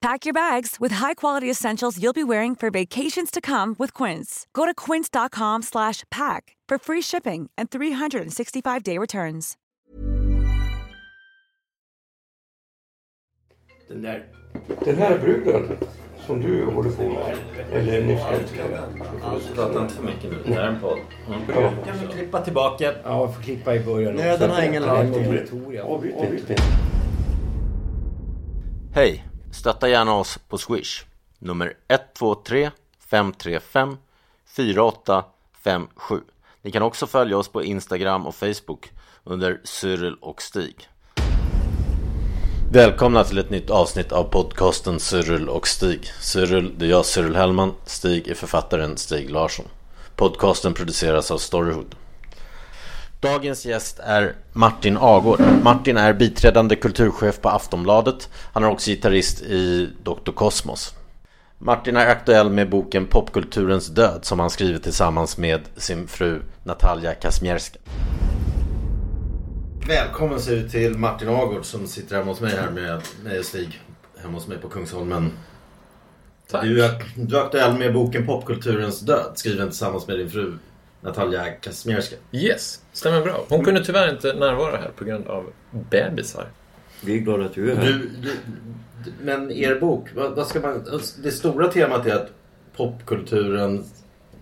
Pack 0.00 0.24
your 0.24 0.32
bags 0.32 0.76
with 0.80 0.92
high-quality 0.92 1.50
essentials 1.50 1.98
you'll 2.02 2.14
be 2.14 2.24
wearing 2.24 2.56
for 2.56 2.70
vacations 2.70 3.30
to 3.30 3.40
come 3.40 3.76
with 3.78 3.92
Quince. 3.92 4.46
Go 4.54 4.64
to 4.64 4.74
quince.com/pack 4.74 6.56
for 6.68 6.78
free 6.78 7.02
shipping 7.02 7.50
and 7.58 7.68
365-day 7.70 8.98
returns. 8.98 9.56
Den 13.88 14.02
där, 14.02 14.24
den 14.84 14.96
här 14.96 15.18
bruden 15.18 15.76
som 16.26 16.40
du 16.40 16.64
håller 16.64 16.90
på 16.90 17.02
med, 17.02 17.36
eller 17.72 18.04
ni 18.04 18.18
ska 18.18 19.54
Prata 19.54 19.82
inte 19.82 19.94
för 19.94 20.02
mycket 20.02 20.30
nu. 20.30 20.38
Det 20.46 20.54
här 20.54 20.62
är 20.62 20.68
en 20.68 20.80
podd. 20.80 20.98
Mm. 21.26 21.40
Ja. 21.48 21.72
Kan 21.86 21.98
vi 22.00 22.06
klippa 22.12 22.40
tillbaka? 22.40 22.94
Ja, 23.04 23.26
vi 23.26 23.32
får 23.32 23.42
klippa 23.42 23.74
i 23.74 23.80
början. 23.80 24.14
Nöden 24.14 24.50
har 24.50 24.62
ingen 24.62 24.82
lag. 24.82 25.06
Avbryt 25.82 26.14
inte. 26.20 26.62
Hej! 28.94 29.29
Stötta 29.52 29.88
gärna 29.88 30.14
oss 30.14 30.38
på 30.48 30.58
Swish. 30.58 31.04
Nummer 31.38 31.74
123 31.88 32.70
535 33.10 33.96
4857. 34.46 36.20
Ni 36.62 36.70
kan 36.70 36.82
också 36.82 37.06
följa 37.06 37.38
oss 37.38 37.48
på 37.48 37.64
Instagram 37.64 38.26
och 38.26 38.34
Facebook 38.34 38.90
under 39.24 39.60
Cyril 39.64 40.14
och 40.20 40.42
Stig. 40.42 40.88
Välkomna 42.72 43.24
till 43.24 43.38
ett 43.38 43.50
nytt 43.50 43.70
avsnitt 43.70 44.12
av 44.12 44.24
podcasten 44.24 45.00
Cyril 45.00 45.48
och 45.48 45.68
Stig. 45.68 46.12
Cyril, 46.20 46.74
det 46.78 46.86
är 46.86 46.90
jag 46.90 47.06
Cyril 47.06 47.36
Hellman. 47.36 47.74
Stig 47.86 48.28
är 48.28 48.34
författaren 48.34 48.96
Stig 48.96 49.30
Larsson. 49.30 49.66
Podcasten 50.16 50.74
produceras 50.74 51.30
av 51.30 51.38
Storyhood. 51.38 51.94
Dagens 53.20 53.66
gäst 53.66 53.98
är 53.98 54.34
Martin 54.52 54.98
Agård. 55.00 55.40
Martin 55.62 55.96
är 55.96 56.12
biträdande 56.12 56.76
kulturchef 56.76 57.40
på 57.40 57.48
Aftonbladet. 57.48 58.28
Han 58.52 58.64
är 58.64 58.68
också 58.68 58.90
gitarrist 58.90 59.42
i 59.42 59.90
Dr. 60.02 60.32
Cosmos. 60.32 60.94
Martin 61.58 61.96
är 61.96 62.06
aktuell 62.06 62.50
med 62.50 62.70
boken 62.70 63.06
Popkulturens 63.06 63.86
död 63.86 64.20
som 64.22 64.40
han 64.40 64.50
skrivit 64.50 64.82
tillsammans 64.82 65.38
med 65.38 65.60
sin 65.76 66.08
fru 66.08 66.42
Natalia 66.64 67.14
Kazmierska. 67.14 67.78
Välkommen 69.88 70.40
säger 70.40 70.62
vi 70.62 70.70
till 70.70 70.98
Martin 70.98 71.28
Agård 71.28 71.64
som 71.64 71.86
sitter 71.86 72.16
hemma 72.16 72.30
hos 72.30 72.40
mig 72.40 72.56
här 72.56 72.70
med 72.70 73.00
mig 73.24 73.38
och 73.38 73.44
Stig. 73.44 73.80
Hemma 74.22 74.34
hos 74.34 74.46
mig 74.46 74.58
på 74.58 74.68
Kungsholmen. 74.68 75.32
Tack. 76.50 76.62
Du 76.62 76.84
är, 76.84 77.04
du 77.14 77.36
är 77.36 77.40
aktuell 77.44 77.78
med 77.78 77.94
boken 77.94 78.26
Popkulturens 78.26 79.00
död 79.00 79.32
skriven 79.34 79.68
tillsammans 79.68 80.06
med 80.06 80.18
din 80.18 80.30
fru 80.30 80.58
Natalia 81.00 81.50
Kazmierska. 81.50 82.16
Yes, 82.32 82.80
stämmer 82.92 83.20
bra. 83.20 83.44
Hon 83.48 83.64
kunde 83.64 83.84
tyvärr 83.84 84.10
inte 84.10 84.32
närvara 84.32 84.76
här 84.76 84.90
på 84.96 85.04
grund 85.04 85.26
av 85.26 85.52
bebisar. 85.90 86.46
Vi 87.04 87.16
är 87.16 87.18
glada 87.18 87.44
att 87.44 87.54
du 87.54 87.70
är 87.70 87.76
här. 87.76 87.84
Du, 87.84 88.10
du, 88.22 88.32
men 89.22 89.50
er 89.50 89.80
bok, 89.80 90.08
vad, 90.14 90.36
vad 90.36 90.46
ska 90.46 90.60
man... 90.60 90.84
Det 91.22 91.30
stora 91.30 91.68
temat 91.68 92.06
är 92.06 92.14
att 92.14 92.30
popkulturen, 92.76 93.84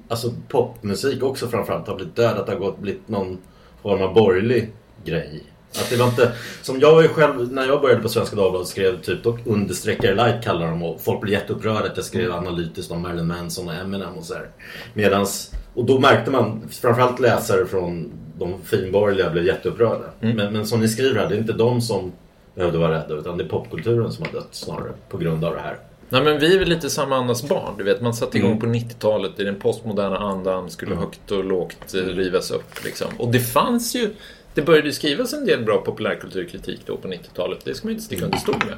alltså 0.08 0.32
popmusik 0.48 1.22
också 1.22 1.48
framförallt 1.48 1.88
har 1.88 1.96
blivit 1.96 2.16
död. 2.16 2.38
Att 2.38 2.46
det 2.46 2.52
har 2.52 2.58
gått, 2.58 2.78
blivit 2.78 3.08
någon 3.08 3.38
form 3.82 4.02
av 4.02 4.14
borgerlig 4.14 4.72
grej. 5.04 5.42
Att 5.70 5.90
det 5.90 5.96
var 5.96 6.06
inte... 6.06 6.32
Som 6.62 6.80
jag 6.80 6.94
var 6.94 7.02
ju 7.02 7.08
själv, 7.08 7.52
när 7.52 7.66
jag 7.66 7.80
började 7.80 8.02
på 8.02 8.08
Svenska 8.08 8.36
Dagbladet 8.36 8.68
skrev 8.68 9.02
typ 9.02 9.22
dock 9.22 9.46
understreckare 9.46 10.14
light 10.14 10.44
kallar 10.44 10.66
de 10.66 10.82
och 10.82 11.00
folk 11.00 11.20
blev 11.20 11.32
jätteupprörda 11.32 11.86
att 11.86 11.96
jag 11.96 12.04
skrev 12.04 12.32
analytiskt 12.32 12.92
om 12.92 13.02
Marilyn 13.02 13.26
Manson 13.26 13.68
och 13.68 13.74
Eminem 13.74 14.14
och 14.14 14.24
så 14.24 14.34
här. 14.34 14.48
Medans, 14.94 15.54
och 15.74 15.84
då 15.84 15.98
märkte 15.98 16.30
man, 16.30 16.68
framförallt 16.70 17.20
läsare 17.20 17.66
från 17.66 18.12
de 18.38 18.62
finborgerliga 18.64 19.30
blev 19.30 19.46
jätteupprörda. 19.46 20.04
Men, 20.20 20.36
men 20.36 20.66
som 20.66 20.80
ni 20.80 20.88
skriver 20.88 21.20
här, 21.20 21.28
det 21.28 21.34
är 21.34 21.38
inte 21.38 21.52
de 21.52 21.80
som 21.80 22.12
behövde 22.54 22.78
vara 22.78 22.94
rädda 22.94 23.14
utan 23.14 23.38
det 23.38 23.44
är 23.44 23.48
popkulturen 23.48 24.12
som 24.12 24.24
har 24.24 24.32
dött 24.32 24.48
snarare 24.50 24.92
på 25.08 25.18
grund 25.18 25.44
av 25.44 25.54
det 25.54 25.60
här. 25.60 25.78
Nej 26.10 26.22
men 26.22 26.38
vi 26.38 26.54
är 26.54 26.58
väl 26.58 26.68
lite 26.68 26.90
samma 26.90 27.16
andas 27.16 27.48
barn. 27.48 27.74
Du 27.78 27.84
vet, 27.84 28.00
man 28.00 28.14
satte 28.14 28.38
igång 28.38 28.60
på 28.60 28.66
90-talet 28.66 29.40
i 29.40 29.44
den 29.44 29.56
postmoderna 29.56 30.18
andan. 30.18 30.70
Skulle 30.70 30.94
högt 30.94 31.30
och 31.30 31.44
lågt 31.44 31.94
rivas 31.94 32.50
upp 32.50 32.84
liksom. 32.84 33.08
Och 33.18 33.32
det 33.32 33.40
fanns 33.40 33.96
ju... 33.96 34.10
Det 34.58 34.62
började 34.62 34.86
ju 34.86 34.92
skrivas 34.92 35.32
en 35.32 35.44
del 35.44 35.64
bra 35.64 35.78
populärkulturkritik 35.78 36.80
då 36.86 36.96
på 36.96 37.08
90-talet. 37.08 37.58
Det 37.64 37.74
ska 37.74 37.86
man 37.86 37.92
inte 37.92 38.04
sticka 38.04 38.24
under 38.24 38.38
stol 38.38 38.54
med. 38.66 38.76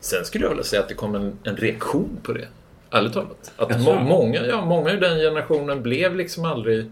Sen 0.00 0.24
skulle 0.24 0.44
jag 0.44 0.50
vilja 0.50 0.64
säga 0.64 0.82
att 0.82 0.88
det 0.88 0.94
kom 0.94 1.14
en, 1.14 1.38
en 1.44 1.56
reaktion 1.56 2.20
på 2.22 2.32
det. 2.32 2.48
Ärligt 2.90 3.12
talat. 3.12 3.52
Att 3.56 3.80
må, 3.82 3.94
många, 3.94 4.46
ja, 4.46 4.64
många 4.64 4.90
ur 4.92 5.00
den 5.00 5.18
generationen 5.18 5.82
blev 5.82 6.16
liksom 6.16 6.44
aldrig 6.44 6.90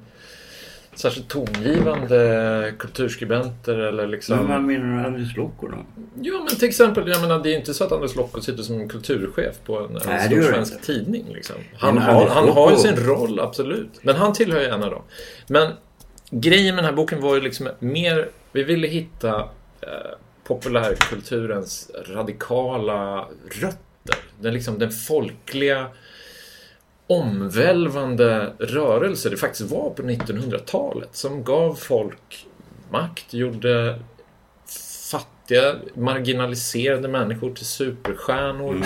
särskilt 0.94 1.28
tongivande 1.28 2.72
kulturskribenter 2.78 3.78
eller 3.78 4.06
liksom... 4.06 4.36
Men 4.36 4.48
vad 4.48 4.62
menar 4.62 5.02
du 5.02 5.06
Anders 5.06 5.36
Lokko 5.36 5.68
då? 5.68 5.86
Ja, 6.20 6.38
men 6.38 6.58
till 6.58 6.68
exempel, 6.68 7.08
jag 7.08 7.20
menar, 7.20 7.38
det 7.42 7.54
är 7.54 7.58
inte 7.58 7.74
så 7.74 7.84
att 7.84 7.92
Anders 7.92 8.16
Lokko 8.16 8.40
sitter 8.40 8.62
som 8.62 8.88
kulturchef 8.88 9.56
på 9.64 9.78
en, 9.78 9.92
Nej, 9.92 10.00
det 10.04 10.20
stor 10.20 10.36
det 10.36 10.42
svensk 10.42 10.72
inte. 10.72 10.86
tidning. 10.86 11.24
Liksom. 11.34 11.56
Han, 11.76 11.94
Men 11.94 12.02
har, 12.04 12.26
han 12.26 12.48
har 12.48 12.70
ju 12.70 12.76
sin 12.76 12.96
roll, 12.96 13.40
absolut. 13.40 13.90
Men 14.02 14.16
han 14.16 14.32
tillhör 14.32 14.60
ju 14.60 14.66
en 14.66 14.82
av 14.82 14.90
dem. 14.90 15.02
Men 15.46 15.72
grejen 16.30 16.74
med 16.74 16.84
den 16.84 16.88
här 16.88 16.96
boken 16.96 17.20
var 17.20 17.34
ju 17.34 17.40
liksom 17.40 17.68
mer... 17.78 18.28
Vi 18.52 18.62
ville 18.62 18.86
hitta 18.86 19.38
eh, 19.80 20.18
populärkulturens 20.44 21.90
radikala 22.06 23.28
rötter. 23.50 24.16
Den, 24.40 24.54
liksom, 24.54 24.78
den 24.78 24.90
folkliga 24.90 25.90
omvälvande 27.06 28.52
rörelse 28.58 29.30
det 29.30 29.36
faktiskt 29.36 29.70
var 29.70 29.90
på 29.90 30.02
1900-talet 30.02 31.16
som 31.16 31.44
gav 31.44 31.74
folk 31.74 32.46
makt, 32.90 33.34
gjorde 33.34 34.00
fattiga, 35.10 35.74
marginaliserade 35.94 37.08
människor 37.08 37.54
till 37.54 37.66
superstjärnor. 37.66 38.84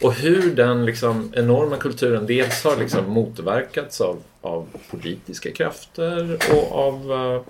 Och 0.00 0.12
hur 0.12 0.54
den 0.54 0.86
liksom 0.86 1.32
enorma 1.36 1.76
kulturen 1.76 2.26
dels 2.26 2.64
har 2.64 2.76
liksom 2.76 3.10
motverkats 3.10 4.00
av, 4.00 4.22
av 4.42 4.68
politiska 4.90 5.50
krafter 5.52 6.38
och 6.52 6.72
av 6.72 7.12
eh, 7.12 7.42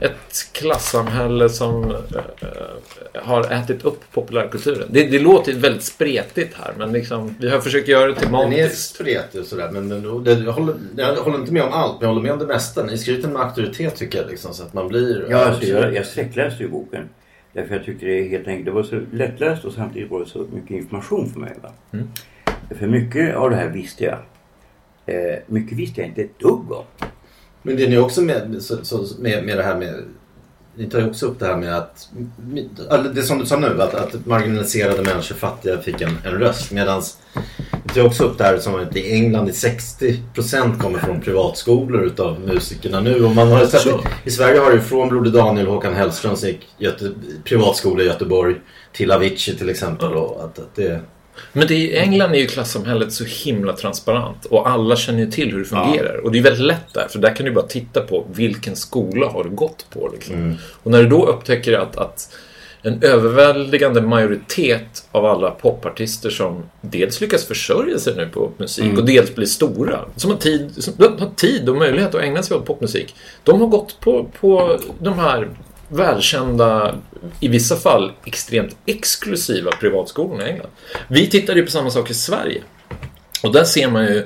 ett 0.00 0.52
klassamhälle 0.52 1.48
som 1.48 1.84
eh, 1.84 1.96
eh, 2.40 3.22
har 3.24 3.52
ätit 3.52 3.84
upp 3.84 4.00
populärkulturen. 4.12 4.88
Det, 4.90 5.04
det 5.04 5.18
låter 5.18 5.52
väldigt 5.52 5.82
spretigt 5.82 6.54
här 6.54 6.74
men 6.78 6.92
liksom, 6.92 7.34
vi 7.40 7.50
har 7.50 7.60
försökt 7.60 7.88
göra 7.88 8.06
det 8.06 8.12
Den 8.12 8.22
är 8.22 8.26
tematiskt. 8.26 8.94
spretig 8.94 9.40
och 9.40 9.46
sådär 9.46 9.70
men 9.72 9.88
men 9.88 10.24
det, 10.24 10.32
jag, 10.32 10.52
håller, 10.52 10.74
jag 10.96 11.16
håller 11.16 11.38
inte 11.38 11.52
med 11.52 11.62
om 11.62 11.72
allt 11.72 11.92
men 11.92 12.08
jag 12.08 12.08
håller 12.08 12.22
med 12.22 12.32
om 12.32 12.38
det 12.38 12.46
mesta. 12.46 12.84
Ni 12.84 12.98
skriver 12.98 13.28
med 13.28 13.42
auktoritet 13.42 13.96
tycker 13.96 14.18
jag 14.18 14.30
liksom 14.30 14.54
så 14.54 14.62
att 14.62 14.74
man 14.74 14.88
blir... 14.88 15.26
Ja, 15.30 15.44
alltså, 15.44 15.64
jag, 15.66 15.94
jag 15.94 16.06
sträckläste 16.06 16.62
ju 16.62 16.68
boken. 16.68 17.08
Därför 17.52 17.74
jag 17.74 17.84
tyckte 17.84 18.06
det 18.06 18.22
helt 18.22 18.48
enkelt 18.48 18.66
det 18.66 18.72
var 18.72 18.82
så 18.82 19.00
lättläst 19.12 19.64
och 19.64 19.72
samtidigt 19.72 20.10
var 20.10 20.20
det 20.20 20.26
så 20.26 20.46
mycket 20.52 20.70
information 20.70 21.30
för 21.32 21.40
mig. 21.40 21.52
Va? 21.62 21.70
För 22.78 22.86
mycket 22.86 23.36
av 23.36 23.50
det 23.50 23.56
här 23.56 23.68
visste 23.68 24.04
jag. 24.04 24.18
Eh, 25.06 25.38
mycket 25.46 25.78
visste 25.78 26.00
jag 26.00 26.08
inte 26.08 26.22
ett 26.22 26.38
dugg 26.38 26.72
om. 26.72 26.84
Men 27.62 27.76
det 27.76 27.84
är 27.84 27.88
ni 27.88 27.98
också 27.98 28.20
med, 28.22 28.56
så, 28.60 28.84
så, 28.84 29.06
med, 29.18 29.44
med 29.44 29.56
det 29.56 29.62
här 29.62 29.78
med... 29.78 30.04
Ni 30.74 30.86
tar 30.86 30.98
ju 30.98 31.06
också 31.06 31.26
upp 31.26 31.38
det 31.38 31.46
här 31.46 31.56
med 31.56 31.76
att... 31.76 32.08
Eller 32.90 33.14
det 33.14 33.22
som 33.22 33.38
du 33.38 33.46
sa 33.46 33.58
nu, 33.58 33.82
att, 33.82 33.94
att 33.94 34.26
marginaliserade 34.26 35.02
människor, 35.02 35.34
fattiga, 35.34 35.78
fick 35.78 36.00
en, 36.00 36.18
en 36.24 36.32
röst. 36.32 36.72
Medan 36.72 37.02
ni 37.84 37.94
tar 37.94 38.06
också 38.06 38.24
upp 38.24 38.38
det 38.38 38.44
här 38.44 38.58
som 38.58 38.74
att 38.74 38.96
i 38.96 39.12
England 39.12 39.48
i 39.48 39.52
60% 39.52 40.78
kommer 40.78 40.98
från 40.98 41.20
privatskolor 41.20 42.02
utav 42.02 42.40
musikerna 42.40 43.00
nu. 43.00 43.24
Och 43.24 43.34
man 43.34 43.48
har 43.48 43.66
sett. 43.66 43.94
I 44.24 44.30
Sverige 44.30 44.60
har 44.60 44.70
det 44.70 44.76
ju 44.76 44.82
från 44.82 45.08
Broder 45.08 45.30
Daniel 45.30 45.68
och 45.68 45.74
Håkan 45.74 45.94
Hellström 45.94 46.36
som 46.36 46.48
gick 46.48 46.68
Göte, 46.78 47.12
privatskola 47.44 48.02
i 48.02 48.06
Göteborg 48.06 48.56
till 48.92 49.10
Avicii 49.10 49.58
till 49.58 49.68
exempel. 49.68 50.12
Och 50.12 50.44
att, 50.44 50.58
att 50.58 50.74
det, 50.74 51.00
Men 51.52 51.66
det 51.66 51.74
är, 51.74 51.78
i 51.78 51.96
England 51.96 52.34
är 52.34 52.38
ju 52.38 52.46
klassamhället 52.46 53.12
så 53.12 53.24
himla 53.24 53.72
transparent 53.72 54.44
och 54.44 54.68
alla 54.68 54.96
känner 54.96 55.18
ju 55.18 55.30
till 55.30 55.52
hur 55.52 55.58
det 55.58 55.64
fungerar. 55.64 56.16
Och 56.24 56.32
det 56.32 56.38
är 56.38 56.42
väldigt 56.42 56.66
lätt 56.66 56.94
där, 56.94 57.08
för 57.10 57.18
där 57.18 57.36
kan 57.36 57.46
du 57.46 57.52
bara 57.52 57.66
titta 57.66 58.00
på 58.00 58.26
vilken 58.32 58.76
skola 58.76 59.26
har 59.26 59.44
du 59.44 59.50
gått 59.50 59.86
på. 59.90 60.10
Liksom. 60.12 60.56
Och 60.82 60.90
när 60.90 61.02
du 61.02 61.08
då 61.08 61.26
upptäcker 61.26 61.72
att, 61.72 61.96
att 61.96 62.28
en 62.82 63.02
överväldigande 63.02 64.00
majoritet 64.00 65.08
av 65.12 65.26
alla 65.26 65.50
popartister 65.50 66.30
som 66.30 66.62
dels 66.80 67.20
lyckas 67.20 67.44
försörja 67.44 67.98
sig 67.98 68.16
nu 68.16 68.28
på 68.28 68.50
musik 68.56 68.98
och 68.98 69.04
dels 69.04 69.34
blir 69.34 69.46
stora, 69.46 70.00
som 70.16 70.30
har, 70.30 70.38
tid, 70.38 70.84
som 70.84 70.94
har 70.98 71.34
tid 71.36 71.68
och 71.68 71.76
möjlighet 71.76 72.14
att 72.14 72.22
ägna 72.22 72.42
sig 72.42 72.56
åt 72.56 72.66
popmusik, 72.66 73.14
de 73.42 73.60
har 73.60 73.68
gått 73.68 74.00
på, 74.00 74.30
på 74.40 74.78
de 74.98 75.18
här 75.18 75.48
välkända, 75.92 76.98
i 77.40 77.48
vissa 77.48 77.76
fall 77.76 78.12
extremt 78.24 78.76
exklusiva 78.86 79.70
privatskolorna 79.70 80.46
i 80.46 80.50
England. 80.50 80.70
Vi 81.08 81.26
tittade 81.26 81.58
ju 81.58 81.64
på 81.64 81.70
samma 81.70 81.90
sak 81.90 82.10
i 82.10 82.14
Sverige. 82.14 82.62
Och 83.42 83.52
där 83.52 83.64
ser 83.64 83.90
man 83.90 84.04
ju 84.04 84.24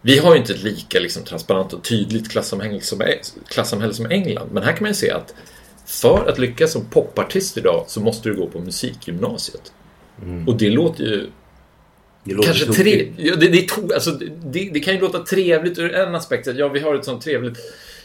Vi 0.00 0.18
har 0.18 0.34
ju 0.34 0.40
inte 0.40 0.52
ett 0.52 0.62
lika 0.62 1.00
liksom, 1.00 1.24
transparent 1.24 1.72
och 1.72 1.84
tydligt 1.84 2.30
klassamhälle 2.30 2.80
som, 2.80 3.02
klassamhälle 3.48 3.94
som 3.94 4.06
England. 4.06 4.48
Men 4.52 4.62
här 4.62 4.72
kan 4.72 4.82
man 4.82 4.90
ju 4.90 4.94
se 4.94 5.10
att 5.10 5.34
för 5.86 6.28
att 6.28 6.38
lyckas 6.38 6.72
som 6.72 6.84
popartist 6.84 7.58
idag 7.58 7.84
så 7.88 8.00
måste 8.00 8.28
du 8.28 8.34
gå 8.34 8.46
på 8.46 8.58
musikgymnasiet. 8.58 9.72
Och 10.46 10.56
det 10.56 10.70
låter 10.70 11.04
ju 11.04 11.26
Det 12.24 12.34
låter 12.34 12.48
Kanske 12.48 12.72
tre, 12.72 13.12
ja, 13.16 13.36
det, 13.36 13.48
det, 13.48 13.94
alltså, 13.94 14.10
det, 14.10 14.70
det 14.72 14.80
kan 14.80 14.94
ju 14.94 15.00
låta 15.00 15.18
trevligt 15.18 15.78
ur 15.78 15.94
en 15.94 16.14
aspekt. 16.14 16.48
Ja, 16.56 16.68
vi 16.68 16.80
har 16.80 16.94
ett 16.94 17.04
sånt 17.04 17.22
trevligt 17.24 17.58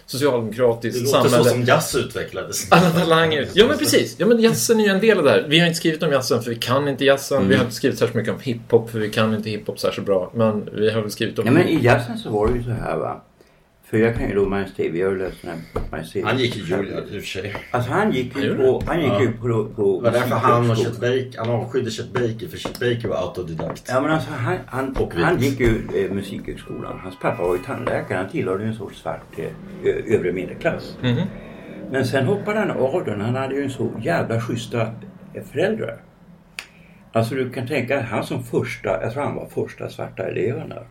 Det 0.06 0.12
socialdemokratiskt 0.12 1.01
låter 1.01 1.30
samhälle. 1.30 1.44
så 1.44 1.50
som 1.50 1.63
jazz 1.63 1.95
utvecklades. 1.95 2.68
Alla 2.71 2.89
talanger. 2.89 3.48
Ja, 3.53 3.68
men 3.68 3.77
precis. 3.77 4.15
Ja, 4.18 4.25
men 4.25 4.39
jazzen 4.39 4.80
är 4.80 4.83
ju 4.83 4.89
en 4.89 5.00
del 5.00 5.18
av 5.18 5.24
det 5.24 5.30
här. 5.30 5.45
Vi 5.48 5.59
har 5.59 5.68
inte 5.68 5.77
skrivit 5.77 6.03
om 6.03 6.12
jazzen 6.12 6.44
för 6.44 6.50
vi 6.50 6.56
kan 6.56 6.88
inte 6.88 7.06
jazzen. 7.06 7.38
Mm. 7.38 7.50
Vi 7.50 7.56
har 7.56 7.63
inte 7.63 7.75
skrivit 7.75 8.00
särskilt 8.00 8.15
mycket 8.15 8.33
om 8.33 8.39
hiphop 8.39 8.92
för 8.92 9.00
vi 9.00 9.09
kan 9.09 9.36
inte 9.36 9.50
hiphop 9.50 9.80
särskilt 9.80 10.07
bra. 10.07 10.31
Men 10.36 10.69
vi 10.74 10.92
har 10.92 11.01
väl 11.01 11.12
skrivit 11.12 11.39
om... 11.39 11.45
Ja 11.45 11.51
men 11.51 11.68
i 11.68 11.83
jazzen 11.83 12.18
så 12.18 12.30
var 12.30 12.48
det 12.48 12.53
ju 12.53 12.63
så 12.63 12.69
här 12.69 12.98
va. 12.98 13.21
För 13.92 13.98
jag 13.98 14.16
kan 14.18 14.30
ju 14.30 14.36
då 14.36 14.50
Miles 14.50 14.76
Davis, 14.76 14.96
jag 14.96 15.10
har 15.10 15.16
läst 15.16 15.42
den 15.42 15.52
här 15.52 15.60
Miles 15.92 16.14
Davis. 16.14 16.26
Han 16.26 16.38
gick 16.38 16.58
i 16.58 16.60
Juilliard 16.60 17.06
i 17.12 17.18
och 17.18 17.22
för 17.22 17.28
sig. 17.28 17.56
Alltså 17.72 17.92
han 17.92 18.12
gick 18.12 18.38
ju 18.38 18.56
på, 18.58 18.84
han 18.86 19.00
gick 19.02 19.12
Ja. 19.12 19.22
ju 19.22 19.32
på, 19.32 19.66
på 19.76 20.02
Det 20.04 20.04
var 20.04 20.12
därför 20.12 20.36
han 20.36 20.72
och 20.72 20.78
Chet. 20.78 21.00
Baker, 21.00 21.32
han 21.38 21.50
avskydde 21.50 21.92
Chet 21.92 22.14
Baker 22.14 22.48
för 22.48 22.58
Chet 22.58 22.80
Baker 22.80 23.08
var 23.08 23.16
autodidakt. 23.16 23.84
Ja 23.88 24.02
men 24.02 24.12
alltså 24.12 24.30
han, 24.32 24.58
han, 24.66 24.96
han 25.16 25.40
gick 25.40 25.60
ju 25.60 25.82
eh, 25.96 26.12
musikhögskolan. 26.12 27.00
Hans 27.04 27.20
pappa 27.20 27.44
var 27.44 27.56
ju 27.56 27.62
tandläkare. 27.64 28.18
Han 28.18 28.30
tillhörde 28.30 28.64
ju 28.64 28.70
en 28.70 28.76
sorts 28.76 29.02
svart 29.02 29.22
eh, 29.38 30.16
övre 30.16 30.32
medelklass. 30.32 30.98
Mhm. 31.02 31.22
Men 31.92 32.06
sen 32.06 32.26
hoppade 32.26 32.60
han 32.60 32.72
av 32.72 33.04
den. 33.06 33.22
Han 33.22 33.36
hade 33.36 33.56
ju 33.56 33.64
en 33.64 33.70
så 33.70 33.92
jävla 34.02 34.42
schyssta 34.42 34.82
eh, 34.82 35.44
föräldrar. 35.52 35.98
Alltså 37.13 37.36
du 37.36 37.50
kan 37.50 37.68
tänka 37.68 38.02
han 38.02 38.24
som 38.24 38.44
första, 38.44 39.02
jag 39.02 39.13
tror 39.13 39.24
han 39.24 39.36
var 39.36 39.46
första 39.46 39.90
svarta 39.90 40.24
eleven 40.24 40.69
där. 40.69 40.88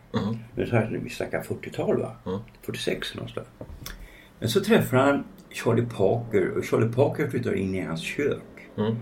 Men 0.55 0.67
så 0.67 0.77
här, 0.77 1.01
vi 1.03 1.11
snackar 1.11 1.43
40-tal 1.43 2.01
va? 2.01 2.13
Mm. 2.27 2.39
46 2.63 3.15
någonstans. 3.15 3.47
Men 4.39 4.49
så 4.49 4.61
träffar 4.61 4.97
han 4.97 5.25
Charlie 5.51 5.87
Parker 5.87 6.59
och 6.59 6.65
Charlie 6.65 6.93
Parker 6.93 7.31
flyttar 7.31 7.55
in 7.55 7.75
i 7.75 7.81
hans 7.81 8.03
kök. 8.03 8.43
Mm. 8.77 8.97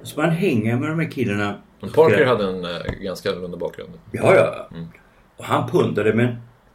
Och 0.00 0.06
så 0.06 0.16
börjar 0.16 0.30
han 0.30 0.38
hänga 0.38 0.76
med 0.76 0.88
de 0.88 0.98
här 0.98 1.10
killarna. 1.10 1.54
Men 1.80 1.90
Parker 1.90 2.26
hade 2.26 2.48
en 2.48 2.64
eh, 2.64 2.92
ganska 3.00 3.30
annorlunda 3.30 3.56
bakgrund. 3.56 3.90
Ja, 4.12 4.34
ja. 4.34 4.68
Mm. 4.76 4.86
Och 5.36 5.44
han 5.44 5.70
pundade 5.70 6.14
men 6.14 6.26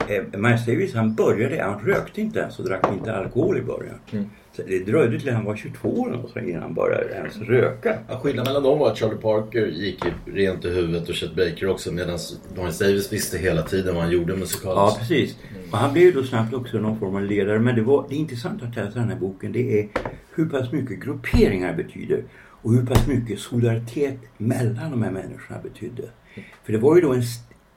eh, 0.07 0.40
Miles 0.40 0.66
Davis 0.66 0.95
han 0.95 1.16
började, 1.16 1.63
han 1.63 1.80
rökte 1.80 2.22
inte 2.22 2.40
ens 2.40 2.60
och 2.60 2.66
drack 2.66 2.88
inte 2.94 3.16
alkohol 3.16 3.57
i 3.57 3.62
början. 3.62 4.00
Mm. 4.12 4.30
Så 4.59 4.65
det 4.67 4.79
dröjde 4.79 5.19
till 5.19 5.33
han 5.33 5.45
var 5.45 5.56
22 5.56 5.89
år 5.89 6.11
och 6.23 6.29
så 6.29 6.39
innan 6.39 6.61
han 6.61 6.73
började 6.73 7.13
ens 7.13 7.38
röka. 7.38 7.97
Ja, 8.07 8.19
skillnaden 8.19 8.50
mellan 8.50 8.63
dem 8.63 8.79
var 8.79 8.91
att 8.91 8.97
Charlie 8.97 9.15
Parker 9.15 9.65
gick 9.67 10.03
rent 10.25 10.65
i 10.65 10.69
huvudet 10.69 11.09
och 11.09 11.15
Chet 11.15 11.35
Baker 11.35 11.69
också 11.69 11.91
medan 11.91 12.19
Miles 12.56 12.79
Davis 12.79 13.13
visste 13.13 13.38
hela 13.38 13.61
tiden 13.61 13.95
vad 13.95 14.03
han 14.03 14.11
gjorde 14.13 14.33
Ja 14.33 14.39
musikaliskt. 14.39 15.00
precis. 15.00 15.38
Och 15.71 15.77
han 15.77 15.94
blev 15.94 16.06
ju 16.06 16.11
då 16.11 16.23
snabbt 16.23 16.53
också 16.53 16.77
någon 16.77 17.00
form 17.00 17.15
av 17.15 17.21
ledare. 17.21 17.59
Men 17.59 17.75
det, 17.75 17.81
var, 17.81 18.06
det 18.09 18.15
är 18.15 18.19
intressant 18.19 18.63
att 18.63 18.75
läsa 18.75 19.00
den 19.00 19.09
här 19.09 19.15
boken. 19.19 19.51
Det 19.51 19.79
är 19.79 19.88
hur 20.35 20.50
pass 20.50 20.71
mycket 20.71 21.00
grupperingar 21.00 21.73
betyder. 21.75 22.23
Och 22.61 22.73
hur 22.73 22.85
pass 22.85 23.07
mycket 23.07 23.39
solidaritet 23.39 24.17
mellan 24.38 24.91
de 24.91 25.03
här 25.03 25.11
människorna 25.11 25.59
betydde. 25.63 26.03
För 26.63 26.73
det 26.73 26.79
var 26.79 26.95
ju 26.95 27.01
då 27.01 27.13
en, 27.13 27.23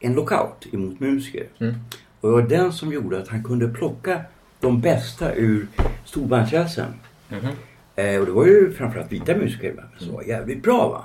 en 0.00 0.12
lockout 0.14 0.67
emot 0.73 1.00
musiker. 1.00 1.46
Och 2.20 2.29
det 2.29 2.34
var 2.34 2.43
den 2.43 2.73
som 2.73 2.93
gjorde 2.93 3.19
att 3.19 3.29
han 3.29 3.43
kunde 3.44 3.69
plocka 3.69 4.20
de 4.62 4.81
bästa 4.81 5.35
ur 5.35 5.69
storbandsjazzen. 6.05 6.94
Eh, 7.97 8.20
och 8.20 8.26
det 8.26 8.32
var 8.32 8.47
ju 8.47 8.73
framförallt 8.73 9.12
vita 9.12 9.37
musiker 9.37 9.85
som 9.99 10.14
var 10.14 10.23
jävligt 10.23 10.62
bra 10.62 10.88
va. 10.88 11.05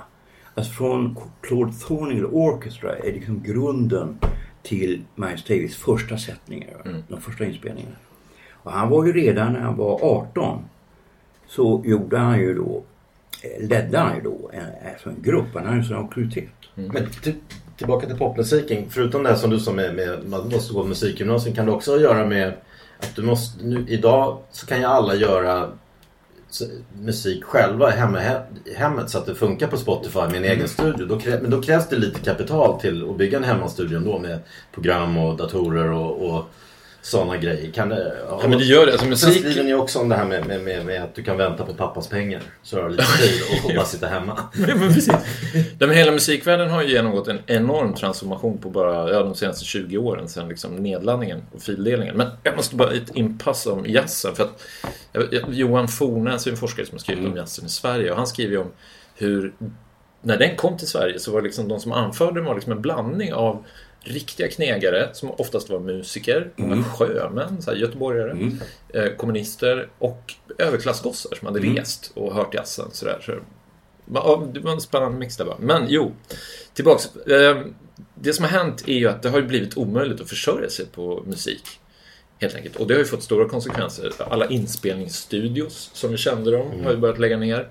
Alltså 0.54 0.72
från 0.72 1.16
Claude 1.40 1.72
Thornhill 1.72 2.24
Orchestra 2.26 2.96
är 2.96 3.12
liksom 3.12 3.42
grunden 3.42 4.18
till 4.62 5.02
Miles 5.14 5.44
Davis 5.44 5.76
första 5.76 6.18
sättningar. 6.18 6.68
va, 6.84 6.90
De 7.08 7.20
första 7.20 7.44
inspelningarna. 7.44 7.96
Och 8.52 8.72
han 8.72 8.88
var 8.88 9.06
ju 9.06 9.12
redan 9.12 9.52
när 9.52 9.60
han 9.60 9.76
var 9.76 10.00
18 10.02 10.64
så 11.46 11.82
gjorde 11.86 12.18
han 12.18 12.38
ju 12.40 12.54
då, 12.54 12.82
eh, 13.42 13.68
ledde 13.68 13.98
han 13.98 14.16
ju 14.16 14.22
då 14.22 14.50
en, 14.52 14.90
alltså 14.92 15.08
en 15.08 15.22
grupp. 15.22 15.46
Han 15.54 15.64
hade 15.66 15.76
ju 15.76 15.84
sån 15.84 15.96
auktoritet. 15.96 16.48
Men 16.74 17.10
till, 17.22 17.34
tillbaka 17.76 18.06
till 18.06 18.16
popmusiken. 18.16 18.84
Förutom 18.90 19.22
det 19.22 19.36
som 19.36 19.50
du 19.50 19.60
sa 19.60 19.72
med, 19.72 19.94
med 19.94 20.18
man 20.26 20.48
måste 20.48 20.74
gå 20.74 20.84
musikgymnasium 20.84 21.54
kan 21.56 21.66
det 21.66 21.72
också 21.72 21.90
ha 21.90 21.96
att 21.96 22.02
göra 22.02 22.26
med 22.26 22.52
att 23.00 23.16
du 23.16 23.22
måste, 23.22 23.64
nu, 23.64 23.84
idag 23.88 24.38
så 24.52 24.66
kan 24.66 24.78
ju 24.78 24.84
alla 24.84 25.14
göra 25.14 25.68
musik 27.00 27.44
själva 27.44 27.90
hemma, 27.90 28.18
he- 28.18 28.42
i 28.64 28.74
hemmet 28.74 29.10
så 29.10 29.18
att 29.18 29.26
det 29.26 29.34
funkar 29.34 29.66
på 29.66 29.76
Spotify 29.76 30.20
med 30.20 30.34
en 30.36 30.44
egen 30.44 30.68
studio. 30.68 31.06
Då 31.06 31.20
krä, 31.20 31.38
men 31.42 31.50
då 31.50 31.62
krävs 31.62 31.88
det 31.88 31.96
lite 31.96 32.20
kapital 32.20 32.80
till 32.80 33.10
att 33.10 33.16
bygga 33.16 33.38
en 33.38 33.44
hemmastudio 33.44 33.96
ändå 33.98 34.18
med 34.18 34.38
program 34.72 35.18
och 35.18 35.36
datorer 35.36 35.90
och, 35.90 36.30
och 36.30 36.44
sådana 37.02 37.36
grejer. 37.36 37.72
Kan 37.72 37.88
det, 37.88 38.16
Ja, 38.28 38.48
men 38.48 38.58
det 38.58 38.64
gör 38.64 38.86
det. 38.86 38.92
Alltså 38.92 39.04
Sen 39.04 39.10
musik... 39.10 39.38
skriver 39.38 39.64
ni 39.64 39.74
också 39.74 39.98
om 39.98 40.08
det 40.08 40.16
här 40.16 40.24
med, 40.24 40.46
med, 40.46 40.60
med, 40.60 40.86
med 40.86 41.02
att 41.02 41.14
du 41.14 41.22
kan 41.22 41.36
vänta 41.36 41.64
på 41.64 41.74
pappas 41.74 42.08
pengar. 42.08 42.42
Så 42.62 42.76
du 42.76 42.82
har 42.82 42.90
lite 42.90 43.02
tid 43.02 43.42
och, 43.50 43.70
och 43.70 43.76
bara 43.76 43.84
sitta 43.84 44.06
hemma. 44.06 44.38
Ja, 44.68 44.74
men 44.74 44.94
precis. 44.94 45.14
Men 45.78 45.90
hela 45.90 46.12
musikvärlden 46.12 46.70
har 46.70 46.82
ju 46.82 46.88
genomgått 46.88 47.28
en 47.28 47.38
enorm 47.46 47.94
transformation 47.94 48.58
på 48.58 48.70
bara 48.70 49.12
ja, 49.12 49.22
de 49.22 49.34
senaste 49.34 49.64
20 49.64 49.98
åren 49.98 50.28
sedan 50.28 50.48
liksom 50.48 50.76
nedladdningen 50.76 51.42
och 51.54 51.62
fildelningen. 51.62 52.16
Men 52.16 52.26
jag 52.42 52.56
måste 52.56 52.76
bara 52.76 52.90
ett 52.90 53.16
inpass 53.16 53.66
om 53.66 53.86
jazzen. 53.86 54.34
För 54.34 54.44
att, 54.44 54.62
Johan 55.48 55.88
Fornäs 55.88 56.46
är 56.46 56.50
en 56.50 56.56
forskare 56.56 56.86
som 56.86 56.94
har 56.94 57.00
skrivit 57.00 57.26
om 57.26 57.36
jazzen 57.36 57.66
i 57.66 57.68
Sverige 57.68 58.10
och 58.10 58.16
han 58.16 58.26
skriver 58.26 58.52
ju 58.52 58.58
om 58.58 58.70
hur 59.14 59.52
när 60.22 60.36
den 60.36 60.56
kom 60.56 60.78
till 60.78 60.88
Sverige 60.88 61.18
så 61.18 61.32
var 61.32 61.42
liksom 61.42 61.68
de 61.68 61.80
som 61.80 61.92
anförde 61.92 62.34
den 62.34 62.44
var 62.44 62.54
liksom 62.54 62.72
en 62.72 62.82
blandning 62.82 63.32
av 63.32 63.64
riktiga 64.08 64.48
knegare 64.48 65.08
som 65.12 65.30
oftast 65.30 65.70
var 65.70 65.80
musiker, 65.80 66.50
många 66.56 66.82
sjömän, 66.84 67.62
så 67.62 67.70
här, 67.70 67.78
göteborgare, 67.78 68.50
eh, 68.94 69.12
kommunister 69.16 69.88
och 69.98 70.34
överklassgossar 70.58 71.36
som 71.38 71.46
hade 71.46 71.60
rest 71.60 72.12
och 72.14 72.34
hört 72.34 72.54
jazzen. 72.54 72.86
Så 72.92 73.04
där. 73.06 73.20
Så 73.26 73.32
Ja, 74.14 74.46
det 74.52 74.60
var 74.60 74.72
en 74.72 74.80
spännande 74.80 75.18
mix 75.18 75.36
där 75.36 75.44
bara. 75.44 75.56
Men 75.60 75.84
jo, 75.88 76.12
tillbaks. 76.74 77.16
Eh, 77.16 77.62
Det 78.14 78.32
som 78.32 78.44
har 78.44 78.50
hänt 78.52 78.88
är 78.88 78.92
ju 78.94 79.08
att 79.08 79.22
det 79.22 79.28
har 79.30 79.42
blivit 79.42 79.76
omöjligt 79.76 80.20
att 80.20 80.28
försörja 80.28 80.68
sig 80.70 80.86
på 80.86 81.22
musik. 81.26 81.62
Helt 82.40 82.54
enkelt. 82.54 82.76
Och 82.76 82.86
det 82.86 82.94
har 82.94 82.98
ju 82.98 83.04
fått 83.04 83.22
stora 83.22 83.48
konsekvenser. 83.48 84.12
Alla 84.18 84.46
inspelningsstudios 84.48 85.90
som 85.92 86.10
vi 86.10 86.16
kände 86.16 86.50
dem 86.50 86.84
har 86.84 86.90
ju 86.90 86.96
börjat 86.96 87.18
lägga 87.18 87.36
ner. 87.36 87.68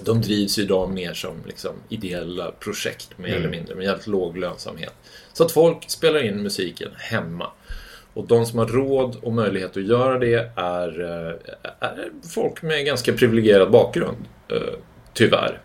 De 0.00 0.20
drivs 0.20 0.58
ju 0.58 0.62
idag 0.62 0.90
mer 0.90 1.14
som 1.14 1.36
liksom, 1.46 1.72
ideella 1.88 2.50
projekt 2.50 3.18
mer 3.18 3.34
eller 3.34 3.48
mindre 3.48 3.74
med 3.74 3.84
jävligt 3.84 4.06
låg 4.06 4.36
lönsamhet. 4.36 4.94
Så 5.32 5.44
att 5.44 5.52
folk 5.52 5.90
spelar 5.90 6.22
in 6.24 6.42
musiken 6.42 6.90
hemma. 6.96 7.50
Och 8.14 8.26
de 8.26 8.46
som 8.46 8.58
har 8.58 8.66
råd 8.66 9.16
och 9.22 9.32
möjlighet 9.32 9.76
att 9.76 9.82
göra 9.86 10.18
det 10.18 10.52
är, 10.56 11.00
eh, 11.00 11.34
är 11.80 12.10
folk 12.34 12.62
med 12.62 12.84
ganska 12.86 13.12
privilegierad 13.12 13.70
bakgrund. 13.70 14.16
eh, 14.48 14.56
Tyvärr. 15.14 15.60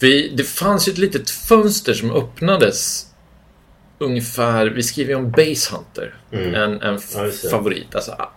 Vi, 0.00 0.28
det 0.36 0.44
fanns 0.44 0.88
ju 0.88 0.92
ett 0.92 0.98
litet 0.98 1.30
fönster 1.30 1.94
som 1.94 2.10
öppnades 2.10 3.06
ungefär, 3.98 4.66
vi 4.66 4.82
skriver 4.82 5.10
ju 5.10 5.16
om 5.16 5.30
Base 5.30 5.74
Hunter. 5.76 6.14
En, 6.54 6.54
en 6.82 6.98
Mm. 7.16 7.32
Favorit. 7.50 7.94
Alltså, 7.94 8.28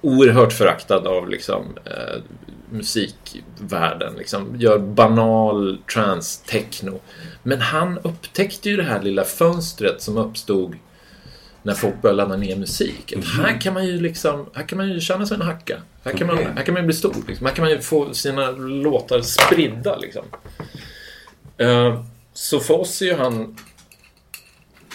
oerhört 0.00 0.52
föraktad 0.52 1.06
av 1.06 1.28
liksom, 1.28 1.64
eh, 1.84 2.20
musikvärlden. 2.70 4.14
Liksom, 4.14 4.56
gör 4.60 4.78
banal 4.78 5.78
trance, 5.94 6.44
techno. 6.46 7.00
Men 7.42 7.60
han 7.60 7.98
upptäckte 7.98 8.70
ju 8.70 8.76
det 8.76 8.82
här 8.82 9.02
lilla 9.02 9.24
fönstret 9.24 10.02
som 10.02 10.16
uppstod 10.16 10.76
när 11.62 11.74
folk 11.74 12.02
började 12.02 12.16
ladda 12.16 12.36
ner 12.36 12.56
musik. 12.56 13.12
Att 13.16 13.24
här 13.24 13.60
kan 13.60 13.74
man 13.74 13.86
ju 13.86 14.00
liksom, 14.00 14.46
här 14.54 14.62
kan 14.62 14.78
man 14.78 14.88
ju 14.88 15.00
tjäna 15.00 15.26
sig 15.26 15.34
en 15.34 15.42
hacka. 15.42 15.82
Här 16.04 16.12
kan 16.12 16.26
man, 16.26 16.36
Okej. 16.36 16.48
här 16.56 16.62
kan 16.62 16.74
man 16.74 16.82
ju 16.82 16.86
bli 16.86 16.96
stor. 16.96 17.14
Liksom. 17.28 17.46
Här 17.46 17.54
kan 17.54 17.62
man 17.62 17.72
ju 17.72 17.80
få 17.80 18.14
sina 18.14 18.50
låtar 18.50 19.20
spridda 19.20 19.98
liksom. 19.98 20.24
Eh, 21.58 22.04
så 22.32 22.60
för 22.60 22.74
oss 22.74 23.02
är 23.02 23.06
ju 23.06 23.14
han 23.14 23.56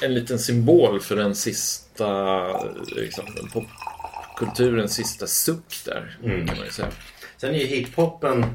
en 0.01 0.13
liten 0.13 0.39
symbol 0.39 0.99
för 0.99 1.15
den 1.15 1.35
sista, 1.35 2.41
liksom, 2.95 3.25
popkulturens 3.53 4.93
sista 4.93 5.27
suck 5.27 5.81
där, 5.85 6.17
kan 6.21 6.57
man 6.57 6.65
ju 6.65 6.71
säga. 6.71 6.87
Sen 7.41 7.55
är 7.55 7.59
ju 7.59 7.65
hiphopen 7.65 8.45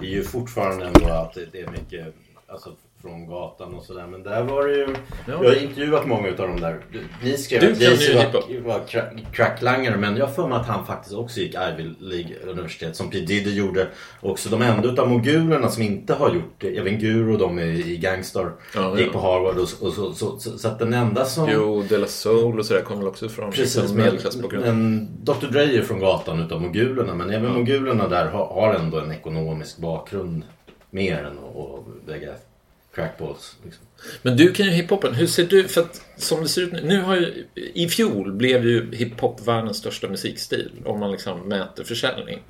är 0.00 0.06
ju 0.06 0.24
fortfarande 0.24 0.84
ändå 0.86 1.08
att 1.08 1.34
det 1.34 1.46
det 1.52 1.60
är 1.60 1.70
mycket 1.70 2.14
alltså, 2.46 2.76
från 3.02 3.26
gatan 3.26 3.74
och 3.74 3.84
sådär. 3.84 4.06
Men 4.06 4.22
där 4.22 4.42
var 4.42 4.66
det 4.66 4.74
ju... 4.74 4.86
Ja. 5.26 5.32
Jag 5.42 5.48
har 5.50 5.62
intervjuat 5.62 6.06
många 6.06 6.28
utav 6.28 6.48
dem 6.48 6.60
där. 6.60 6.80
Ni 7.22 7.36
skrev 7.36 7.60
Du 7.60 7.70
att 7.72 7.80
Jay-Z 7.80 8.30
var, 8.32 8.60
var 8.60 8.78
cra- 8.80 9.32
cracklangare 9.32 9.96
men 9.96 10.16
jag 10.16 10.26
har 10.26 10.32
för 10.32 10.48
mig 10.48 10.58
att 10.58 10.66
han 10.66 10.86
faktiskt 10.86 11.14
också 11.14 11.40
gick 11.40 11.54
Ivy 11.54 11.90
League 12.00 12.36
universitet 12.46 12.96
som 12.96 13.10
P 13.10 13.20
Diddy 13.20 13.54
gjorde. 13.54 13.88
Också 14.20 14.48
de 14.48 14.62
enda 14.62 14.88
utav 14.88 15.08
mogulerna 15.08 15.68
som 15.68 15.82
inte 15.82 16.14
har 16.14 16.34
gjort 16.34 16.54
det, 16.58 16.76
även 16.78 16.98
Guru 16.98 17.32
och 17.32 17.38
de 17.38 17.58
i, 17.58 17.92
i 17.92 17.96
Gangstar, 17.96 18.52
Ja, 18.74 18.98
gick 18.98 19.06
ja. 19.08 19.12
på 19.12 19.18
Harvard 19.20 19.54
och, 19.56 19.62
och 19.62 19.92
så, 19.92 20.12
så, 20.14 20.38
så, 20.38 20.58
så 20.58 20.68
att 20.68 20.78
den 20.78 20.94
enda 20.94 21.24
som... 21.24 21.48
Jo, 21.52 21.84
De 21.88 21.96
La 21.98 22.06
Soul 22.06 22.58
och 22.58 22.66
sådär 22.66 22.80
kommer 22.82 23.00
väl 23.00 23.08
också 23.08 23.28
från 23.28 23.50
Precis, 23.50 23.76
liksom, 23.76 23.96
medelklassbakgrund. 23.96 24.64
men 24.66 25.08
Dr 25.24 25.46
Dre 25.52 25.62
är 25.62 25.82
från 25.82 26.00
gatan 26.00 26.40
utav 26.40 26.62
mogulerna 26.62 27.14
men 27.14 27.30
även 27.30 27.52
mogulerna 27.52 28.08
där 28.08 28.26
har, 28.26 28.46
har 28.46 28.74
ändå 28.74 28.98
en 28.98 29.12
ekonomisk 29.12 29.78
bakgrund 29.78 30.42
mer 30.90 31.18
än 31.18 31.38
att 31.38 31.56
att 31.56 32.08
lägga 32.08 32.32
crackballs. 32.94 33.56
Liksom. 33.64 33.84
Men 34.22 34.36
du 34.36 34.52
kan 34.52 34.66
ju 34.66 34.72
hiphopen. 34.72 35.14
Hur 35.14 35.26
ser 35.26 35.44
du, 35.44 35.68
för 35.68 35.80
att 35.80 36.02
som 36.16 36.42
det 36.42 36.48
ser 36.48 36.62
ut 36.62 36.72
nu, 36.72 36.80
nu 36.84 37.02
har 37.02 37.16
ju, 37.16 37.46
i 37.54 37.88
fjol 37.88 38.32
blev 38.32 38.66
ju 38.66 38.94
hiphop 38.94 39.46
världens 39.46 39.76
största 39.76 40.08
musikstil 40.08 40.70
om 40.84 41.00
man 41.00 41.12
liksom 41.12 41.40
mäter 41.40 41.84
försäljning. 41.84 42.42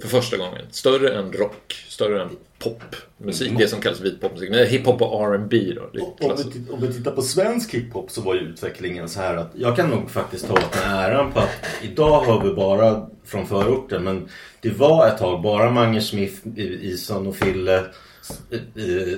För 0.00 0.08
första 0.08 0.36
gången. 0.36 0.62
Större 0.70 1.18
än 1.18 1.32
rock, 1.32 1.84
större 1.88 2.22
än 2.22 2.28
popmusik, 2.58 3.52
det 3.58 3.68
som 3.68 3.80
kallas 3.80 4.00
vit 4.00 4.20
popmusik. 4.20 4.50
Men 4.50 4.66
hiphop 4.66 5.02
och 5.02 5.22
R&B 5.22 5.72
då. 5.76 6.00
Om 6.26 6.36
vi, 6.36 6.72
om 6.72 6.80
vi 6.80 6.92
tittar 6.92 7.10
på 7.10 7.22
svensk 7.22 7.74
hiphop 7.74 8.10
så 8.10 8.20
var 8.20 8.34
ju 8.34 8.40
utvecklingen 8.40 9.08
så 9.08 9.20
här 9.20 9.36
att 9.36 9.50
jag 9.54 9.76
kan 9.76 9.90
nog 9.90 10.10
faktiskt 10.10 10.46
ta 10.46 10.52
åt 10.52 10.74
mig 10.74 10.84
äran 10.84 11.32
på 11.32 11.40
att 11.40 11.66
idag 11.82 12.24
hör 12.24 12.40
vi 12.40 12.54
bara 12.54 13.08
från 13.24 13.46
förorten 13.46 14.04
men 14.04 14.28
det 14.60 14.70
var 14.70 15.08
ett 15.08 15.18
tag 15.18 15.42
bara 15.42 15.70
Mange 15.70 16.00
Smith, 16.00 16.34
Ison 16.56 17.26
och 17.26 17.36
Fille, 17.36 17.84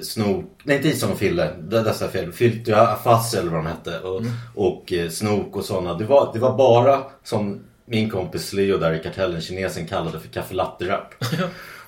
Snook, 0.02 0.60
nej 0.64 0.76
inte 0.76 0.88
Ison 0.88 1.12
och 1.12 1.18
Fille, 1.18 1.52
dessa 1.60 2.08
fel, 2.08 2.32
Fylty 2.32 2.72
Afasi 2.72 3.36
eller 3.36 3.50
vad 3.50 3.58
de 3.58 3.66
hette 3.66 3.98
och, 4.00 4.22
och 4.54 4.92
eh, 4.92 5.08
Snook 5.08 5.56
och 5.56 5.64
sådana. 5.64 5.94
Det 5.94 6.04
var, 6.04 6.30
det 6.32 6.38
var 6.38 6.56
bara 6.56 7.02
som 7.24 7.60
min 7.86 8.10
kompis 8.10 8.52
Leo 8.52 8.78
där 8.78 8.92
i 8.92 9.02
Kartellen, 9.02 9.40
kinesen 9.40 9.86
kallade 9.86 10.20
för 10.20 10.28
kaffelatte-rap. 10.28 11.14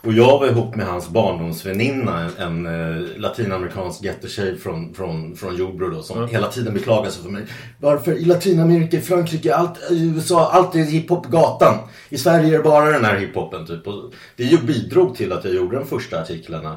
Och 0.01 0.13
jag 0.13 0.39
var 0.39 0.47
ihop 0.47 0.77
med 0.77 0.87
hans 0.87 1.09
barndomsväninna, 1.09 2.21
en, 2.21 2.67
en 2.67 2.67
eh, 2.67 3.21
latinamerikansk 3.21 4.03
jättetjej 4.03 4.59
från, 4.59 4.95
från, 4.95 5.37
från 5.37 5.57
Jordbro 5.57 5.89
då, 5.89 6.03
som 6.03 6.29
hela 6.29 6.49
tiden 6.49 6.75
beklagade 6.75 7.11
sig 7.11 7.23
för 7.23 7.31
mig. 7.31 7.43
Varför 7.81 8.13
i 8.13 8.25
Latinamerika, 8.25 8.97
i 8.97 9.01
Frankrike, 9.01 9.55
allt, 9.55 9.91
i 9.91 10.07
USA, 10.07 10.51
allt 10.51 10.75
är 10.75 10.79
hiphop 10.79 11.23
på 11.23 11.31
gatan. 11.31 11.75
I 12.09 12.19
Sverige 12.19 12.49
är 12.49 12.59
det 12.59 12.65
bara 12.65 12.91
den 12.91 13.05
här 13.05 13.17
hiphopen 13.17 13.67
typ. 13.67 13.87
Och 13.87 14.13
det 14.37 14.63
bidrog 14.67 15.17
till 15.17 15.33
att 15.33 15.45
jag 15.45 15.55
gjorde 15.55 15.77
de 15.77 15.87
första 15.87 16.21
artiklarna 16.21 16.77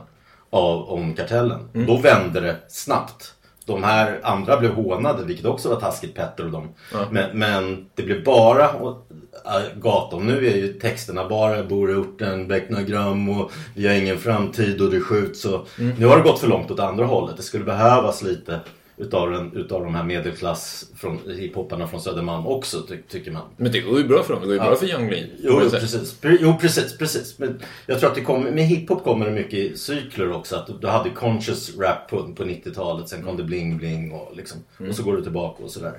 av, 0.51 0.89
om 0.89 1.13
kartellen. 1.13 1.69
Då 1.87 1.97
vände 1.97 2.39
det 2.39 2.55
snabbt. 2.67 3.33
De 3.65 3.83
här 3.83 4.19
andra 4.23 4.57
blev 4.57 4.73
hånade, 4.73 5.23
vilket 5.25 5.45
också 5.45 5.69
var 5.69 5.75
taskigt 5.75 6.15
Petter 6.15 6.45
och 6.45 6.51
dem. 6.51 6.69
Men, 7.11 7.39
men 7.39 7.85
det 7.95 8.03
blev 8.03 8.23
bara 8.23 8.63
äh, 8.65 9.79
gatan. 9.81 10.25
Nu 10.25 10.47
är 10.47 10.55
ju 10.55 10.73
texterna 10.73 11.29
bara 11.29 11.63
bor 11.63 11.91
i 11.91 11.95
orten, 11.95 12.47
becknagram 12.47 13.29
och 13.29 13.51
vi 13.75 13.87
har 13.87 13.95
ingen 13.95 14.17
framtid 14.17 14.81
och 14.81 14.91
det 14.91 14.99
skjuts. 14.99 15.45
Och 15.45 15.67
Nu 15.97 16.05
har 16.05 16.17
det 16.17 16.23
gått 16.23 16.39
för 16.39 16.47
långt 16.47 16.71
åt 16.71 16.79
andra 16.79 17.05
hållet. 17.05 17.37
Det 17.37 17.43
skulle 17.43 17.63
behövas 17.63 18.21
lite 18.21 18.59
utav, 19.01 19.31
den, 19.31 19.51
utav 19.55 19.83
de 19.83 19.95
här 19.95 20.03
medelklass 20.03 20.85
från 20.95 21.19
hiphopparna 21.37 21.87
från 21.87 22.01
Södermalm 22.01 22.47
också 22.47 22.81
ty, 22.81 22.97
tycker 23.09 23.31
man. 23.31 23.41
Men 23.57 23.71
det 23.71 23.79
går 23.81 23.97
ju 23.97 24.07
bra 24.07 24.23
för 24.23 24.33
dem. 24.33 24.41
Det 24.41 24.47
går 24.47 24.55
ju 24.55 24.59
bra 24.61 24.75
för 24.75 24.85
Young 24.85 25.09
Lean. 25.09 25.29
Jo, 25.43 25.59
jo, 25.63 25.69
precis. 25.69 26.21
Pre- 26.21 26.37
Jo, 26.41 26.53
precis, 26.61 26.97
precis. 26.97 27.39
Men 27.39 27.59
jag 27.85 27.99
tror 27.99 28.09
att 28.09 28.15
det 28.15 28.21
kommer, 28.21 28.51
med 28.51 28.63
hiphop 28.65 29.03
kommer 29.03 29.25
det 29.25 29.31
mycket 29.31 29.53
i 29.53 29.77
cykler 29.77 30.31
också. 30.31 30.55
Att 30.55 30.81
du 30.81 30.87
hade 30.87 31.09
conscious 31.09 31.77
rap 31.77 32.09
på, 32.09 32.33
på 32.33 32.43
90-talet, 32.43 33.09
sen 33.09 33.23
kom 33.23 33.37
det 33.37 33.43
bling 33.43 33.77
bling 33.77 34.11
och 34.11 34.35
liksom. 34.35 34.57
Och 34.89 34.95
så 34.95 35.03
går 35.03 35.15
du 35.17 35.21
tillbaka 35.23 35.63
och 35.63 35.71
sådär. 35.71 35.93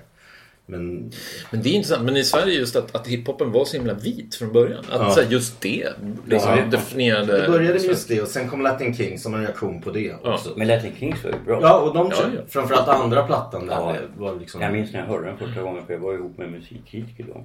Men 0.72 1.10
Men 1.50 1.62
det 1.62 1.68
är 1.68 1.72
intressant. 1.72 2.04
Men 2.04 2.16
i 2.16 2.24
Sverige 2.24 2.54
just 2.54 2.76
att, 2.76 2.94
att 2.94 3.06
hiphopen 3.06 3.52
var 3.52 3.64
så 3.64 3.76
himla 3.76 3.94
vit 3.94 4.34
från 4.34 4.52
början. 4.52 4.78
Att 4.90 5.00
Ja. 5.00 5.10
så 5.10 5.20
här, 5.20 5.30
just 5.30 5.60
det 5.60 5.88
liksom, 6.26 6.50
Ja. 6.58 6.64
definierade... 6.70 7.40
det 7.40 7.48
började 7.48 7.74
med 7.74 7.84
just 7.84 8.08
det 8.08 8.22
och 8.22 8.28
sen 8.28 8.48
kom 8.48 8.62
Latin 8.62 8.94
King 8.94 9.18
som 9.18 9.34
en 9.34 9.40
reaktion 9.40 9.82
på 9.82 9.90
det 9.90 10.14
också. 10.24 10.52
Men 10.56 10.68
Latin 10.68 10.92
Kings 10.98 11.24
var 11.24 11.30
ju 11.30 11.36
bra. 11.46 11.58
Ja, 11.62 11.80
och 11.80 11.94
de 11.94 12.08
Ja, 12.10 12.16
ja. 12.36 12.40
framförallt 12.48 12.88
andra 12.88 13.22
plattan 13.26 13.66
där 13.66 13.74
Ja. 13.74 13.96
var 14.16 14.34
liksom... 14.40 14.60
Jag 14.62 14.72
minns 14.72 14.92
när 14.92 15.00
jag 15.00 15.06
hörde 15.06 15.26
den 15.26 15.38
första 15.38 15.62
gången 15.62 15.86
för 15.86 15.92
jag 15.92 16.00
var 16.00 16.14
ihop 16.14 16.38
med 16.38 16.46
en 16.46 16.52
musikkritiker 16.52 17.24
då. 17.34 17.44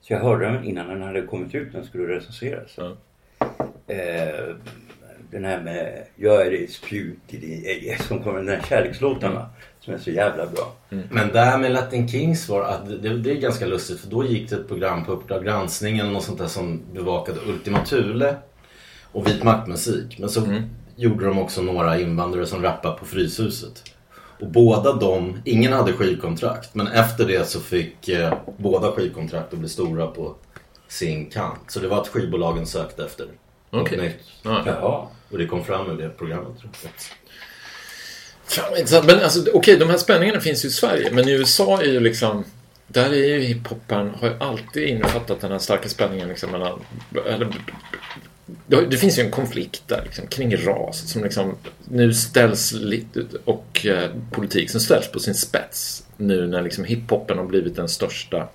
Så 0.00 0.12
jag 0.12 0.20
hörde 0.20 0.44
den 0.46 0.64
innan 0.64 0.88
den 0.88 1.02
hade 1.02 1.22
kommit 1.22 1.54
ut, 1.54 1.72
den 1.72 1.84
skulle 1.84 2.16
recenseras. 2.16 2.76
Ja. 2.76 2.96
Eh, 3.86 4.54
den 5.30 5.44
här 5.44 5.60
med 5.60 6.04
Jag 6.16 6.46
är 6.46 6.64
ett 6.64 6.70
spjut 6.72 7.18
i 7.28 7.36
din 7.36 7.98
som 7.98 8.22
kommer, 8.22 8.38
den 8.38 8.48
här 8.48 8.62
kärlekslåtarna 8.68 9.50
som 9.84 9.94
är 9.94 9.98
så 9.98 10.10
jävla 10.10 10.46
bra. 10.46 10.72
Men 10.88 11.32
där 11.32 11.58
med 11.58 11.72
Latin 11.72 12.08
Kings 12.08 12.48
var 12.48 12.62
att 12.62 12.88
det, 13.02 13.18
det 13.18 13.30
är 13.30 13.34
ganska 13.34 13.66
lustigt 13.66 14.00
för 14.00 14.10
då 14.10 14.24
gick 14.24 14.50
det 14.50 14.56
ett 14.56 14.68
program 14.68 15.04
på 15.04 15.12
Uppdrag 15.12 15.44
granskning 15.44 15.98
eller 15.98 16.10
något 16.10 16.24
sånt 16.24 16.38
där 16.38 16.46
som 16.46 16.82
bevakade 16.92 17.40
Ultima 17.46 17.84
Thule 17.84 18.36
och 19.12 19.26
vit 19.26 19.42
maktmusik. 19.44 20.18
Men 20.18 20.28
så 20.28 20.42
gjorde 20.96 21.26
de 21.26 21.38
också 21.38 21.62
några 21.62 22.00
invandrare 22.00 22.46
som 22.46 22.62
rappade 22.62 22.98
på 22.98 23.04
Fryshuset. 23.04 23.82
Och 24.40 24.46
båda 24.46 24.92
de, 24.92 25.38
ingen 25.44 25.72
hade 25.72 25.92
skivkontrakt 25.92 26.74
men 26.74 26.86
efter 26.86 27.26
det 27.26 27.48
så 27.48 27.60
fick 27.60 28.08
eh, 28.08 28.34
båda 28.56 28.92
skivkontrakt 28.92 29.52
att 29.52 29.58
bli 29.58 29.68
stora 29.68 30.06
på 30.06 30.34
sin 30.88 31.30
kant. 31.30 31.60
Så 31.68 31.80
det 31.80 31.88
var 31.88 32.00
att 32.00 32.08
skivbolagen 32.08 32.66
sökte 32.66 33.04
efter 33.04 33.26
något 33.70 33.82
Okej. 33.82 34.00
nytt. 34.00 34.20
Ja. 34.42 34.62
Jaha. 34.66 35.06
Och 35.30 35.38
det 35.38 35.46
kom 35.46 35.64
fram 35.64 35.90
ur 35.90 35.96
det 35.96 36.08
programmet. 36.08 36.58
Tror 36.58 36.70
jag. 36.82 36.90
Vad 38.70 38.78
intressant. 38.78 39.06
Men 39.06 39.20
alltså, 39.20 39.44
okej, 39.52 39.76
de 39.76 39.90
här 39.90 39.96
spänningarna 39.96 40.40
finns 40.40 40.64
ju 40.64 40.68
i 40.68 40.72
Sverige. 40.72 41.10
Men 41.12 41.28
i 41.28 41.32
USA 41.32 41.80
är 41.80 41.86
ju 41.86 42.00
liksom... 42.00 42.44
Där 42.86 43.10
är 43.10 43.26
ju 43.26 43.40
hiphopen, 43.40 44.10
har 44.20 44.28
ju 44.28 44.34
alltid 44.40 44.88
innefattat 44.88 45.40
den 45.40 45.52
här 45.52 45.58
starka 45.58 45.88
spänningen 45.88 46.28
liksom 46.28 46.50
mellan... 46.50 46.80
Eller, 47.26 47.48
det, 48.66 48.96
finns 48.96 49.18
ju 49.18 49.22
en 49.22 49.30
konflikt 49.30 49.82
där 49.86 50.02
liksom, 50.04 50.26
kring 50.26 50.56
ras 50.56 51.10
som 51.10 51.24
liksom 51.24 51.56
nu 51.84 52.14
ställs 52.14 52.72
lite, 52.72 53.20
och 53.44 53.86
eh, 53.86 54.10
politik 54.30 54.70
som 54.70 54.80
ställs 54.80 55.08
på 55.08 55.20
sin 55.20 55.34
spets 55.34 56.04
nu 56.16 56.46
när 56.46 56.62
liksom 56.62 56.84
hiphopen 56.84 57.38
har 57.38 57.44
blivit 57.44 57.76
den 57.76 57.88
största 57.88 58.48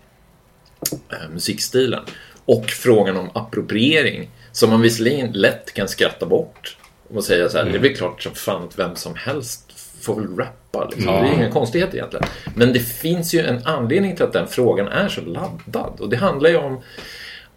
eh, 1.12 1.29
musikstilen. 1.34 2.03
Och 2.46 2.65
frågan 2.65 3.17
om 3.17 3.29
appropriering 3.34 4.29
som 4.51 4.69
man 4.69 4.81
visserligen 4.81 5.31
lätt 5.31 5.74
kan 5.74 5.88
skratta 5.88 6.25
bort 6.25 6.77
och 7.13 7.24
säga 7.24 7.50
så 7.50 7.58
här, 7.58 7.65
det 7.65 7.77
är 7.77 7.79
väl 7.79 7.96
klart 7.96 8.24
som 8.24 8.36
fan 8.36 8.63
att 8.63 8.79
vem 8.79 8.96
som 8.96 9.15
helst 9.15 9.68
får 10.01 10.15
väl 10.15 10.38
rappa. 10.38 10.86
Liksom. 10.86 11.13
Det 11.13 11.29
är 11.29 11.34
inga 11.34 11.51
konstigheter 11.51 11.98
egentligen. 11.98 12.25
Men 12.56 12.74
det 12.74 12.79
finns 12.79 13.34
ju 13.34 13.39
en 13.39 13.65
anledning 13.65 14.15
till 14.15 14.25
att 14.25 14.34
den 14.34 14.48
frågan 14.48 14.88
är 14.88 15.10
så 15.10 15.22
laddad. 15.22 16.00
Och 16.00 16.10
det 16.10 16.18
handlar 16.18 16.50
ju 16.50 16.58
om 16.58 16.82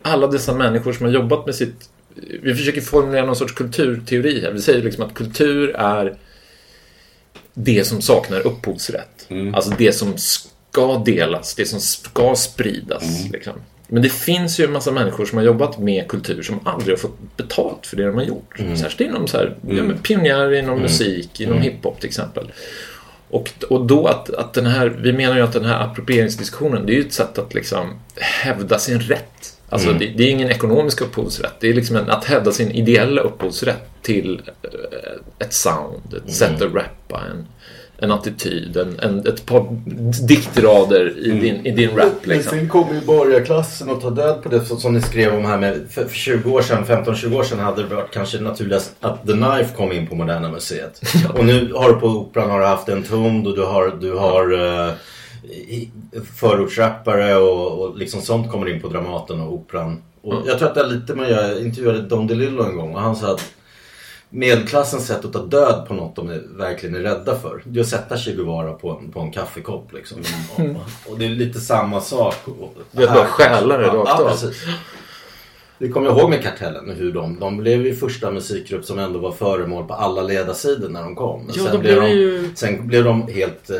alla 0.02 0.26
dessa 0.26 0.54
människor 0.54 0.92
som 0.92 1.06
har 1.06 1.12
jobbat 1.12 1.46
med 1.46 1.54
sitt... 1.54 1.88
Vi 2.42 2.54
försöker 2.54 2.80
formulera 2.80 3.26
någon 3.26 3.36
sorts 3.36 3.52
kulturteori 3.52 4.40
här. 4.40 4.52
Vi 4.52 4.60
säger 4.60 4.82
liksom 4.82 5.04
att 5.04 5.14
kultur 5.14 5.76
är 5.76 6.16
det 7.54 7.86
som 7.86 8.02
saknar 8.02 8.46
upphovsrätt. 8.46 9.28
Alltså 9.54 9.72
det 9.78 9.92
som 9.92 10.12
ska 10.16 10.98
delas, 10.98 11.54
det 11.54 11.66
som 11.66 11.80
ska 11.80 12.34
spridas. 12.36 13.30
Liksom. 13.32 13.52
Men 13.92 14.02
det 14.02 14.08
finns 14.08 14.60
ju 14.60 14.64
en 14.64 14.72
massa 14.72 14.92
människor 14.92 15.24
som 15.24 15.38
har 15.38 15.44
jobbat 15.44 15.78
med 15.78 16.08
kultur 16.08 16.42
som 16.42 16.60
aldrig 16.64 16.96
har 16.96 17.00
fått 17.00 17.36
betalt 17.36 17.86
för 17.86 17.96
det 17.96 18.06
de 18.06 18.14
har 18.14 18.22
gjort. 18.22 18.58
Särskilt 18.76 19.10
inom 19.10 19.26
så 19.26 19.36
här, 19.36 19.56
ja, 19.68 19.82
men 19.82 19.98
pionjärer 19.98 20.52
inom 20.52 20.80
musik, 20.80 21.40
inom 21.40 21.60
hiphop 21.60 22.00
till 22.00 22.08
exempel. 22.08 22.52
Och, 23.28 23.50
och 23.70 23.86
då 23.86 24.06
att, 24.06 24.30
att 24.30 24.54
den 24.54 24.66
här, 24.66 24.86
vi 24.88 25.12
menar 25.12 25.36
ju 25.36 25.42
att 25.42 25.52
den 25.52 25.64
här 25.64 25.80
approprieringsdiskussionen, 25.80 26.86
det 26.86 26.92
är 26.92 26.94
ju 26.94 27.00
ett 27.00 27.12
sätt 27.12 27.38
att 27.38 27.54
liksom 27.54 27.94
hävda 28.16 28.78
sin 28.78 29.00
rätt. 29.00 29.56
Alltså 29.68 29.92
det, 29.92 30.06
det 30.16 30.24
är 30.24 30.30
ingen 30.30 30.50
ekonomisk 30.50 31.00
upphovsrätt. 31.00 31.54
Det 31.60 31.68
är 31.68 31.74
liksom 31.74 31.96
en, 31.96 32.10
att 32.10 32.24
hävda 32.24 32.52
sin 32.52 32.70
ideella 32.70 33.22
upphovsrätt 33.22 34.02
till 34.02 34.42
eh, 34.62 35.46
ett 35.46 35.52
sound, 35.52 36.14
ett 36.26 36.34
sätt 36.34 36.62
att 36.62 36.74
rappa, 36.74 37.22
en, 37.30 37.46
en 38.02 38.10
attityd, 38.12 38.76
en, 38.76 38.98
en, 39.00 39.18
ett 39.26 39.46
par 39.46 39.66
diktrader 40.28 41.18
i 41.18 41.30
din, 41.30 41.66
i 41.66 41.70
din 41.70 41.90
rap. 41.96 42.12
Men 42.24 42.36
Liksom. 42.36 42.58
sen 42.58 42.68
kommer 42.68 42.94
ju 42.94 43.00
borgarklassen 43.00 43.90
och 43.90 44.00
ta 44.02 44.10
död 44.10 44.42
på 44.42 44.48
det 44.48 44.64
så- 44.64 44.76
som 44.76 44.94
ni 44.94 45.00
skrev 45.00 45.34
om 45.34 45.44
här 45.44 45.58
med 45.58 45.80
för, 45.90 46.04
för 46.04 46.14
20 46.16 46.50
år 46.52 46.62
sedan, 46.62 46.84
15-20 46.84 47.36
år 47.38 47.42
sedan 47.42 47.58
hade 47.58 47.82
det 47.88 47.94
varit 47.94 48.10
kanske 48.10 48.40
naturligast 48.40 48.94
att 49.00 49.26
The 49.26 49.32
Knife 49.32 49.76
kom 49.76 49.92
in 49.92 50.06
på 50.06 50.14
Moderna 50.14 50.48
Museet. 50.48 51.00
och 51.38 51.44
nu 51.44 51.72
har 51.72 51.88
du 51.88 51.94
på 52.00 52.06
Operan 52.06 52.50
har 52.50 52.60
du 52.60 52.66
haft 52.66 52.88
en 52.88 53.02
Tomd 53.02 53.46
och 53.46 53.56
du 53.56 53.62
har, 53.62 53.96
du 54.00 54.12
har 54.14 54.52
uh, 54.52 54.92
förortsrappare 56.34 57.36
och, 57.36 57.80
och 57.82 57.98
liksom 57.98 58.20
sånt 58.20 58.50
kommer 58.50 58.68
in 58.68 58.80
på 58.80 58.88
Dramaten 58.88 59.40
och 59.40 59.52
Operan. 59.52 60.02
Och 60.22 60.34
Jag 60.46 60.58
tror 60.58 60.68
att 60.68 60.74
det 60.74 60.80
är 60.80 60.86
lite 60.86 61.14
med, 61.14 61.30
jag 61.30 61.60
intervjuade 61.60 62.00
Don 62.02 62.26
DeLillo 62.26 62.64
en 62.64 62.76
gång 62.76 62.94
och 62.94 63.00
han 63.00 63.16
sa 63.16 63.32
att 63.34 63.42
medelklassens 64.32 65.06
sätt 65.06 65.24
att 65.24 65.32
ta 65.32 65.38
död 65.42 65.84
på 65.88 65.94
något 65.94 66.16
de 66.16 66.28
är, 66.30 66.42
verkligen 66.56 66.94
är 66.94 67.00
rädda 67.00 67.38
för. 67.38 67.62
Det 67.64 67.80
är 67.80 67.82
att 67.82 67.88
sätta 67.88 68.16
Che 68.16 68.32
Guevara 68.32 68.72
på 68.72 68.90
en, 68.90 69.10
på 69.12 69.20
en 69.20 69.32
kaffekopp 69.32 69.92
liksom. 69.92 70.18
Och, 70.56 71.12
och 71.12 71.18
det 71.18 71.24
är 71.24 71.28
lite 71.28 71.60
samma 71.60 72.00
sak. 72.00 72.34
Det 72.90 73.02
är 73.02 73.06
bara 73.14 73.24
stjäla 73.24 73.76
det 73.76 73.86
rakt 73.88 74.20
av. 74.20 74.28
precis. 74.30 74.64
Det 75.78 75.88
kommer 75.88 76.06
jag 76.06 76.18
ihåg 76.18 76.30
med 76.30 76.42
Kartellen 76.42 76.90
hur 76.96 77.12
de, 77.12 77.38
de 77.40 77.56
blev 77.56 77.86
ju 77.86 77.94
första 77.94 78.30
musikgrupp 78.30 78.84
som 78.84 78.98
ändå 78.98 79.18
var 79.18 79.32
föremål 79.32 79.84
på 79.86 79.94
alla 79.94 80.22
ledarsidor 80.22 80.88
när 80.88 81.02
de 81.02 81.14
kom. 81.16 81.40
Men 81.46 81.54
Ja, 81.56 81.62
sen, 81.62 81.72
då 81.72 81.78
blev 81.78 81.94
de, 81.96 82.00
det 82.06 82.08
ju- 82.14 82.50
sen 82.54 82.86
blev 82.86 83.04
de 83.04 83.28
helt 83.28 83.70
eh, 83.70 83.76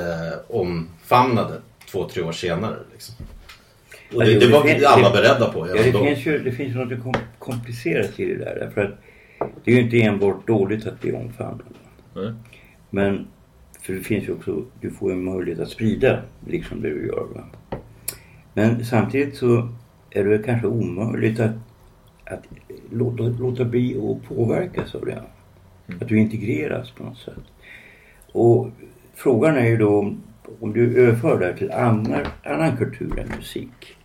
omfamnade 0.49 1.55
två, 1.91 2.09
tre 2.09 2.23
år 2.23 2.33
senare. 2.33 2.77
Liksom. 2.93 3.15
Och 4.15 4.25
det, 4.25 4.31
jo, 4.33 4.41
det 4.41 4.47
det 4.47 4.53
var 4.53 4.63
finns- 4.63 4.85
alla 4.85 5.09
det- 5.09 5.15
beredda 5.23 5.51
på. 5.53 5.69
Ja, 5.69 5.75
det, 5.83 5.91
då. 5.91 6.05
finns 6.05 6.27
ju, 6.27 6.39
det 6.39 6.53
finns 6.53 6.75
ju 6.75 6.79
något 6.85 7.03
kom- 7.03 7.15
komplicerat 7.39 8.21
i 8.21 8.25
det 8.25 8.39
där. 8.45 8.57
Därför 8.61 8.81
att 8.85 8.99
det 9.65 9.71
är 9.71 9.75
ju 9.75 9.83
inte 9.83 10.03
enbart 10.03 10.47
dåligt 10.47 10.87
att 10.87 11.01
bli 11.01 11.13
omfamnad. 11.13 11.75
Nej. 12.15 12.33
Men 12.91 13.27
för 13.81 13.93
det 13.93 14.01
finns 14.01 14.29
ju 14.29 14.33
också, 14.33 14.65
du 14.81 14.91
får 14.91 15.11
ju 15.11 15.17
en 15.17 15.25
möjlighet 15.25 15.61
att 15.61 15.71
sprida 15.71 16.23
liksom 16.47 16.83
det 16.83 16.91
du 16.91 17.07
gör. 17.07 17.27
Va? 17.35 17.45
Men 18.55 18.85
samtidigt 18.85 19.37
så 19.37 19.69
är 20.11 20.25
det 20.25 20.39
kanske 20.39 20.67
omöjligt 20.67 21.41
att, 21.41 21.55
att 22.25 22.45
låta, 22.91 23.23
låta 23.23 23.65
bli 23.65 23.97
att 23.99 24.29
påverkas 24.29 24.95
av 24.95 25.07
det. 25.07 25.23
Att 26.01 26.09
du 26.09 26.19
integreras 26.19 26.91
på 26.91 27.05
något 27.05 27.19
sätt. 27.19 27.45
Och 28.33 28.71
frågan 29.15 29.57
är 29.57 29.67
ju 29.67 29.77
då 29.77 29.99
om, 29.99 30.23
om 30.61 30.73
du 30.73 30.97
överför 30.97 31.39
det 31.39 31.47
här 31.47 31.53
till 31.53 31.73
annan, 31.73 32.27
annan 32.45 32.77
kultur 32.77 33.19
än 33.19 33.29
musik. 33.37 33.97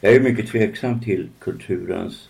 Jag 0.00 0.14
är 0.14 0.20
mycket 0.20 0.48
tveksam 0.48 1.00
till 1.00 1.28
kulturens 1.38 2.28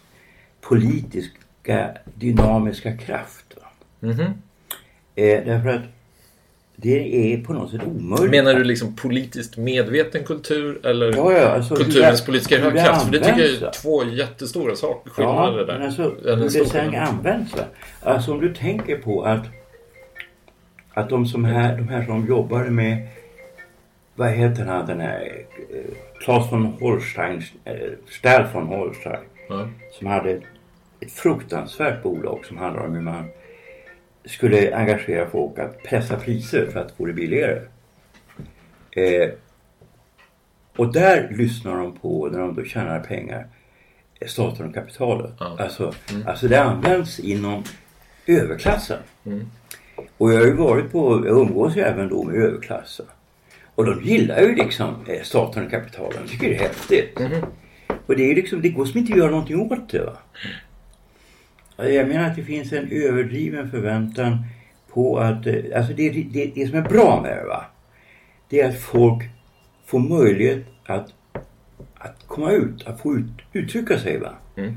politiska 1.64 1.99
dynamiska 2.14 2.97
kraft. 2.97 3.44
Va? 3.61 3.68
Mhm. 4.00 4.23
Eh, 5.14 5.44
därför 5.47 5.68
att 5.68 5.83
det 6.76 7.33
är 7.33 7.38
på 7.44 7.52
något 7.52 7.71
sätt 7.71 7.80
omöjligt. 7.87 8.30
Menar 8.30 8.54
du 8.54 8.64
liksom 8.64 8.97
politiskt 8.97 9.56
medveten 9.56 10.25
kultur 10.25 10.87
eller 10.87 11.12
Ja, 11.16 11.33
ja, 11.33 11.49
alltså 11.49 11.75
kulturens 11.76 12.21
det- 12.21 12.26
politiska 12.26 12.59
hur 12.59 12.71
det 12.71 12.85
kraft? 12.85 13.04
För 13.04 13.12
det 13.12 13.18
tycker 13.18 13.38
jag 13.40 13.62
är 13.62 13.71
två 13.71 14.04
jättestora 14.04 14.76
saker, 14.76 15.11
Ja, 15.11 15.12
skillnader 15.14 15.66
där. 15.66 15.78
men 15.78 15.87
alltså 15.87 16.02
hur 16.02 16.37
det 16.37 16.50
sen 16.50 16.94
används. 16.94 17.56
Va? 17.56 17.62
Alltså 18.02 18.33
om 18.33 18.40
du 18.40 18.54
tänker 18.54 18.99
på 18.99 19.23
att, 19.23 19.44
att 20.94 21.09
de, 21.09 21.26
som 21.26 21.44
här, 21.44 21.76
de 21.76 21.88
här 21.88 22.04
som 22.06 22.26
jobbade 22.26 22.71
med, 22.71 23.09
vad 24.14 24.30
heter 24.30 24.64
han, 24.64 24.87
den 24.87 25.00
här 25.00 25.33
eh, 25.71 25.94
Claes 26.25 26.52
von 26.52 26.66
Holstein, 26.66 27.42
eh, 27.64 27.75
Stahl 28.11 28.44
von 28.54 28.66
Holstein, 28.66 29.21
Ja. 29.49 29.68
som 29.99 30.06
hade 30.06 30.30
ett, 30.30 30.42
ett 31.04 31.12
fruktansvärt 31.12 32.02
bolag 32.02 32.44
som 32.44 32.56
handlade 32.56 32.88
om 32.88 32.94
hur 32.94 33.02
man 33.02 33.25
skulle 34.25 34.76
engagera 34.76 35.30
folk 35.30 35.58
att 35.58 35.82
pressa 35.82 36.16
priser 36.16 36.66
för 36.73 36.80
att 36.80 36.92
få 36.92 37.06
det 37.06 37.12
billigare. 37.12 37.61
Eh, 38.90 39.30
och 40.76 40.92
där 40.92 41.28
lyssnar 41.30 41.76
de 41.76 41.92
på, 41.92 42.28
när 42.32 42.38
de 42.38 42.54
då 42.54 42.64
tjänar 42.64 43.00
pengar, 43.00 43.46
eh, 44.20 44.28
staten 44.28 44.68
och 44.68 44.75
kapitalet. 44.75 45.32
Ja. 45.38 45.56
Alltså, 45.58 45.94
alltså 46.26 46.49
det 46.49 46.62
används 46.62 47.20
inom 47.20 47.64
överklassen. 48.26 48.99
Mm. 49.26 49.46
Och 50.16 50.32
jag 50.32 50.38
har 50.38 50.46
ju 50.46 50.54
varit 50.54 50.92
på, 50.92 51.26
jag 51.26 51.38
umgås 51.38 51.76
ju 51.76 51.80
även 51.80 52.08
då 52.08 52.25
med 52.25 52.34
överklassen. 52.34 53.06
Och 53.75 53.87
de 53.87 54.02
gillar 54.02 54.40
ju 54.40 54.54
liksom 54.54 54.94
eh, 55.06 55.23
staten 55.23 55.64
och 55.64 55.70
kapitalet. 55.70 56.18
De 56.25 56.28
tycker 56.28 56.49
det 56.49 56.54
är 56.54 56.58
häftigt. 56.58 57.18
Mhm. 57.18 57.44
Och 58.06 58.16
det 58.16 58.30
är 58.30 58.34
liksom, 58.34 58.62
det 58.62 58.68
går 58.68 58.84
som 58.84 59.00
inte 59.00 59.12
att 59.12 59.18
göra 59.18 59.30
någonting 59.30 59.61
åt 59.61 59.90
det. 59.90 60.04
Va? 60.04 60.16
Ja, 61.76 61.84
Jag 61.84 62.08
menar 62.08 62.30
att 62.30 62.36
det 62.36 62.42
finns 62.42 62.72
en 62.72 62.88
överdriven 62.90 63.70
förväntan 63.70 64.38
på 64.92 65.18
att, 65.18 65.46
eh, 65.46 65.54
alltså 65.76 65.92
det, 65.92 66.10
det, 66.10 66.52
det 66.54 66.66
som 66.66 66.78
är 66.78 66.88
bra 66.88 67.20
med 67.22 67.36
det 67.36 67.44
va. 67.44 67.64
Det 68.48 68.60
är 68.60 68.68
att 68.68 68.78
folk 68.78 69.22
får 69.86 69.98
möjlighet 69.98 70.64
att, 70.86 71.12
att 71.94 72.26
komma 72.26 72.50
ut, 72.50 72.86
att 72.86 73.00
få 73.00 73.14
ut, 73.14 73.30
uttrycka 73.52 73.98
sig 73.98 74.18
va. 74.18 74.32
Mm. 74.56 74.74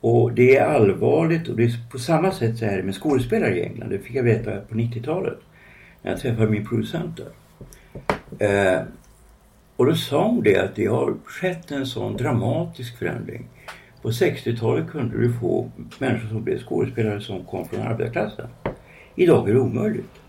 Och 0.00 0.32
det 0.32 0.56
är 0.56 0.66
allvarligt 0.66 1.48
och 1.48 1.56
det 1.56 1.64
är 1.64 1.90
på 1.90 1.98
samma 1.98 2.32
sätt 2.32 2.58
så 2.58 2.64
är 2.64 2.76
det 2.76 2.82
med 2.82 2.94
skådespelare 2.94 3.58
i 3.58 3.62
England. 3.62 3.90
Det 3.90 3.98
fick 3.98 4.16
jag 4.16 4.22
veta 4.22 4.60
på 4.60 4.74
90-talet. 4.74 5.38
När 6.02 6.10
jag 6.10 6.20
träffade 6.20 6.50
min 6.50 6.66
producent 6.66 7.16
där. 7.16 7.30
Eh, 8.38 8.82
och 9.76 9.86
då 9.86 9.94
sa 9.94 10.26
hon 10.26 10.42
det 10.42 10.56
att 10.56 10.76
det 10.76 10.86
har 10.86 11.14
skett 11.24 11.70
en 11.70 11.86
sån 11.86 12.16
dramatisk 12.16 12.98
förändring. 12.98 13.48
På 14.04 14.10
60-talet 14.10 14.90
kunde 14.90 15.18
du 15.18 15.32
få 15.32 15.70
människor 15.98 16.28
som 16.28 16.44
blev 16.44 16.58
skådespelare 16.58 17.20
som 17.20 17.44
kom 17.44 17.68
från 17.68 17.80
arbetarklassen. 17.80 18.46
Idag 19.14 19.48
är 19.48 19.54
det 19.54 19.60
omöjligt. 19.60 20.20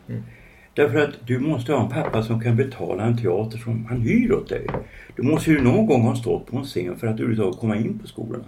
Därför 0.74 0.98
att 0.98 1.28
du 1.28 1.40
måste 1.40 1.74
ha 1.74 1.84
en 1.84 1.90
pappa 1.90 2.24
som 2.24 2.42
kan 2.42 2.56
betala 2.56 3.04
en 3.04 3.18
teater 3.18 3.58
som 3.58 3.86
han 3.86 4.02
hyr 4.02 4.32
åt 4.32 4.50
dig. 4.50 4.68
Du 5.16 5.24
måste 5.24 5.52
ju 5.52 5.62
någon 5.62 5.86
gång 5.86 6.02
ha 6.02 6.16
stått 6.16 6.48
på 6.48 6.58
en 6.58 6.64
scen 6.64 7.00
för 7.00 7.08
att 7.08 7.14
överhuvudtaget 7.14 7.60
komma 7.60 7.76
in 7.76 8.00
på 8.00 8.08
skolorna. 8.08 8.44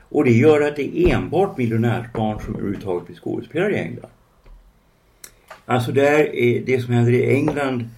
Och 0.00 0.24
det 0.24 0.32
gör 0.32 0.68
att 0.68 0.76
det 0.76 0.98
är 0.98 1.14
enbart 1.14 1.58
miljonärsbarn 1.58 2.40
som 2.40 2.54
överhuvudtaget 2.54 3.06
blir 3.06 3.16
skådespelare 3.16 3.72
i 3.72 3.78
England. 3.78 4.12
Alltså 5.64 5.92
där 5.92 6.36
är 6.36 6.60
det 6.66 6.80
som 6.80 6.94
händer 6.94 7.12
i 7.12 7.34
England 7.34 7.88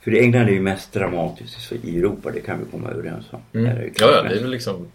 för 0.00 0.14
England 0.14 0.48
är 0.48 0.52
ju 0.52 0.60
mest 0.60 0.92
dramatiskt 0.92 1.72
i 1.72 1.98
Europa, 1.98 2.30
det 2.30 2.40
kan 2.40 2.58
vi 2.58 2.64
komma 2.70 2.88
överens 2.90 3.24
om. 3.30 3.60
Mm. 3.60 3.76
Ja, 3.76 3.92
ja, 3.96 4.22
det 4.22 4.36
är 4.36 4.40
väl 4.40 4.50
liksom 4.50 4.86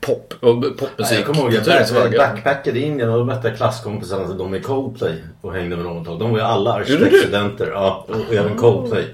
pop 0.00 0.34
och 0.40 0.78
popmusik. 0.78 1.18
jag 1.18 1.26
kommer 1.26 1.40
ihåg 1.40 1.48
att 1.48 1.54
kulturens 1.54 1.92
jag 1.92 2.00
vagga. 2.00 2.18
backpackade 2.18 2.78
i 2.78 2.82
Indien 2.82 3.10
och 3.10 3.18
då 3.18 3.24
mötte 3.24 3.48
jag 3.48 3.56
klasskompisarna 3.56 4.26
till 4.28 4.38
de 4.38 4.54
i 4.54 4.60
Coldplay 4.60 5.22
och 5.40 5.52
hängde 5.52 5.76
med 5.76 5.84
dem 5.84 5.98
ett 5.98 6.04
tag. 6.06 6.18
De 6.18 6.30
var 6.30 6.38
ju 6.38 6.44
alla 6.44 6.72
arkitektstudenter. 6.72 7.70
Ja, 7.72 8.06
och 8.08 8.34
även 8.34 8.56
Coldplay 8.56 9.04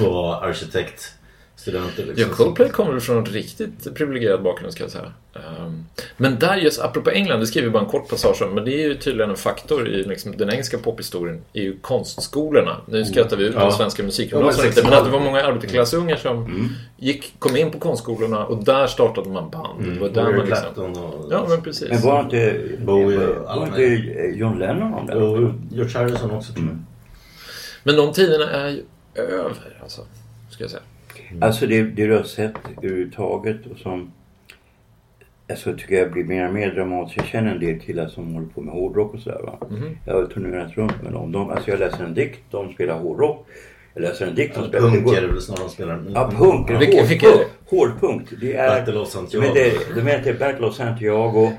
var 0.00 0.42
arkitektstudenter. 0.42 1.23
Ja, 1.66 1.80
Liksom. 1.96 2.30
Coldplay 2.30 2.68
kommer 2.68 3.00
från 3.00 3.16
en 3.18 3.24
riktigt 3.24 3.94
privilegierad 3.94 4.42
bakgrund 4.42 4.72
ska 4.72 4.82
jag 4.84 4.90
säga. 4.90 5.12
Ehm, 5.34 5.84
men 6.16 6.38
där 6.38 6.56
just, 6.56 6.80
apropå 6.80 7.10
England, 7.10 7.40
det 7.40 7.46
skriver 7.46 7.66
vi 7.68 7.72
bara 7.72 7.82
en 7.82 7.88
kort 7.88 8.08
passage 8.08 8.42
om, 8.42 8.54
men 8.54 8.64
det 8.64 8.72
är 8.72 8.88
ju 8.88 8.94
tydligen 8.94 9.30
en 9.30 9.36
faktor 9.36 9.88
i 9.88 10.04
liksom, 10.04 10.36
den 10.36 10.50
engelska 10.50 10.78
pophistorien, 10.78 11.42
är 11.52 11.62
ju 11.62 11.78
konstskolorna. 11.80 12.76
Nu 12.86 13.04
skrattar 13.04 13.36
vi 13.36 13.44
ut 13.44 13.54
Ja. 13.54 13.60
de 13.64 13.72
svenska 13.72 14.02
musikgymnasierna 14.02 14.72
Ja, 14.76 14.82
men 14.84 14.92
att 14.92 15.04
det 15.04 15.10
var 15.10 15.20
många 15.20 15.42
arbetarklassungar 15.42 16.16
som 16.16 16.44
Mm. 16.44 16.68
gick, 16.96 17.34
kom 17.38 17.56
in 17.56 17.70
på 17.70 17.78
konstskolorna 17.78 18.46
och 18.46 18.64
där 18.64 18.86
startade 18.86 19.30
man 19.30 19.50
band. 19.50 19.84
Det 19.94 20.00
var 20.00 20.08
där 20.08 20.28
Eric 20.28 20.36
man 20.36 20.46
liksom... 20.46 21.04
Och... 21.04 21.32
Ja, 21.32 21.46
men 21.48 21.62
precis. 21.62 21.88
Men 21.90 22.00
var 22.00 22.20
inte, 22.20 22.60
Bowie 22.78 23.18
alla 23.46 23.60
var 23.60 23.66
inte 23.66 23.82
John 24.38 24.58
Lennon 24.58 24.94
om 24.94 25.06
det? 25.06 25.14
Och 25.14 25.52
George 25.72 25.98
Harrison 25.98 26.30
också 26.30 26.52
tror 26.52 26.66
jag. 26.66 26.78
Men 27.82 27.96
de 27.96 28.12
tiderna 28.12 28.50
är 28.50 28.68
ju 28.68 28.82
över, 29.14 29.78
alltså. 29.82 30.00
Ska 30.50 30.64
jag 30.64 30.70
säga. 30.70 30.82
Alltså 31.40 31.66
det, 31.66 31.82
det 31.82 32.06
du 32.06 32.16
har 32.16 32.22
sett 32.22 32.52
överhuvudtaget 32.82 33.66
och 33.72 33.78
som 33.78 34.12
alltså, 35.50 35.74
tycker 35.76 35.94
jag 35.94 36.12
blir 36.12 36.24
mer 36.24 36.48
och 36.48 36.54
mer 36.54 36.70
dramatiskt. 36.74 37.16
Jag 37.16 37.26
känner 37.26 37.50
en 37.52 37.60
del 37.60 37.80
killar 37.80 38.06
som 38.08 38.34
håller 38.34 38.48
på 38.48 38.60
med 38.60 38.74
hårdrock 38.74 39.14
och 39.14 39.20
sådär 39.20 39.40
va. 39.42 39.58
Mhm. 39.70 39.98
Jag 40.06 40.14
har 40.14 40.26
turnerat 40.26 40.76
runt 40.76 41.02
med 41.02 41.12
dem. 41.12 41.32
De, 41.32 41.50
alltså 41.50 41.70
jag 41.70 41.78
läser 41.80 42.04
en 42.04 42.14
dikt, 42.14 42.40
de 42.50 42.72
spelar 42.72 42.98
hårdrock. 42.98 43.46
Jag 43.94 44.02
läser 44.02 44.26
en 44.26 44.34
dikt, 44.34 44.54
de 44.54 44.68
spelar 44.68 44.90
Punk 44.90 45.16
är 45.16 45.20
det 45.20 45.26
väl 45.26 45.40
snarare 45.40 45.64
de 45.64 45.70
spelar. 45.70 46.04
Ja, 46.14 46.30
punk. 46.38 46.70
Ja. 46.70 46.78
Vilka- 46.78 46.96
hård, 47.00 47.08
vilka 47.08 47.26
är 47.26 47.38
det? 47.38 47.76
Hårdpunk. 47.76 48.22
Det 48.40 48.54
är... 48.56 48.80
Battle 48.80 48.98
of 49.00 49.08
Santiago. 49.08 49.42
De 49.54 49.60
heter, 49.60 49.94
de 49.94 50.00
heter 50.10 50.34
Battle 50.38 50.66
of 50.66 50.74
Santiago. 50.74 51.52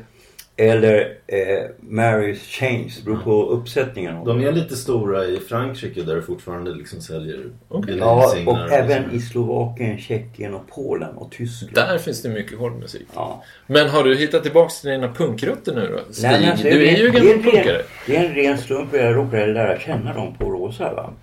Eller 0.58 1.18
eh, 1.28 1.70
Mary's 1.82 2.36
Chains. 2.36 3.04
Beror 3.04 3.18
på 3.18 3.44
uppsättningen. 3.44 4.26
De 4.26 4.42
är 4.42 4.52
lite 4.52 4.76
stora 4.76 5.26
i 5.26 5.40
Frankrike 5.40 6.02
där 6.02 6.16
det 6.16 6.22
fortfarande 6.22 6.74
liksom 6.74 7.02
säljer 7.02 7.50
Okej. 7.68 7.98
Ja, 7.98 8.36
och 8.46 8.72
även 8.72 9.12
i 9.12 9.20
Slovakien, 9.20 9.98
Tjeckien 9.98 10.54
och 10.54 10.68
Polen 10.68 11.16
och 11.16 11.32
Tyskland. 11.32 11.76
Där 11.76 11.98
finns 11.98 12.22
det 12.22 12.30
mycket 12.30 12.58
hård 12.58 12.80
musik. 12.80 13.08
Ja. 13.16 13.44
Men 13.68 13.90
har 13.90 14.04
du 14.04 14.16
hittat 14.16 14.44
tillbaks 14.44 14.82
till 14.82 14.90
dina 14.90 15.14
punkrutter 15.14 15.76
nu 15.76 15.88
då? 15.92 16.14
Stig, 16.14 16.30
Nej, 16.30 16.50
alltså, 16.52 16.64
du 16.64 16.88
är 16.88 16.98
ju 16.98 17.10
det 17.10 17.20
gammal 17.20 17.44
punkare. 17.44 17.82
Det 18.08 18.16
är 18.16 18.26
en 18.26 18.36
ren 18.36 18.58
slump 18.58 18.94
och 18.94 19.00
jag 19.00 19.16
råkade 19.16 19.46
lära 19.46 19.80
känna 19.80 20.14
dem 20.14 20.36
på 20.38 20.52
Rosa. 20.52 20.94
Va? 20.94 21.14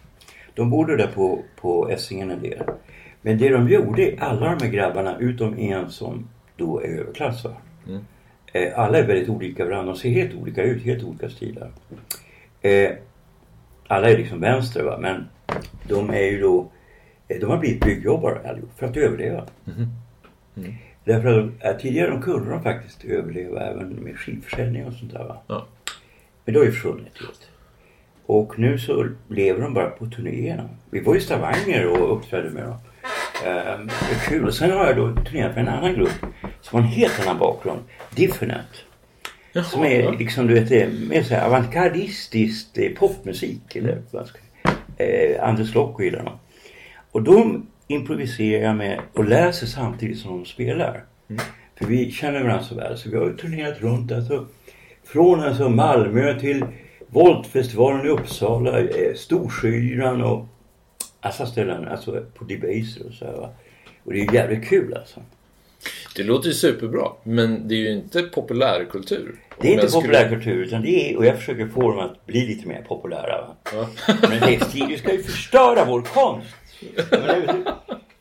De 0.54 0.70
bodde 0.70 0.96
där 0.96 1.06
på, 1.06 1.42
på 1.60 1.88
Essingen 1.88 2.30
en 2.30 2.42
del. 2.42 2.62
Men 3.22 3.38
det 3.38 3.48
de 3.48 3.68
gjorde, 3.68 4.14
alla 4.18 4.54
de 4.54 4.64
här 4.64 4.72
grabbarna 4.72 5.18
utom 5.18 5.58
en 5.58 5.90
som 5.90 6.28
då 6.56 6.80
är 6.80 7.00
överklass. 7.00 7.44
Va? 7.44 7.56
Mm. 7.88 8.04
Eh, 8.52 8.78
alla 8.78 8.98
är 8.98 9.06
väldigt 9.06 9.28
olika 9.28 9.64
varandra. 9.64 9.92
De 9.92 9.98
ser 9.98 10.10
helt 10.10 10.34
olika 10.34 10.62
ut, 10.62 10.82
helt 10.82 11.04
olika 11.04 11.28
stilar. 11.28 11.70
Eh, 12.60 12.90
alla 13.86 14.10
är 14.10 14.18
liksom 14.18 14.40
vänster 14.40 14.82
va, 14.82 14.98
men 14.98 15.28
de 15.88 16.10
är 16.10 16.22
ju 16.22 16.40
då 16.40 16.70
eh, 17.28 17.40
de 17.40 17.50
har 17.50 17.58
blivit 17.58 17.84
byggjobbare 17.84 18.48
allihop 18.48 18.70
för 18.76 18.86
att 18.86 18.96
överleva. 18.96 19.46
Mm. 19.66 20.74
Därför 21.04 21.52
att 21.60 21.80
tidigare 21.80 22.10
de 22.10 22.22
kunde 22.22 22.50
de 22.50 22.62
faktiskt 22.62 23.04
överleva 23.04 23.60
även 23.60 23.88
med 23.88 24.18
skivförsäljning 24.18 24.86
och 24.86 24.92
sånt 24.92 25.12
där. 25.12 25.24
Va? 25.24 25.42
Ja. 25.46 25.66
Men 26.44 26.54
det 26.54 26.60
har 26.60 26.64
ju 26.64 26.72
försvunnit 26.72 27.18
helt. 27.20 27.48
Och 28.26 28.58
nu 28.58 28.78
så 28.78 29.08
lever 29.28 29.60
de 29.60 29.74
bara 29.74 29.90
på 29.90 30.06
turnéerna. 30.06 30.68
Vi 30.90 31.00
var 31.00 31.16
i 31.16 31.20
Stavanger 31.20 31.86
och 31.86 32.16
uppträdde 32.16 32.50
med 32.50 32.62
dem. 32.62 32.76
Är 33.44 34.28
kul. 34.28 34.44
Och 34.46 34.54
sen 34.54 34.70
har 34.70 34.86
jag 34.86 34.96
då 34.96 35.14
turnerat 35.24 35.56
med 35.56 35.68
en 35.68 35.74
annan 35.74 35.94
grupp 35.94 36.26
som 36.60 36.78
har 36.78 36.86
en 36.86 36.92
helt 36.92 37.20
annan 37.20 37.38
bakgrund. 37.38 37.80
Different. 38.10 38.84
Jaha, 39.52 39.64
Som 39.64 39.84
är 39.84 40.00
ja. 40.00 40.10
liksom 40.10 40.46
du 40.46 40.60
vet, 40.60 40.92
mer 41.08 41.22
så 41.22 41.34
här 41.34 41.46
avantgardistiskt 41.46 42.78
eh, 42.78 42.90
popmusik. 42.90 43.76
Eller 43.76 44.02
vad 44.10 44.26
ska 44.26 44.38
eh, 45.04 45.48
Anders 45.48 45.74
Lokko 45.74 46.02
gillar 46.02 46.24
dem. 46.24 46.38
Och 47.12 47.22
de 47.22 47.66
improviserar 47.86 48.62
jag 48.62 48.76
med 48.76 49.00
och 49.12 49.24
läser 49.24 49.66
samtidigt 49.66 50.18
som 50.18 50.30
de 50.30 50.44
spelar. 50.44 51.04
För 51.78 51.86
vi 51.86 52.10
känner 52.10 52.42
varandra 52.42 52.64
så 52.64 52.74
väl 52.74 52.98
så 52.98 53.10
vi 53.10 53.16
har 53.16 53.26
ju 53.26 53.36
turnerat 53.36 53.80
runt 53.80 54.12
alltså. 54.12 54.46
Från 55.04 55.40
alltså 55.40 55.68
Malmö 55.68 56.40
till 56.40 56.64
Voltfestivalen 57.06 58.06
i 58.06 58.08
Uppsala, 58.08 58.78
eh, 58.78 59.14
Storsjöyran 59.14 60.22
och 60.22 60.46
alla 61.22 61.46
ställen, 61.46 61.88
alltså 61.88 62.24
på 62.34 62.44
Debaser 62.44 63.06
och 63.06 63.14
så 63.14 63.24
här 63.24 63.32
va. 63.32 63.50
Och 64.04 64.12
det 64.12 64.20
är 64.20 64.34
jävligt 64.34 64.68
kul 64.68 64.94
alltså. 64.94 65.20
Det 66.16 66.22
låter 66.22 66.48
ju 66.48 66.54
superbra, 66.54 67.08
men 67.22 67.68
det 67.68 67.74
är 67.74 67.78
ju 67.78 67.92
inte 67.92 68.22
populärkultur. 68.22 69.34
Det 69.60 69.68
är 69.68 69.72
inte 69.72 69.88
skulle- 69.88 70.02
populärkultur 70.02 70.62
utan 70.64 70.82
det 70.82 71.12
är, 71.12 71.16
och 71.16 71.26
jag 71.26 71.36
försöker 71.38 71.66
få 71.68 71.90
dem 71.90 71.98
att 71.98 72.26
bli 72.26 72.46
lite 72.46 72.68
mer 72.68 72.82
populära. 72.88 73.40
Va? 73.46 73.56
Ja. 73.72 73.88
Men 74.30 74.58
du 74.88 74.96
ska 74.98 75.12
ju 75.12 75.22
förstöra 75.22 75.84
vår 75.84 76.02
konst. 76.02 76.48
Menar, 77.10 77.74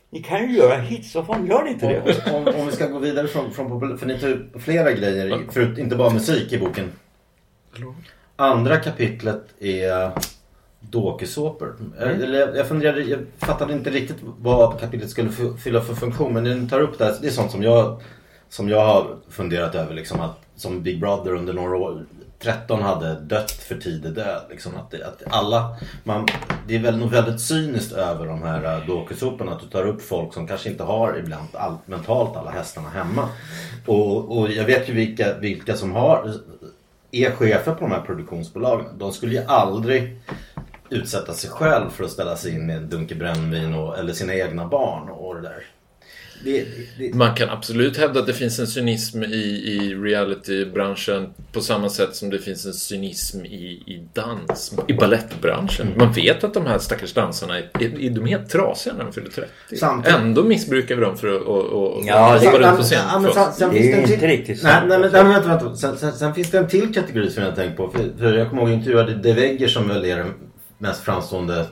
Ni 0.10 0.24
kan 0.24 0.50
ju 0.50 0.58
göra 0.58 0.76
hits, 0.78 1.16
varför 1.16 1.34
gör 1.48 1.64
ni 1.64 1.72
inte 1.72 1.88
det? 1.88 2.32
Om, 2.34 2.48
om 2.60 2.66
vi 2.66 2.72
ska 2.72 2.88
gå 2.88 3.00
vidare 3.00 3.28
från, 3.28 3.52
från 3.54 3.68
popul- 3.72 3.98
för 3.98 4.06
ni 4.08 4.20
tar 4.20 4.30
upp 4.30 4.62
flera 4.62 4.92
grejer, 4.92 5.40
förut, 5.52 5.78
inte 5.78 5.96
bara 5.96 6.10
musik 6.10 6.54
i 6.54 6.58
boken. 6.58 6.92
andra 8.36 8.78
kapitlet 8.78 9.44
är 9.60 10.12
dokusåpor. 10.90 11.76
Mm. 12.02 12.34
Jag, 12.34 12.56
jag 12.56 12.68
funderade, 12.68 13.02
jag 13.02 13.20
fattade 13.38 13.74
inte 13.74 13.90
riktigt 13.90 14.18
vad 14.22 14.80
kapitlet 14.80 15.10
skulle 15.10 15.30
fylla 15.64 15.82
för 15.82 15.96
funktion 15.96 16.34
men 16.34 16.44
den 16.44 16.70
tar 16.70 16.80
upp 16.80 16.98
det 16.98 17.06
här. 17.06 17.16
Det 17.22 17.28
är 17.28 17.32
sånt 17.32 17.52
som 17.52 17.64
jag, 17.64 18.02
som 18.50 18.70
jag 18.70 18.86
har 18.86 19.16
funderat 19.30 19.76
över 19.76 19.94
liksom 19.94 20.22
att 20.22 20.40
som 20.56 20.84
Big 20.84 21.00
Brother 21.00 21.34
under 21.34 21.54
några 21.54 21.78
år 21.78 22.06
13 22.40 22.82
hade 22.82 23.20
dött 23.20 23.52
för 23.52 23.76
tidig 23.76 24.14
död. 24.14 24.42
Liksom 24.50 24.76
att, 24.76 24.92
det, 24.92 25.08
att 25.08 25.24
alla, 25.30 25.76
man, 26.04 26.28
det 26.68 26.76
är 26.76 26.80
väl 26.80 26.98
något 26.98 27.12
väldigt 27.12 27.42
cyniskt 27.42 27.92
över 27.92 28.26
de 28.26 28.44
här 28.44 28.78
äh, 28.78 28.88
dokusåporna. 28.88 29.52
Att 29.52 29.60
du 29.60 29.68
tar 29.68 29.88
upp 29.88 30.02
folk 30.02 30.34
som 30.34 30.48
kanske 30.48 30.70
inte 30.70 30.84
har 30.84 31.20
ibland 31.20 31.48
allt 31.54 31.88
mentalt 31.88 32.38
alla 32.38 32.52
hästarna 32.52 32.90
hemma. 32.90 33.30
Och, 33.86 34.38
och 34.38 34.52
jag 34.52 34.66
vet 34.66 34.90
ju 34.90 34.94
vilka, 34.94 35.38
vilka 35.38 35.76
som 35.76 35.92
har 35.92 36.34
är 37.12 37.32
chefer 37.32 37.74
på 37.74 37.80
de 37.80 37.92
här 37.92 38.02
produktionsbolagen. 38.02 38.86
De 38.98 39.12
skulle 39.12 39.36
ju 39.36 39.44
aldrig 39.48 40.20
utsätta 40.92 41.34
sig 41.34 41.50
själv 41.50 41.90
för 41.90 42.04
att 42.04 42.12
ställa 42.12 42.36
sig 42.36 42.54
in 42.54 42.66
med 42.66 42.78
en 42.78 42.90
dunke 42.90 43.16
brännvin 43.16 43.74
eller 43.74 44.14
sina 44.14 44.36
egna 44.36 44.68
barn 44.68 45.10
och 45.10 45.36
det 45.36 45.42
där. 45.42 45.66
Det, 46.44 46.66
det, 46.98 47.14
Man 47.14 47.36
kan 47.36 47.50
absolut 47.50 47.98
hävda 47.98 48.20
att 48.20 48.28
det 48.28 48.34
finns 48.34 48.60
en 48.60 48.68
cynism 48.68 49.24
i, 49.24 49.28
i 49.28 49.96
realitybranschen 49.96 51.34
på 51.52 51.62
samma 51.62 51.90
sätt 51.90 52.16
som 52.16 52.30
det 52.30 52.40
finns 52.40 52.66
en 52.66 52.74
cynism 52.74 53.46
i, 53.46 53.84
i 53.86 54.08
dans, 54.14 54.74
i 54.88 54.94
ballettbranschen. 54.94 55.88
Mm. 55.88 56.00
Man 56.00 56.14
vet 56.14 56.44
att 56.44 56.54
de 56.54 56.66
här 56.66 56.80
stackars 56.80 57.14
dansarna 57.14 57.58
är, 57.58 57.70
är, 57.80 58.10
de 58.10 58.24
är 58.24 58.28
helt 58.28 58.50
trasiga 58.50 58.94
när 58.94 59.04
de 59.04 59.14
fyller 59.14 59.30
30. 59.30 59.78
Samtidigt. 59.78 60.20
Ändå 60.20 60.44
missbrukar 60.44 60.96
vi 60.96 61.02
dem 61.02 61.18
för 61.18 61.36
att 61.36 61.42
och, 61.42 61.66
och, 61.66 62.04
ja, 62.06 62.38
hoppa 62.44 62.60
runt 62.60 62.78
på 62.78 62.84
scen. 62.84 63.04
Ja, 63.12 63.20
men 63.20 63.34
sen, 63.34 63.54
sen 63.54 63.74
det 63.74 63.80
är 63.80 64.08
ju 64.08 64.14
inte 64.14 64.28
riktigt 64.28 64.60
sant. 64.60 64.86
Nej, 64.88 65.00
nej, 65.00 65.12
men, 65.12 65.30
vänta, 65.30 65.48
vänta. 65.48 65.76
Sen, 65.76 65.98
sen, 65.98 66.14
sen, 66.14 66.34
finns 66.34 66.52
det 66.52 66.58
en 66.58 66.68
till 66.68 66.94
kategori 66.94 67.30
som 67.30 67.44
jag 67.44 67.50
har 67.50 67.56
tänkt 67.56 67.78
på. 67.78 67.90
För, 67.90 68.18
för 68.20 68.34
jag 68.34 68.50
kommer 68.50 68.62
ihåg 68.62 68.70
att 68.70 68.74
jag 68.74 68.80
intervjuade 68.80 69.16
De 69.16 69.34
Vegger 69.34 69.68
som 69.68 69.88
väl 69.88 70.06
är 70.06 70.18
den 70.18 70.34
mest 70.82 71.04
framstående 71.04 71.66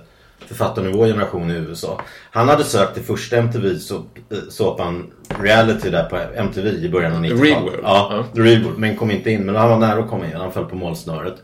författarna 0.48 0.90
i 0.90 0.92
vår 0.92 1.08
generation 1.08 1.52
i 1.52 1.54
USA. 1.54 2.02
Han 2.32 2.50
hade 2.50 2.64
sökt 2.64 2.94
till 2.94 3.04
första 3.04 3.38
MTV-såpan 3.38 5.12
Reality 5.40 5.90
där 5.90 6.04
på 6.04 6.18
MTV 6.36 6.70
i 6.70 6.90
början 6.90 7.14
av 7.14 7.24
90-talet. 7.24 7.80
Ja, 7.84 8.26
The 8.36 8.42
Real 8.42 8.64
World. 8.64 8.80
Men 8.80 8.96
kom 8.96 9.12
inte 9.12 9.32
in. 9.32 9.46
Men 9.46 9.56
han 9.56 9.70
var 9.70 9.78
nära 9.78 10.00
att 10.00 10.10
komma 10.10 10.26
in. 10.26 10.36
Han 10.36 10.52
föll 10.52 10.66
på 10.66 10.76
målsnöret. 10.76 11.36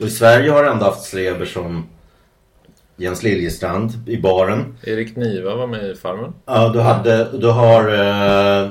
Och 0.00 0.06
i 0.06 0.10
Sverige 0.10 0.50
har 0.50 0.64
ändå 0.64 0.84
haft 0.84 1.02
celeber 1.02 1.44
som 1.44 1.86
Jens 2.96 3.22
Liljestrand 3.22 4.08
i 4.08 4.16
baren. 4.16 4.76
Erik 4.82 5.16
Niva 5.16 5.54
var 5.54 5.66
med 5.66 5.90
i 5.90 5.94
Farmen. 5.94 6.32
Ja, 6.46 6.68
du, 6.68 6.80
hade, 6.80 7.38
du 7.38 7.46
har 7.46 7.88
uh, 7.88 8.70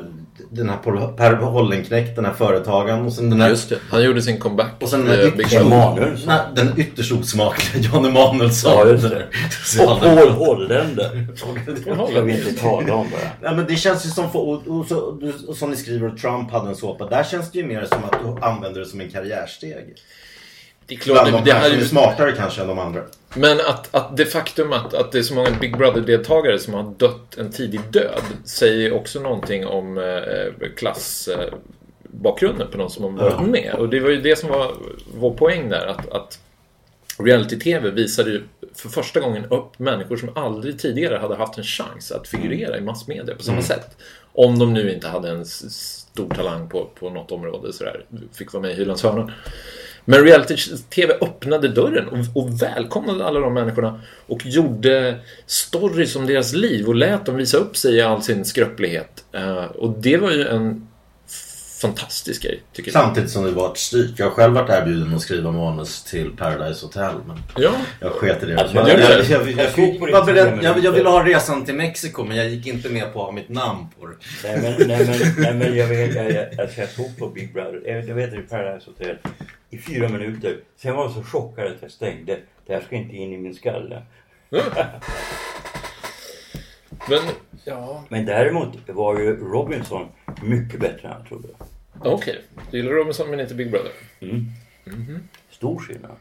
den 0.56 0.70
här 0.70 0.78
Per 1.18 1.34
Hollenknekt, 1.34 2.16
den 2.16 2.26
här 2.26 2.34
företagaren. 2.34 3.06
Och 3.06 3.14
sen 3.14 3.30
den 3.30 3.42
här, 3.42 3.50
Just 3.50 3.70
det, 3.70 3.78
han 3.90 4.04
gjorde 4.04 4.22
sin 4.22 4.40
comeback. 4.40 4.72
Och 4.82 4.90
sen 4.90 5.06
den, 5.06 5.20
äh, 5.20 5.28
ytterst, 5.28 5.56
nej, 6.26 6.40
den 6.56 6.80
ytterst 6.80 7.12
osmakliga 7.12 7.90
Jan 7.94 8.06
Emanuelsson. 8.06 8.72
Ja, 8.72 8.88
just 8.88 9.10
det. 9.10 9.28
Och 9.84 10.00
Paul 10.00 10.30
Holländer. 10.30 11.28
ska 12.12 12.22
vi 12.22 12.34
inte 12.34 12.62
tala 12.62 12.94
om 12.96 13.08
bara. 13.12 13.50
Ja, 13.50 13.56
men 13.56 13.66
det 13.66 13.76
känns 13.76 14.06
ju 14.06 14.10
som, 14.10 14.32
för, 14.32 14.40
och, 14.40 14.68
och, 14.68 14.86
så, 14.86 15.20
och, 15.48 15.56
som 15.56 15.70
ni 15.70 15.76
skriver, 15.76 16.10
Trump 16.10 16.52
hade 16.52 16.70
en 16.70 16.76
såpa. 16.76 17.10
Där 17.10 17.24
känns 17.24 17.52
det 17.52 17.60
ju 17.60 17.66
mer 17.66 17.86
som 17.86 18.04
att 18.04 18.20
du 18.24 18.46
använder 18.46 18.80
det 18.80 18.86
som 18.86 19.02
en 19.02 19.10
karriärsteg. 19.10 19.96
Det 20.88 20.96
är 20.96 21.00
klart, 21.00 21.30
Bland 21.30 21.46
de 21.46 21.52
det 21.52 21.58
här 21.58 21.70
är 21.70 21.76
ju 21.76 21.86
smartare 21.86 22.32
kanske 22.32 22.62
än 22.62 22.68
de 22.68 22.80
andra. 22.80 23.02
Men 23.36 23.60
att, 23.60 23.96
att 23.96 24.18
det 24.18 24.26
faktum 24.26 24.74
att, 24.74 24.94
att 24.94 25.12
det 25.12 25.18
är 25.18 25.24
så 25.24 25.34
många 25.34 25.52
Big 25.62 25.78
Brother-deltagare 25.78 26.60
som 26.60 26.74
har 26.74 26.94
dött 26.98 27.38
en 27.38 27.52
tidig 27.52 27.82
död 27.90 28.22
säger 28.46 28.94
också 28.94 29.20
någonting 29.20 29.68
om 29.68 29.98
eh, 29.98 30.54
klassbakgrunden 30.78 32.68
på 32.72 32.78
de 32.78 32.90
som 32.90 33.04
har 33.04 33.12
varit 33.12 33.50
med. 33.50 33.74
Och 33.74 33.90
det 33.90 34.00
var 34.00 34.10
ju 34.10 34.22
det 34.22 34.36
som 34.36 34.50
var 34.50 34.72
vår 35.16 35.34
poäng 35.34 35.70
där. 35.70 35.88
Att, 35.88 36.12
att 36.12 36.40
reality-tv 37.18 37.92
visade 37.92 38.32
ju 38.32 38.44
för 38.76 38.90
första 38.90 39.20
gången 39.20 39.46
upp 39.46 39.80
människor 39.80 40.18
som 40.18 40.30
aldrig 40.36 40.80
tidigare 40.80 41.18
hade 41.18 41.36
haft 41.36 41.58
en 41.58 41.64
chans 41.64 42.12
att 42.12 42.28
figurera 42.28 42.78
i 42.78 42.82
massmedia 42.82 43.36
på 43.36 43.44
samma 43.44 43.58
mm. 43.58 43.64
sätt. 43.64 43.98
Om 44.34 44.60
de 44.60 44.74
nu 44.74 44.94
inte 44.94 45.08
hade 45.08 45.30
en 45.30 45.46
stor 45.46 46.30
talang 46.30 46.70
på, 46.70 46.90
på 47.00 47.10
något 47.10 47.32
område 47.32 47.74
sådär. 47.74 48.06
Fick 48.34 48.54
vara 48.54 48.62
med 48.62 48.72
i 48.72 48.74
Hylands 48.74 49.04
hörna. 49.04 49.34
Men 50.06 50.24
reality-tv 50.24 51.14
öppnade 51.22 51.68
dörren 51.68 52.08
och, 52.08 52.44
och, 52.44 52.62
välkomnade 52.62 53.26
alla 53.26 53.40
de 53.40 53.54
människorna 53.54 54.02
och 54.28 54.46
gjorde 54.46 55.20
stories 55.46 56.16
om 56.16 56.26
deras 56.26 56.54
liv 56.54 56.88
och 56.88 56.96
lät 56.96 57.26
dem 57.26 57.36
visa 57.36 57.58
upp 57.58 57.78
sig 57.78 57.96
i 57.96 58.02
all 58.02 58.22
sin 58.22 58.46
skröplighet. 58.46 59.24
Uh, 59.36 59.66
och 59.66 59.96
det 60.00 60.18
var 60.18 60.32
ju 60.32 60.48
en 60.48 60.88
fantastisk 61.84 62.44
grej, 62.44 62.64
tycker 62.74 62.92
jag. 62.92 63.04
Samtidigt 63.04 63.30
som 63.30 63.44
det 63.44 63.52
var 63.52 63.72
ett 63.72 63.78
styrt. 63.78 64.20
Jag 64.20 64.26
har 64.26 64.32
själv 64.32 64.54
varit 64.54 64.70
erbjuden 64.70 65.16
att 65.16 65.22
skriva 65.22 65.52
manus 65.52 66.04
till 66.04 66.32
Paradise 66.38 66.86
Hotel. 66.86 67.16
Men 67.28 67.38
ja. 67.56 67.72
jag 68.00 68.12
sket 68.12 68.44
i 68.44 68.46
det. 68.46 68.62
Alltså, 68.62 68.78
jag, 68.78 68.88
jag, 68.88 69.00
jag, 69.00 70.10
jag, 70.10 70.26
beredd, 70.26 70.60
jag, 70.62 70.84
jag 70.84 70.92
ville 70.92 71.10
ha 71.10 71.26
resan 71.26 71.66
till 71.66 71.76
Mexiko 71.76 72.24
men 72.24 72.38
jag 72.38 72.50
gick 72.50 72.68
inte 72.68 72.90
med 72.90 73.14
på 73.14 73.20
att 73.20 73.26
ha 73.26 73.32
mitt 73.32 73.50
namn 73.50 73.88
på 74.00 74.08
det. 74.08 74.16
Nej 74.44 74.62
men, 74.62 74.88
nej, 74.88 75.06
men, 75.06 75.34
nej, 75.38 75.54
men 75.54 75.76
jag, 75.76 75.88
vet, 75.88 76.16
jag, 76.16 76.32
jag, 76.32 76.60
alltså, 76.60 76.82
jag 76.82 76.96
tog 76.96 77.18
på 77.18 77.28
Big 77.28 77.54
Brother. 77.54 78.04
Jag 78.08 78.16
vet 78.16 78.32
det 78.32 78.42
Paradise 78.42 78.90
Hotel 78.90 79.18
i 79.70 79.78
fyra 79.78 80.10
minuter. 80.10 80.58
Sen 80.78 80.96
var 80.96 81.04
jag 81.04 81.12
så 81.12 81.24
chockad 81.24 81.66
att 81.66 81.82
jag 81.82 81.92
stängde. 81.92 82.40
Det 82.68 82.74
här 82.74 82.82
ska 82.82 82.96
inte 82.96 83.16
in 83.16 83.34
i 83.34 83.38
min 83.38 83.56
skalle. 83.56 84.02
Men, 87.10 87.20
ja. 87.64 88.04
Men 88.10 88.26
däremot 88.26 88.70
var 88.88 89.20
ju 89.20 89.36
Robinson 89.36 90.08
mycket 90.42 90.80
bättre 90.80 91.08
än 91.08 91.14
jag 91.20 91.28
trodde. 91.28 91.48
Okej, 92.00 92.42
du 92.72 92.78
gillar 92.78 92.92
Robinson 92.92 93.30
men 93.30 93.40
inte 93.40 93.56
Big 93.56 93.72
Brother? 93.72 93.92
Mm. 94.20 94.52
Mm 94.86 95.02
-hmm. 95.02 95.20
Stor 95.50 95.80
skillnad. 95.80 96.16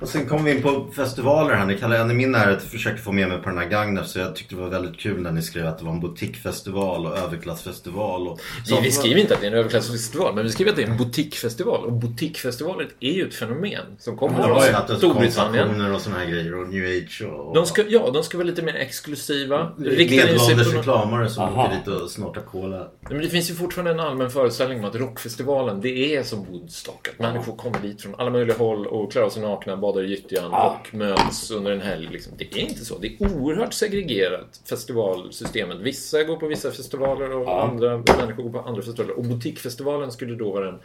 Och 0.00 0.08
sen 0.08 0.26
kom 0.26 0.44
vi 0.44 0.50
in 0.50 0.62
på 0.62 0.86
festivaler 0.96 1.54
här. 1.54 1.66
Ni 1.66 1.78
kallar 1.78 1.96
en 1.96 2.10
i 2.10 2.14
min 2.14 2.32
närhet 2.32 2.62
försöker 2.62 2.98
få 2.98 3.12
med 3.12 3.28
mig 3.28 3.38
på 3.38 3.48
den 3.48 3.58
här 3.58 3.68
Gagnef. 3.68 4.06
Så 4.06 4.18
jag 4.18 4.36
tyckte 4.36 4.54
det 4.54 4.60
var 4.60 4.68
väldigt 4.68 5.00
kul 5.00 5.22
när 5.22 5.32
ni 5.32 5.42
skrev 5.42 5.66
att 5.66 5.78
det 5.78 5.84
var 5.84 5.92
en 5.92 6.00
boutiquefestival 6.00 7.06
och 7.06 7.18
överklassfestival. 7.18 8.28
Och 8.28 8.40
vi, 8.68 8.80
vi 8.82 8.90
skriver 8.90 9.20
inte 9.20 9.34
att 9.34 9.40
det 9.40 9.46
är 9.46 9.50
en 9.50 9.58
överklassfestival. 9.58 10.34
Men 10.34 10.44
vi 10.44 10.50
skriver 10.50 10.70
att 10.70 10.76
det 10.76 10.82
är 10.82 10.90
en 10.90 10.96
boutiquefestival. 10.96 11.84
Och 11.84 11.92
boutiquefestivalet 11.92 12.88
är 13.00 13.12
ju 13.12 13.28
ett 13.28 13.34
fenomen 13.34 13.84
som 13.98 14.16
kommer 14.16 14.42
från 14.42 14.96
Storbritannien. 14.98 15.94
och 15.94 16.00
sådana 16.00 16.20
här 16.20 16.30
grejer. 16.30 16.54
Och 16.54 16.68
new 16.68 16.84
age 16.84 17.22
och... 17.22 17.54
De 17.54 17.66
ska, 17.66 17.84
ja, 17.88 18.10
de 18.10 18.22
ska 18.22 18.38
vara 18.38 18.46
lite 18.46 18.62
mer 18.62 18.74
exklusiva. 18.74 19.72
Medelålders 19.76 20.74
reklamare 20.74 21.30
som 21.30 21.44
Aha. 21.44 21.66
åker 21.66 21.76
dit 21.76 22.02
och 22.02 22.10
snortar 22.10 22.42
cola. 22.42 22.88
Men 23.10 23.18
det 23.18 23.28
finns 23.28 23.50
ju 23.50 23.54
fortfarande 23.54 23.90
en 23.90 24.00
allmän 24.00 24.30
föreställning 24.30 24.78
om 24.78 24.84
att 24.84 24.94
rockfestivalen, 24.94 25.80
det 25.80 26.16
är 26.16 26.22
som 26.22 26.44
Woodstock. 26.44 27.08
Att 27.08 27.18
människor 27.18 27.56
kommer 27.56 27.80
dit 27.80 28.02
från 28.02 28.14
alla 28.14 28.30
möjliga 28.30 28.56
håll 28.56 28.86
och 28.86 29.05
klär 29.06 29.22
av 29.22 29.30
sig 29.30 29.42
nakna, 29.42 29.76
badar 29.76 30.02
i 30.02 30.10
gyttjan 30.10 30.54
ah. 30.54 30.80
och 30.80 30.94
möts 30.94 31.50
under 31.50 31.72
en 31.72 31.80
helg. 31.80 32.08
Liksom. 32.12 32.32
Det 32.36 32.44
är 32.44 32.58
inte 32.58 32.84
så. 32.84 32.98
Det 32.98 33.06
är 33.06 33.22
oerhört 33.22 33.72
segregerat, 33.72 34.60
festivalsystemet. 34.68 35.76
Vissa 35.80 36.22
går 36.22 36.36
på 36.36 36.46
vissa 36.46 36.70
festivaler 36.70 37.36
och 37.36 37.48
ah. 37.48 37.62
andra 37.62 37.96
människor 37.96 38.42
går 38.42 38.50
på 38.50 38.68
andra 38.68 38.82
festivaler. 38.82 39.18
Och 39.18 39.24
Boutiquefestivalen 39.24 40.12
skulle 40.12 40.34
då 40.34 40.52
vara 40.52 40.64
den 40.64 40.78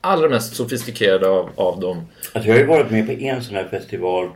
allra 0.00 0.28
mest 0.28 0.56
sofistikerade 0.56 1.28
av, 1.28 1.50
av 1.56 1.80
dem. 1.80 2.02
Alltså 2.32 2.48
jag 2.48 2.54
har 2.54 2.60
ju 2.60 2.66
varit 2.66 2.90
med 2.90 3.06
på 3.06 3.12
en 3.12 3.42
sån 3.42 3.56
här 3.56 3.68
festival 3.68 4.30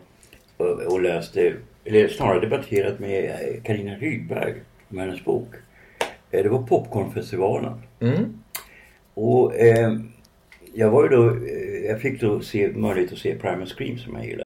och, 0.57 0.67
och 0.67 1.03
läste, 1.03 1.55
eller 1.85 2.09
snarare 2.09 2.41
debatterat 2.41 2.99
med 2.99 3.37
Karina 3.65 3.95
Rydberg 3.95 4.55
om 4.91 4.99
hennes 4.99 5.25
bok. 5.25 5.49
Eh, 6.31 6.43
det 6.43 6.49
var 6.49 6.63
Popcornfestivalen. 6.63 7.73
Mm. 8.01 8.43
Och 9.15 9.57
eh, 9.57 9.93
jag 10.75 10.91
var 10.91 11.03
ju 11.03 11.09
då, 11.09 11.27
eh, 11.27 11.68
jag 11.89 12.01
fick 12.03 12.21
då 12.21 12.41
se 12.41 12.69
möjlighet 12.69 13.13
att 13.13 13.19
se 13.19 13.35
Primal 13.35 13.67
Scream 13.67 13.99
som 13.99 14.15
jag 14.15 14.27
gillar. 14.27 14.45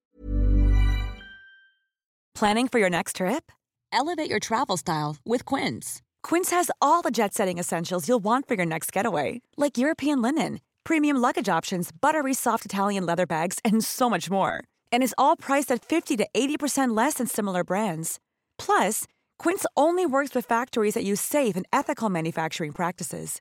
Planning 2.39 2.69
for 2.69 2.81
your 2.81 2.91
next 2.91 3.17
trip? 3.17 3.53
Elevate 3.93 4.31
your 4.31 4.41
travel 4.41 4.77
style 4.79 5.17
with 5.25 5.45
Quince. 5.45 6.03
Quince 6.29 6.51
has 6.57 6.71
all 6.81 7.03
the 7.03 7.11
jet-setting 7.11 7.59
essentials 7.61 8.09
you'll 8.09 8.25
want 8.25 8.49
for 8.49 8.55
your 8.57 8.67
next 8.67 8.97
getaway, 8.97 9.41
like 9.57 9.79
European 9.79 10.23
linen, 10.23 10.59
premium 10.85 11.17
luggage 11.21 11.59
options, 11.59 11.93
buttery 11.93 12.35
soft 12.35 12.65
Italian 12.65 13.07
leather 13.07 13.27
bags, 13.27 13.59
and 13.65 13.85
so 13.85 14.09
much 14.11 14.31
more. 14.31 14.65
And 14.93 15.03
is 15.03 15.15
all 15.19 15.37
priced 15.37 15.75
at 15.75 15.85
50 15.85 16.17
to 16.17 16.27
80% 16.35 16.97
less 16.97 17.15
than 17.15 17.27
similar 17.27 17.65
brands. 17.65 18.19
Plus, 18.59 19.05
Quince 19.39 19.67
only 19.77 20.07
works 20.07 20.35
with 20.35 20.49
factories 20.49 20.95
that 20.95 21.05
use 21.05 21.21
safe 21.21 21.57
and 21.57 21.67
ethical 21.73 22.11
manufacturing 22.11 22.73
practices. 22.73 23.41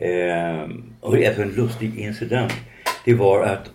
Eh, 0.00 0.68
och 1.00 1.16
det 1.16 1.38
en 1.38 1.48
lustig 1.48 1.98
incident. 1.98 2.52
Det 3.04 3.14
var 3.14 3.42
att 3.42 3.70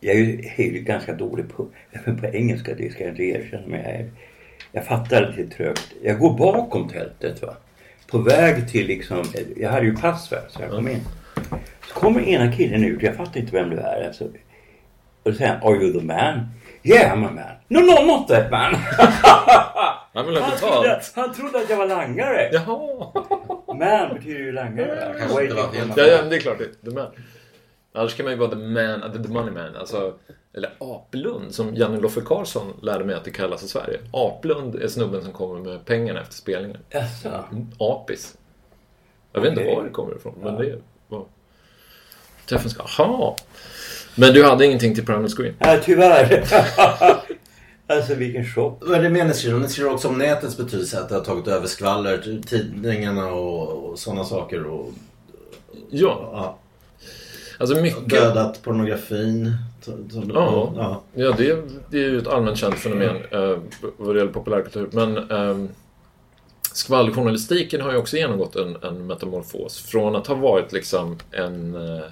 jag 0.00 0.16
är 0.16 0.20
ju 0.58 0.80
ganska 0.80 1.14
dålig 1.14 1.48
på, 1.48 1.66
även 1.92 2.16
på 2.20 2.26
engelska, 2.26 2.74
det 2.74 2.92
ska 2.92 3.04
jag 3.04 3.12
inte 3.12 3.22
erkänna. 3.22 3.66
Men 3.66 3.80
jag, 3.80 3.90
är, 3.90 4.10
jag 4.72 4.84
fattar 4.84 5.34
lite 5.36 5.56
trögt. 5.56 5.92
Jag 6.02 6.18
går 6.18 6.38
bakom 6.38 6.88
tältet 6.88 7.42
va. 7.42 7.56
På 8.10 8.18
väg 8.18 8.68
till 8.70 8.86
liksom, 8.86 9.24
jag 9.56 9.70
hade 9.70 9.86
ju 9.86 9.96
pass 9.96 10.30
va, 10.32 10.38
så 10.48 10.62
jag 10.62 10.70
kom 10.70 10.88
in. 10.88 11.00
Så 11.88 11.94
kommer 11.94 12.20
ena 12.20 12.52
killen 12.52 12.84
ut, 12.84 13.02
jag 13.02 13.16
fattar 13.16 13.40
inte 13.40 13.52
vem 13.52 13.70
det 13.70 13.80
är. 13.80 14.06
Alltså. 14.06 14.24
Och 15.22 15.32
då 15.32 15.32
säger 15.32 15.50
han, 15.50 15.68
Are 15.68 15.76
you 15.82 16.00
the 16.00 16.06
man? 16.06 16.48
Yeah 16.82 17.16
I'm 17.16 17.26
a 17.26 17.30
man. 17.30 17.44
No, 17.68 17.80
no, 17.80 18.06
not 18.06 18.28
that 18.28 18.50
man. 18.50 18.74
Han 20.16 20.26
vill 20.26 20.36
ha 20.36 20.42
han, 20.44 20.58
trodde, 20.58 21.02
han 21.14 21.34
trodde 21.34 21.58
att 21.58 21.70
jag 21.70 21.76
var 21.76 21.86
langare. 21.86 22.50
Jaha. 22.52 23.06
Man 23.66 24.14
betyder 24.14 24.38
ju 24.40 24.52
langare. 24.52 25.14
kanske 25.18 25.42
inte 25.42 25.54
var 25.54 25.62
helt- 25.62 25.96
Ja, 25.96 26.06
ja, 26.06 26.18
men 26.20 26.30
det 26.30 26.36
är 26.36 26.40
klart. 26.40 26.58
Det, 26.58 26.90
the 26.90 26.94
man. 26.94 27.06
Annars 27.92 28.14
kan 28.14 28.24
man 28.24 28.32
ju 28.32 28.38
vara 28.38 28.50
the 28.50 28.56
man, 28.56 29.22
the, 29.22 29.28
money 29.28 29.50
man. 29.54 29.76
Alltså, 29.76 30.14
eller 30.54 30.70
Aplund, 30.80 31.54
som 31.54 31.74
Janne 31.74 32.00
Loffe 32.00 32.20
Karlsson 32.20 32.72
lärde 32.82 33.04
mig 33.04 33.14
att 33.14 33.24
det 33.24 33.30
kallas 33.30 33.62
i 33.62 33.68
Sverige. 33.68 33.98
Aplund 34.12 34.74
är 34.74 34.88
snubben 34.88 35.22
som 35.22 35.32
kommer 35.32 35.60
med 35.60 35.84
pengarna 35.84 36.20
efter 36.20 36.34
spelningen. 36.34 36.78
Jaså? 36.90 37.44
Apis. 37.78 38.36
Jag 39.32 39.40
vet 39.40 39.50
inte 39.50 39.62
Okej. 39.62 39.76
var 39.76 39.84
det 39.84 39.90
kommer 39.90 40.16
ifrån, 40.16 40.34
men 40.42 40.54
det 40.56 40.78
var... 41.08 41.24
Träffen 42.48 42.70
ska... 42.70 42.82
Aha! 42.82 43.36
Men 44.14 44.32
du 44.32 44.44
hade 44.44 44.66
ingenting 44.66 44.94
till 44.94 45.06
Primal 45.06 45.28
Screen? 45.28 45.54
Nej, 45.58 45.80
tyvärr. 45.84 46.44
alltså 47.86 48.14
vilken 48.14 48.44
chock. 48.44 48.82
Vad 48.86 48.98
är 48.98 49.02
det 49.02 49.10
mer 49.10 49.24
ni 49.24 49.34
skriver? 49.34 49.58
Ni 49.58 49.68
skriver 49.68 49.92
också 49.92 50.08
om 50.08 50.18
nätets 50.18 50.56
betydelse, 50.56 51.00
att 51.00 51.08
det 51.08 51.14
har 51.14 51.24
tagit 51.24 51.48
över 51.48 51.66
skvaller, 51.66 52.42
tidningarna 52.46 53.32
och, 53.32 53.90
och 53.90 53.98
sådana 53.98 54.24
saker. 54.24 54.64
Och, 54.64 54.92
Ja, 55.90 56.30
ja, 56.32 56.58
alltså 57.58 57.80
mycket... 57.80 58.08
dödat 58.08 58.62
pornografin. 58.62 59.52
Ja. 60.34 60.72
ja. 60.76 61.02
Ja, 61.14 61.34
det, 61.38 61.62
det 61.90 61.98
är 61.98 62.10
ju 62.10 62.18
ett 62.18 62.26
allmänt 62.26 62.58
känt 62.58 62.78
fenomen 62.78 63.16
eh, 63.30 63.58
vad 63.96 64.14
det 64.14 64.18
gäller 64.18 64.32
populärkultur. 64.32 64.88
Men 64.92 65.30
eh, 65.30 65.68
skvallerjournalistiken 66.72 67.80
har 67.80 67.92
ju 67.92 67.98
också 67.98 68.16
genomgått 68.16 68.56
en, 68.56 68.76
en 68.82 69.06
metamorfos. 69.06 69.78
Från 69.80 70.16
att 70.16 70.26
ha 70.26 70.34
varit 70.34 70.72
liksom 70.72 71.18
en, 71.30 71.74
eh, 71.74 72.04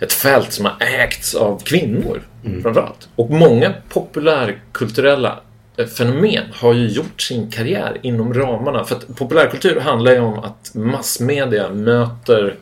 ett 0.00 0.12
fält 0.12 0.52
som 0.52 0.64
har 0.64 0.76
ägts 0.80 1.34
av 1.34 1.62
kvinnor 1.64 2.22
framförallt. 2.62 3.08
Och 3.16 3.30
många 3.30 3.74
populärkulturella 3.88 5.40
eh, 5.76 5.86
fenomen 5.86 6.44
har 6.52 6.74
ju 6.74 6.88
gjort 6.88 7.20
sin 7.20 7.50
karriär 7.50 7.98
inom 8.02 8.34
ramarna. 8.34 8.84
För 8.84 8.96
att 8.96 9.16
populärkultur 9.16 9.80
handlar 9.80 10.12
ju 10.12 10.20
om 10.20 10.38
att 10.38 10.70
massmedia 10.74 11.68
möter 11.68 12.56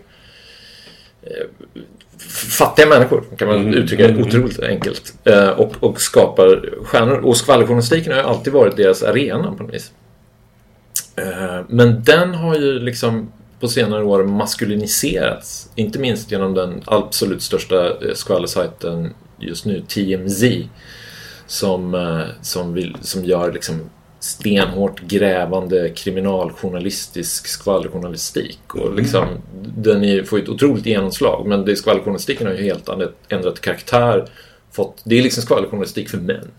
fattiga 2.59 2.87
människor, 2.87 3.25
kan 3.37 3.49
man 3.49 3.75
uttrycka 3.75 4.09
det 4.09 4.23
otroligt 4.23 4.61
enkelt. 4.61 5.15
Eh, 5.25 5.49
och, 5.49 5.73
och 5.81 6.01
skapar 6.01 6.71
stjärnor. 6.85 7.19
Och 7.19 7.37
skvallerjournalistiken 7.37 8.13
har 8.13 8.21
ju 8.21 8.27
alltid 8.27 8.53
varit 8.53 8.77
deras 8.77 9.03
arena 9.03 9.53
på 9.53 9.63
något 9.63 9.75
vis. 9.75 9.93
Eh, 11.17 11.65
men 11.69 12.03
den 12.05 12.35
har 12.35 12.57
ju 12.57 12.79
liksom 12.79 13.33
på 13.61 13.69
senare 13.69 14.05
år 14.05 14.25
maskuliniserats. 14.25 15.71
Inte 15.75 15.99
minst 15.99 16.31
genom 16.31 16.55
den 16.55 16.83
absolut 16.87 17.43
största 17.43 17.87
eh, 17.87 18.15
skvallersajten 18.15 19.15
just 19.39 19.65
nu, 19.65 19.83
TMZ. 19.89 20.45
Som, 21.47 21.95
eh, 21.95 22.25
som, 22.43 22.75
vill, 22.75 22.97
som 23.01 23.25
gör 23.25 23.53
liksom 23.53 23.91
stenhårt 24.21 25.01
grävande 25.01 25.89
kriminaljournalistisk 25.89 27.47
skvallerjournalistik. 27.47 28.75
Och 28.75 28.95
liksom, 28.95 29.27
den 29.77 30.05
är, 30.05 30.23
får 30.23 30.39
ju 30.39 30.43
ett 30.43 30.49
otroligt 30.49 30.87
genomslag. 30.87 31.47
Men 31.47 31.65
det, 31.65 31.77
skvallerjournalistiken 31.77 32.47
har 32.47 32.55
ju 32.55 32.63
helt 32.63 32.89
ändrat, 32.89 33.15
ändrat 33.29 33.61
karaktär. 33.61 34.29
Fått, 34.73 35.03
det 35.05 35.19
är 35.19 35.23
liksom 35.23 35.43
skvallerjournalistik 35.43 36.09
för 36.09 36.19
män. 36.19 36.51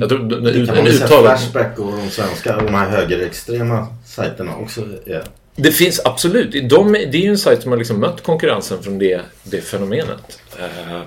Jag 0.00 0.08
tror, 0.08 0.18
Det 0.18 0.66
kan 0.66 0.76
man 0.76 0.86
säga 0.86 1.04
uttalad, 1.04 1.38
Flashback 1.38 1.78
och 1.78 1.92
de 1.92 2.10
svenska, 2.10 2.56
de 2.56 2.74
här 2.74 2.90
högerextrema 2.90 3.86
sajterna 4.04 4.56
också 4.56 4.80
är. 5.06 5.24
Det 5.56 5.72
finns 5.72 6.00
absolut. 6.04 6.70
De, 6.70 6.92
det 6.92 7.14
är 7.14 7.22
ju 7.22 7.30
en 7.30 7.38
sajt 7.38 7.62
som 7.62 7.70
har 7.70 7.78
liksom 7.78 8.00
mött 8.00 8.22
konkurrensen 8.22 8.82
från 8.82 8.98
det, 8.98 9.20
det 9.42 9.60
fenomenet. 9.60 10.40
Eh, 10.58 11.00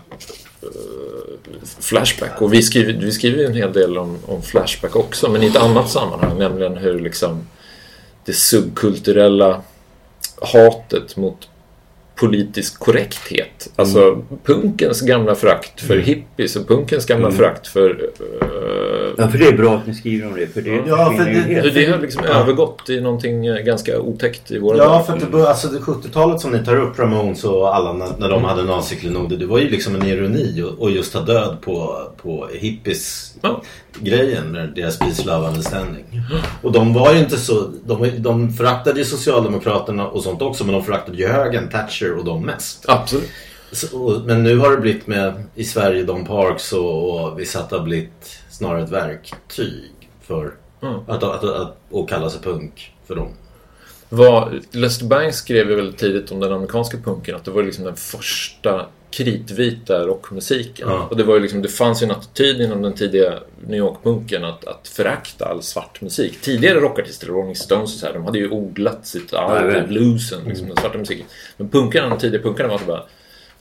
flashback. 1.80 2.42
Och 2.42 2.54
vi 2.54 2.64
skriver, 2.64 2.94
vi 2.94 3.12
skriver 3.12 3.38
ju 3.38 3.46
en 3.46 3.56
hel 3.56 3.74
del 3.74 3.98
om, 3.98 4.20
om 4.26 4.42
Flashback 4.42 4.96
också. 4.96 5.30
Men 5.30 5.44
i 5.44 5.48
ett 5.48 5.56
annat 5.56 5.90
sammanhang. 5.90 6.38
Nämligen 6.38 6.78
hur 6.78 7.00
liksom 7.00 7.48
det 8.26 8.34
subkulturella 8.34 9.62
hatet 10.42 11.18
mot 11.18 11.48
politisk 12.16 12.80
korrekthet. 12.80 13.70
Alltså 13.76 14.22
punkens 14.44 15.02
gamla 15.02 15.36
förakt 15.36 15.82
för 15.82 15.98
hippies 15.98 16.56
och 16.56 16.68
punkens 16.68 17.06
gamla 17.06 17.32
förakt 17.32 17.68
för... 17.68 17.90
eh, 18.42 18.48
Ja, 19.18 19.28
för 19.28 19.38
det 19.38 19.48
är 19.48 19.58
bra 19.58 19.76
att 19.76 19.88
ni 19.88 19.94
skriver 19.94 20.28
om 20.28 20.36
det. 20.36 20.48
För 20.48 20.62
det 20.62 20.84
Ja, 20.88 21.14
för 21.18 21.26
det- 21.26 21.32
hur 21.62 21.72
det 21.72 21.92
har 21.92 22.00
liksom 22.00 22.24
övergått 22.26 22.90
i 22.90 23.02
någonting 23.02 23.46
eh, 23.46 23.56
ganska 23.62 24.00
otäckt 24.00 24.52
i 24.52 24.60
våra 24.60 24.78
Ja, 24.78 24.84
dagar. 24.86 25.04
för 25.04 25.14
att 25.14 25.20
det, 25.20 25.26
bör- 25.26 25.46
alltså 25.48 25.68
det 25.68 25.80
70-talet 25.80 26.42
som 26.42 26.52
ni 26.52 26.66
tar 26.66 26.76
upp, 26.82 27.00
Ramones 27.00 27.44
och 27.44 27.76
alla 27.76 27.94
när, 27.94 28.10
när 28.18 28.30
de 28.30 28.44
hade 28.44 28.64
naziklenoder. 28.64 29.38
Det 29.38 29.46
var 29.46 29.60
ju 29.60 29.70
liksom 29.70 29.96
en 29.96 30.06
ironi 30.08 30.62
och, 30.62 30.82
och 30.82 30.92
just 30.92 31.14
ta 31.14 31.20
död 31.22 31.58
på, 31.62 31.98
på 32.22 32.48
hippies 32.54 33.35
Ja. 33.46 33.62
grejen 34.00 34.52
med 34.52 34.70
deras 34.70 35.00
peace, 35.00 35.24
love, 35.26 35.48
understanding. 35.48 36.06
Och 36.62 36.72
de 36.72 36.94
var 36.94 37.14
ju 37.14 37.20
inte 37.20 37.38
så, 37.38 37.72
de, 37.86 38.12
de 38.18 38.54
föraktade 38.54 39.00
ju 39.00 39.06
Socialdemokraterna 39.06 40.08
och 40.08 40.24
sånt 40.24 40.42
också 40.42 40.64
men 40.64 40.74
de 40.74 40.84
föraktade 40.84 41.18
ju 41.18 41.28
högern, 41.28 41.70
Thatcher 41.70 42.18
och 42.18 42.26
de 42.26 42.46
mest. 42.46 42.86
Absolut. 42.88 43.30
Så, 43.72 44.22
men 44.26 44.44
nu 44.44 44.58
har 44.58 44.72
det 44.72 44.78
blivit 44.78 45.08
med 45.08 45.44
i 45.56 45.64
Sverige 45.64 46.04
Don 46.04 46.26
Parks 46.26 46.74
och, 46.74 47.26
och 47.26 47.40
vi 47.40 47.46
satt 47.46 47.72
har 47.72 47.80
blivit 47.80 48.40
snarare 48.50 48.84
ett 48.84 48.92
verktyg 48.92 49.92
för 50.22 50.52
Mm. 50.86 51.00
att, 51.08 51.24
att, 51.24 51.44
att, 51.44 51.94
att, 51.94 52.10
kalla 52.10 52.30
sig 52.30 52.42
punk 52.42 52.94
för 53.08 53.16
dem. 53.16 53.30
Var, 54.10 54.60
Lester 54.72 55.06
Bangs 55.06 55.36
skrev 55.36 55.70
ju 55.70 55.76
väldigt 55.76 55.98
tidigt 55.98 56.32
om 56.32 56.40
den 56.40 56.54
amerikanska 56.54 56.98
punken 56.98 57.36
att 57.36 57.46
det 57.46 57.52
var 57.52 57.64
liksom 57.64 57.84
den 57.84 57.96
första 57.96 58.86
kritvita 59.16 60.00
rockmusiken. 60.00 60.88
Ja. 60.90 61.08
Och 61.10 61.18
det, 61.18 61.24
var 61.24 61.36
ju 61.36 61.42
liksom, 61.42 61.62
det 61.62 61.68
fanns 61.68 62.02
ju 62.02 62.06
en 62.06 62.12
attityd 62.12 62.62
inom 62.62 62.82
den 62.82 62.94
tidiga 62.94 63.34
New 63.68 63.78
York-punken 63.78 64.44
att, 64.44 64.68
att 64.68 64.88
förakta 64.88 65.46
all 65.46 65.64
svart 65.64 66.02
musik. 66.02 66.42
Tidigare 66.42 66.80
rockartister, 66.80 67.28
Rolling 67.28 67.56
Stones 67.56 67.94
och 67.94 68.00
så 68.00 68.06
här, 68.06 68.14
de 68.14 68.26
hade 68.26 68.38
ju 68.38 68.50
odlat 68.50 69.08
sitt 69.08 69.34
arv 69.34 69.88
bluesen, 69.88 70.40
liksom, 70.48 70.68
den 70.68 70.78
svarta 70.78 70.98
musiken. 70.98 71.26
Men 71.58 71.70
punkarna, 71.70 72.10
de 72.10 72.20
tidiga 72.20 72.42
punkarna 72.42 72.70
var 72.70 72.78
så 72.78 72.86
bara 72.86 73.04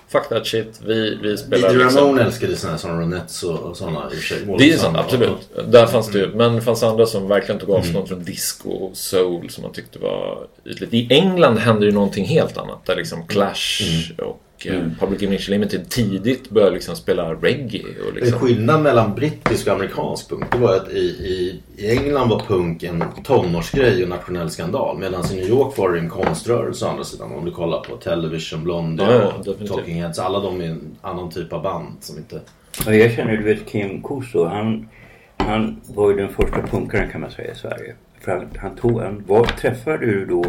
Fuck 0.09 0.29
that 0.29 0.47
shit, 0.47 0.81
vi, 0.87 1.19
vi 1.23 1.37
spelar 1.37 1.69
Didi 1.69 1.85
liksom... 1.85 2.05
Ramone 2.05 2.23
älskade 2.23 2.57
sådana 2.57 2.79
som 2.79 3.01
Ronettes 3.01 3.43
och, 3.43 3.59
och 3.59 3.77
sådana 3.77 4.05
i 4.05 4.09
och 4.09 4.13
för 4.13 4.23
sig. 4.23 4.57
Det 4.59 4.73
är 4.73 4.77
sant, 4.77 4.97
absolut. 4.97 5.51
Där 5.69 5.87
fanns 5.87 6.11
det 6.11 6.19
ju. 6.19 6.25
Mm. 6.25 6.37
Men 6.37 6.55
det 6.55 6.61
fanns 6.61 6.83
andra 6.83 7.07
som 7.07 7.29
verkligen 7.29 7.61
tog 7.61 7.71
avstånd 7.71 8.09
från 8.09 8.25
disco 8.25 8.71
och 8.71 8.97
soul 8.97 9.51
som 9.51 9.63
man 9.63 9.73
tyckte 9.73 9.99
var 9.99 10.47
ytligt. 10.65 10.95
I 10.95 11.07
England 11.11 11.59
hände 11.59 11.87
ju 11.87 11.93
någonting 11.93 12.25
helt 12.25 12.59
annat. 12.59 12.87
Där 12.87 12.97
liksom 12.97 13.27
Clash 13.27 13.83
Mm. 13.83 14.29
och 14.29 14.44
eh, 14.67 14.83
Public 15.01 15.23
Image 15.23 15.49
Limited 15.49 15.91
tidigt 15.91 16.51
började 16.51 16.75
liksom 16.75 16.97
spela 16.97 17.35
reggae. 17.35 17.85
Och 18.07 18.15
liksom... 18.15 18.39
skillnad 18.39 18.83
mellan 18.83 19.15
brittisk 19.15 19.67
och 19.67 19.73
amerikansk 19.73 20.29
punk 20.29 20.45
det 20.53 20.59
var 20.59 20.77
att 20.77 20.93
i, 20.93 20.99
i, 20.99 21.61
i 21.77 21.99
England 21.99 22.29
var 22.29 22.41
punk 22.41 22.83
en 22.83 23.05
tonårsgrej 23.25 24.03
och 24.03 24.09
nationell 24.09 24.51
skandal. 24.51 24.99
Medan 24.99 25.25
i 25.33 25.35
New 25.37 25.49
York 25.49 25.79
var 25.79 25.93
det 25.93 25.99
en 25.99 26.09
konströrelse 26.09 26.87
å 26.87 26.89
andra 26.89 27.05
sidan. 27.05 27.33
Om 27.33 27.45
du 27.45 27.51
kollar 27.51 27.81
på 27.81 27.97
Television, 27.97 28.65
Blondie 28.65 29.07
Ja, 29.07 29.33
och 29.33 29.45
definitivt. 29.45 29.69
Talking 29.69 30.03
Heads. 30.03 30.19
Alla 30.19 30.41
de 30.41 30.61
är 30.61 30.65
en 30.65 30.97
annan 31.01 31.31
typ 31.31 31.53
av 31.53 31.63
band 31.63 31.97
som 32.01 32.19
inte... 32.19 32.41
Ja, 32.87 32.95
jag 32.95 33.13
känner, 33.13 33.37
du 33.37 33.43
vet 33.43 33.67
Kim 33.67 34.03
Kuso. 34.03 34.45
Han, 34.45 34.89
han 35.37 35.81
var 35.87 36.11
ju 36.11 36.17
den 36.17 36.29
första 36.29 36.63
punkaren 36.63 37.11
kan 37.11 37.21
man 37.21 37.31
säga 37.31 37.53
i 37.53 37.57
Sverige. 37.57 37.95
För 38.21 38.33
han, 38.33 38.49
han 38.59 38.77
tog 38.77 39.01
en... 39.03 39.25
Var 39.27 39.45
träffade 39.45 40.07
du 40.07 40.27
då? 40.27 40.45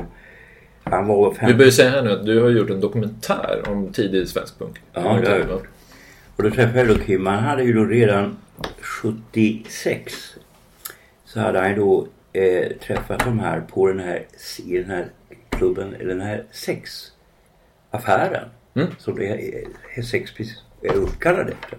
Han 0.91 1.07
var 1.07 1.47
Vi 1.47 1.53
börjar 1.53 1.71
säga 1.71 1.89
här 1.89 2.01
nu 2.01 2.11
att 2.11 2.25
du 2.25 2.41
har 2.41 2.49
gjort 2.49 2.69
en 2.69 2.79
dokumentär 2.79 3.63
om 3.67 3.93
tidig 3.93 4.27
svensk 4.27 4.59
punk. 4.59 4.81
Ja, 4.93 5.01
det 5.01 5.07
har 5.07 5.37
jag 5.37 5.49
gjort. 5.49 5.67
Och 6.35 6.43
då 6.43 6.49
träffade 6.51 6.79
jag 6.79 6.87
då 6.87 7.03
Kim. 7.03 7.25
Han 7.25 7.43
hade 7.43 7.63
ju 7.63 7.73
då 7.73 7.85
redan 7.85 8.37
76 8.79 10.35
så 11.25 11.39
hade 11.39 11.59
han 11.59 11.75
då 11.75 12.07
eh, 12.33 12.67
träffat 12.87 13.19
de 13.19 13.39
här 13.39 13.61
på 13.61 13.87
den 13.87 13.99
här, 13.99 14.25
i 14.65 14.77
den 14.77 14.89
här 14.89 15.07
klubben, 15.49 15.95
eller 15.99 16.09
den 16.09 16.21
här 16.21 16.43
sexaffären. 16.51 18.49
Som 18.97 19.15
det 19.15 19.27
är, 19.27 19.63
är 19.95 20.01
sex 20.01 20.31
är 20.81 20.95
uppkallad 20.95 21.49
efter. 21.49 21.77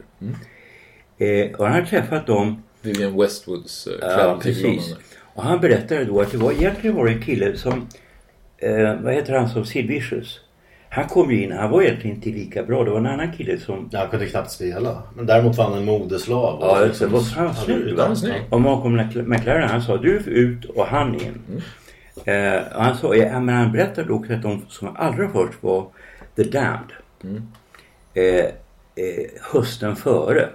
Eh, 1.18 1.52
och 1.56 1.66
han 1.66 1.74
har 1.74 1.82
träffat 1.82 2.26
dem 2.26 2.62
Vivian 2.82 3.20
Westwoods 3.20 3.86
eh, 3.86 3.92
Ja, 4.00 4.40
precis. 4.42 4.94
Och 5.34 5.42
han 5.42 5.60
berättade 5.60 6.04
då 6.04 6.20
att 6.20 6.32
det 6.32 6.38
var 6.38 6.52
egentligen 6.52 6.96
var 6.96 7.06
det 7.06 7.12
en 7.12 7.22
kille 7.22 7.56
som, 7.56 7.88
eh, 8.58 8.94
vad 9.02 9.14
heter 9.14 9.32
han 9.38 9.48
som 9.48 9.64
Sid 9.64 9.86
Vicious. 9.86 10.40
Han 10.88 11.06
kom 11.08 11.30
ju 11.30 11.42
in, 11.44 11.52
han 11.52 11.70
var 11.70 11.82
egentligen 11.82 12.16
inte 12.16 12.28
lika 12.30 12.62
bra. 12.62 12.84
Det 12.84 12.90
var 12.90 12.98
en 12.98 13.06
annan 13.06 13.32
kille 13.32 13.58
som, 13.58 13.90
Han 13.92 14.08
kunde 14.08 14.26
knappt 14.26 14.50
spela. 14.50 15.02
Men 15.16 15.26
däremot 15.26 15.56
var 15.56 15.64
han 15.64 15.78
en 15.78 15.84
modeslav. 15.84 16.58
ja 16.60 16.80
Och 16.80 16.86
just 16.86 17.00
det 17.00 17.06
var 17.06 17.20
han 17.36 17.54
snygg 17.54 17.94
va? 17.96 18.02
Och 18.50 18.60
Malcolm 18.60 19.00
Mc- 19.00 19.26
McLaren 19.26 19.68
han 19.68 19.82
sa 19.82 19.96
du 19.96 20.10
ut 20.16 20.64
och 20.64 20.86
han 20.86 21.14
in. 21.14 21.62
Eh, 22.24 22.62
och 22.76 22.82
han 22.84 22.96
sa, 22.96 23.14
ja, 23.14 23.40
men 23.40 23.54
han 23.54 23.72
berättade 23.72 24.12
också 24.12 24.32
att 24.32 24.42
de 24.42 24.62
som 24.68 24.96
allra 24.96 25.28
först 25.28 25.62
var 25.62 25.86
The 26.36 26.42
Damned. 26.42 26.92
Eh, 28.14 28.24
eh, 28.44 28.50
hösten 29.52 29.96
före. 29.96 30.48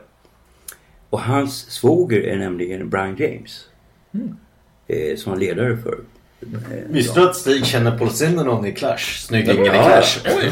Och 1.09 1.21
hans 1.21 1.59
svåger 1.71 2.21
är 2.21 2.37
nämligen 2.37 2.89
Brian 2.89 3.15
James. 3.15 3.65
Eh, 4.87 5.15
som 5.17 5.37
ledare 5.39 5.77
för. 5.77 5.97
Eh, 6.41 6.77
Visste 6.89 7.19
du 7.19 7.29
att 7.29 7.35
Stig 7.35 7.65
känner 7.65 7.97
Paul 7.97 8.09
Simonon 8.09 8.65
i 8.65 8.71
Clash? 8.71 8.97
Snyggingen 8.97 9.65
i 9.65 9.67
Ja, 9.67 9.73
Clash. 9.73 10.19
Oj! 10.37 10.51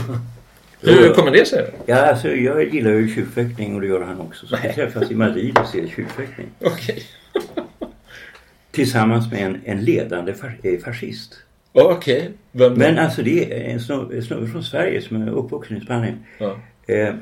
Hur 0.81 1.13
kommer 1.13 1.31
det 1.31 1.45
sig? 1.45 1.71
Ja, 1.85 1.95
alltså 1.95 2.27
jag 2.27 2.73
gillar 2.73 2.91
ju 2.91 3.15
tjurfäktning 3.15 3.75
och 3.75 3.81
det 3.81 3.87
gör 3.87 4.01
han 4.01 4.19
också. 4.21 4.47
Så 4.47 4.57
vi 4.63 4.73
träffas 4.73 5.11
i 5.11 5.15
Madrid 5.15 5.57
och 5.57 5.67
ser 5.67 5.87
tjurfäktning. 5.87 6.47
Okej. 6.59 7.03
Tillsammans 8.71 9.31
med 9.31 9.45
en, 9.45 9.61
en 9.65 9.83
ledande 9.83 10.33
eh, 10.63 10.79
fascist. 10.79 11.35
Okej. 11.71 12.31
Vem 12.51 12.73
Men 12.73 12.97
alltså 12.97 13.21
det 13.23 13.53
är 13.53 13.73
en 13.73 13.79
snubbe 13.79 14.47
från 14.47 14.63
Sverige 14.63 15.01
som 15.01 15.21
är 15.21 15.31
uppvuxen 15.31 15.77
i 15.77 15.81
Spanien. 15.81 16.23
Ja. 16.37 16.57
Eh, 16.87 17.13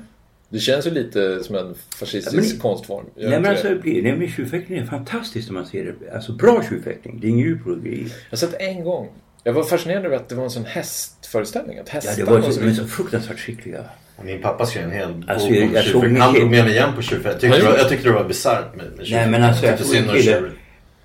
Det 0.49 0.59
känns 0.59 0.87
ju 0.87 0.91
lite 0.91 1.43
som 1.43 1.55
en 1.55 1.75
fascistisk 1.99 2.35
Ja, 2.37 2.41
men- 2.51 2.59
konstform. 2.59 3.05
Nej 3.15 3.29
men 3.29 3.45
alltså 3.45 3.67
det? 3.67 4.01
nej, 4.01 4.15
men 4.17 4.29
tjurfäktning 4.31 4.79
är 4.79 4.85
fantastiskt 4.85 5.49
när 5.49 5.53
man 5.53 5.65
ser 5.65 5.95
det. 5.99 6.13
Alltså 6.15 6.31
bra 6.31 6.63
tjurfäktning. 6.69 7.19
Det 7.21 7.27
är 7.27 7.29
ingen 7.29 7.45
djurplågeri. 7.45 8.01
Jag 8.03 8.11
har 8.29 8.37
sett 8.37 8.53
en 8.59 8.83
gång. 8.83 9.09
Jag 9.43 9.53
var 9.53 9.63
fascinerad 9.63 10.05
över 10.05 10.15
att 10.15 10.29
det 10.29 10.35
var 10.35 10.43
en 10.43 10.49
sån 10.49 10.65
hästföreställning. 10.65 11.79
Att 11.79 11.93
Ja, 11.93 11.99
det 12.17 12.23
var 12.23 12.39
var 12.39 12.51
så, 12.51 12.59
de 12.59 12.67
är 12.67 12.73
så 12.73 12.85
fruktansvärt 12.85 13.39
skickliga. 13.39 13.83
Min 14.23 14.41
pappa 14.41 14.65
skrev 14.65 14.83
en 14.83 14.91
hel 14.91 15.13
bok 15.13 15.23
Alltså, 15.29 15.49
jag- 15.49 15.63
om 15.69 15.73
jag 15.75 15.83
såg 15.83 15.91
tjurfäktning. 15.93 16.15
en 16.15 16.21
Han 16.21 16.33
tog 16.35 16.51
med 16.51 16.63
mig 16.63 16.73
igen 16.73 16.89
på 16.95 17.01
tjurfäktning. 17.01 17.31
Jag 17.31 17.41
tyckte, 17.41 17.47
Han 17.47 17.59
det 17.59 17.63
var- 17.65 17.71
gjorde- 17.71 17.81
jag 17.81 17.89
tyckte 17.89 18.07
det 18.07 18.13
var 18.13 18.23
bisarrt 18.23 18.75
med, 18.75 18.85
med 18.97 19.07
Nej 19.11 19.29
men 19.29 19.43
alltså 19.43 19.65
jag 19.65 19.79
såg 19.79 19.87
en 19.87 19.93
synd 19.93 20.09
om 20.09 20.15
kille. 20.15 20.41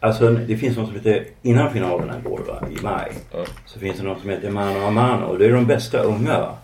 Alltså 0.00 0.30
det 0.30 0.56
finns 0.56 0.76
något 0.76 0.86
som 0.86 0.96
heter, 0.96 1.24
innan 1.42 1.72
finalerna 1.72 2.14
går 2.24 2.38
va, 2.38 2.68
i 2.78 2.82
maj. 2.82 3.12
Ja. 3.32 3.44
Så 3.66 3.78
finns 3.78 3.96
det 3.98 4.02
något 4.04 4.20
som 4.20 4.30
heter 4.30 4.50
Mano 4.50 4.86
a 4.86 4.90
Mano. 4.90 5.24
Och 5.26 5.38
det 5.38 5.46
är 5.46 5.52
de 5.52 5.66
bästa 5.66 5.98
unga 6.02 6.38
va. 6.40 6.58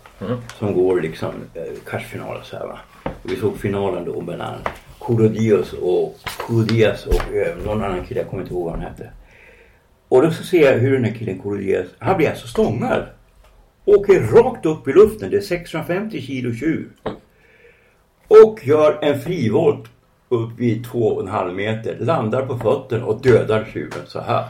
Som 0.58 0.74
går 0.74 1.00
liksom 1.00 1.34
eh, 1.54 1.62
kvartsfinal 1.86 2.40
så 2.44 2.56
här 2.56 2.66
va. 2.66 2.78
Och 3.02 3.32
vi 3.32 3.36
såg 3.36 3.58
finalen 3.58 4.04
då 4.04 4.20
mellan 4.20 4.54
Kurodios 5.00 5.72
och, 5.72 6.16
Kurodias 6.46 7.06
och 7.06 7.34
eh, 7.34 7.56
någon 7.64 7.82
annan 7.84 8.04
kille. 8.06 8.20
Jag 8.20 8.28
kommer 8.30 8.42
inte 8.42 8.54
ihåg 8.54 8.64
vad 8.64 8.72
han 8.72 8.82
hette. 8.82 9.10
Och 10.08 10.22
då 10.22 10.30
så 10.30 10.42
ser 10.42 10.72
jag 10.72 10.78
hur 10.78 10.92
den 10.92 11.04
här 11.04 11.14
killen 11.14 11.38
Kurodias, 11.38 11.86
han 11.98 12.16
blir 12.16 12.28
alltså 12.28 12.46
stångad. 12.46 13.06
Åker 13.84 14.20
rakt 14.20 14.66
upp 14.66 14.88
i 14.88 14.92
luften. 14.92 15.30
Det 15.30 15.36
är 15.36 15.40
650 15.40 16.20
kilo 16.20 16.54
tjur. 16.54 16.88
Och 18.28 18.60
gör 18.62 18.98
en 19.02 19.20
frivolt 19.20 19.84
upp 20.28 20.58
vid 20.58 20.84
två 20.84 21.08
och 21.08 21.22
en 21.22 21.28
halv 21.28 21.54
meter. 21.54 21.96
Landar 22.00 22.46
på 22.46 22.58
fötterna 22.58 23.04
och 23.06 23.22
dödar 23.22 23.64
tjuren 23.72 24.06
så 24.06 24.20
här. 24.20 24.44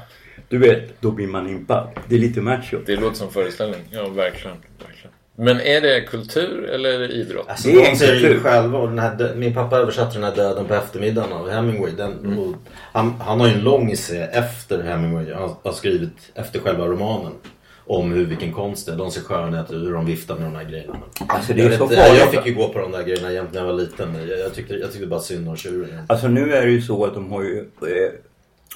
Du 0.48 0.59
vet, 0.59 1.00
då 1.00 1.11
blir 1.11 1.26
man 1.26 1.48
impad. 1.48 1.88
Det 2.09 2.14
är 2.14 2.18
lite 2.18 2.40
macho. 2.40 2.78
Det 2.87 2.96
låter 2.96 3.16
som 3.16 3.31
föreställning. 3.31 3.81
Ja, 3.90 4.09
verkligen. 4.09 4.57
verkligen. 4.78 5.12
Men 5.40 5.61
är 5.61 5.81
det 5.81 6.01
kultur 6.01 6.64
eller 6.64 6.90
är 6.90 6.98
det 6.98 7.09
idrott? 7.14 7.48
Alltså, 7.48 7.68
Det 7.68 7.74
är 7.74 7.83
de 7.85 7.90
en 7.90 7.96
ser 7.96 8.14
ju 8.14 8.20
kultur. 8.20 8.40
själva. 8.40 8.79
Och 8.79 8.88
den 8.88 8.98
här, 8.98 9.35
min 9.37 9.55
pappa 9.55 9.77
översatte 9.77 10.14
den 10.14 10.24
här 10.24 10.35
Döden 10.37 10.64
på 10.66 10.74
eftermiddagen 10.74 11.33
av 11.33 11.51
Hemingway. 11.51 11.92
Den, 11.92 12.12
Mm. 12.18 12.38
och 12.38 12.55
han, 12.92 13.11
han 13.20 13.40
har 13.40 13.46
ju 13.48 13.55
en 13.55 13.61
lång 13.61 13.90
essä 13.90 14.27
efter 14.27 14.83
Hemingway. 14.83 15.33
Han 15.35 15.55
har 15.62 15.72
skrivit 15.72 16.31
efter 16.35 16.61
själva 16.61 16.87
romanen. 16.87 17.33
Om 17.87 18.12
hur 18.12 18.24
vilken 18.27 18.53
konst 18.53 18.87
det 18.87 18.92
är. 18.92 18.96
De 18.96 19.11
ser 19.11 19.20
skönhet 19.20 19.70
hur 19.72 19.92
de 19.92 20.07
viftar 20.07 20.35
med 20.37 20.44
de 20.44 20.55
här 20.57 20.64
grejerna. 20.64 20.96
Alltså 21.29 21.53
det 21.55 21.62
jag, 21.62 21.72
är 21.72 21.77
så 21.79 21.87
vet, 21.87 22.18
jag 22.18 22.31
fick 22.31 22.46
ju 22.46 22.55
gå 22.55 22.68
på 22.68 22.79
de 22.79 22.92
där 22.92 23.03
grejerna 23.03 23.33
jämt 23.33 23.53
när 23.53 23.61
jag 23.61 23.66
var 23.66 23.72
liten. 23.74 24.14
Jag, 24.29 24.38
jag, 24.38 24.55
tyckte, 24.55 24.74
jag 24.74 24.92
tyckte 24.92 25.07
bara 25.07 25.20
synd 25.20 25.48
om 25.48 25.57
tjuren. 25.57 26.03
Alltså 26.07 26.29
nu 26.29 26.55
är 26.55 26.66
det 26.66 26.72
ju 26.72 26.83
så 26.83 27.05
att 27.05 27.14
de 27.14 27.33
har 27.33 27.42
ju, 27.42 27.59
eh, 27.83 28.11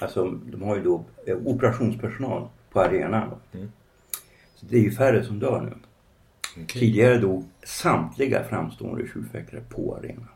alltså 0.01 0.25
de 0.25 0.61
har 0.63 0.75
ju 0.75 0.83
då 0.83 1.05
eh, 1.27 1.35
operationspersonal 1.45 2.47
på 2.71 2.81
arenan. 2.81 3.29
Så 4.55 4.65
det 4.69 4.77
är 4.77 4.81
ju 4.81 4.91
färre 4.91 5.23
som 5.23 5.39
dör 5.39 5.61
nu. 5.61 5.73
Tidigare 6.67 7.17
dog 7.17 7.49
samtliga 7.63 8.43
framstående 8.43 9.07
tjurfäktare 9.13 9.61
på 9.69 9.97
arenan. 9.97 10.27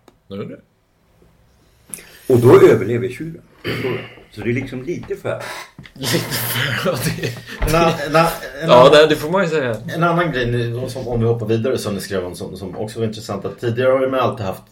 Och 2.27 2.39
då 2.39 2.67
överlever 2.67 3.07
du? 3.07 3.41
Så 4.31 4.41
det 4.41 4.49
är 4.49 4.53
liksom 4.53 4.83
lite 4.83 5.15
färre. 5.15 5.41
Lite 5.93 6.19
för... 6.19 6.97
Ja, 8.67 9.07
det... 9.09 9.15
Får 9.15 9.31
man 9.31 9.43
ju 9.43 9.49
säga. 9.49 9.75
En 9.95 10.03
annan 10.03 10.31
grej, 10.31 10.73
om 11.05 11.19
vi 11.19 11.27
hoppar 11.27 11.45
vidare, 11.45 11.77
som 11.77 11.93
ni 11.93 12.01
skrev 12.01 12.25
om 12.25 12.35
som, 12.35 12.57
som 12.57 12.77
också 12.77 12.99
var 12.99 13.07
intressant. 13.07 13.45
Att 13.45 13.59
tidigare 13.59 13.91
har 13.91 14.07
man 14.07 14.19
alltid 14.19 14.45
haft 14.45 14.63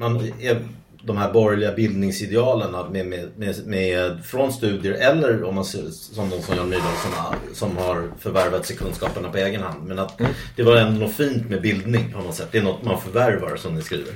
man 0.00 0.32
är, 0.40 0.62
de 1.04 1.16
här 1.16 1.32
borgerliga 1.32 1.72
bildningsidealen 1.72 2.70
med, 2.92 3.06
med, 3.06 3.28
med, 3.36 3.66
med, 3.66 4.24
från 4.24 4.52
studier 4.52 4.92
eller 4.92 5.42
om 5.44 5.54
man 5.54 5.64
ser 5.64 5.82
som 5.90 6.30
de 6.30 6.42
som 6.42 6.56
Jan 6.56 6.68
Myrdal 6.68 6.82
som, 7.02 7.12
har- 7.12 7.36
som 7.54 7.76
har 7.76 8.08
förvärvat 8.18 8.66
sig 8.66 8.76
kunskaperna 8.76 9.28
på 9.30 9.36
egen 9.38 9.62
hand. 9.62 9.88
Men 9.88 9.98
att 9.98 10.20
det 10.56 10.62
var 10.62 10.76
ändå 10.76 11.00
något 11.06 11.14
fint 11.16 11.50
med 11.50 11.62
bildning 11.62 12.12
har 12.14 12.22
man 12.24 12.32
sett. 12.32 12.52
Det 12.52 12.58
är 12.58 12.62
något 12.62 12.82
man 12.84 13.00
förvärvar 13.00 13.56
som 13.56 13.74
ni 13.74 13.82
skriver. 13.82 14.14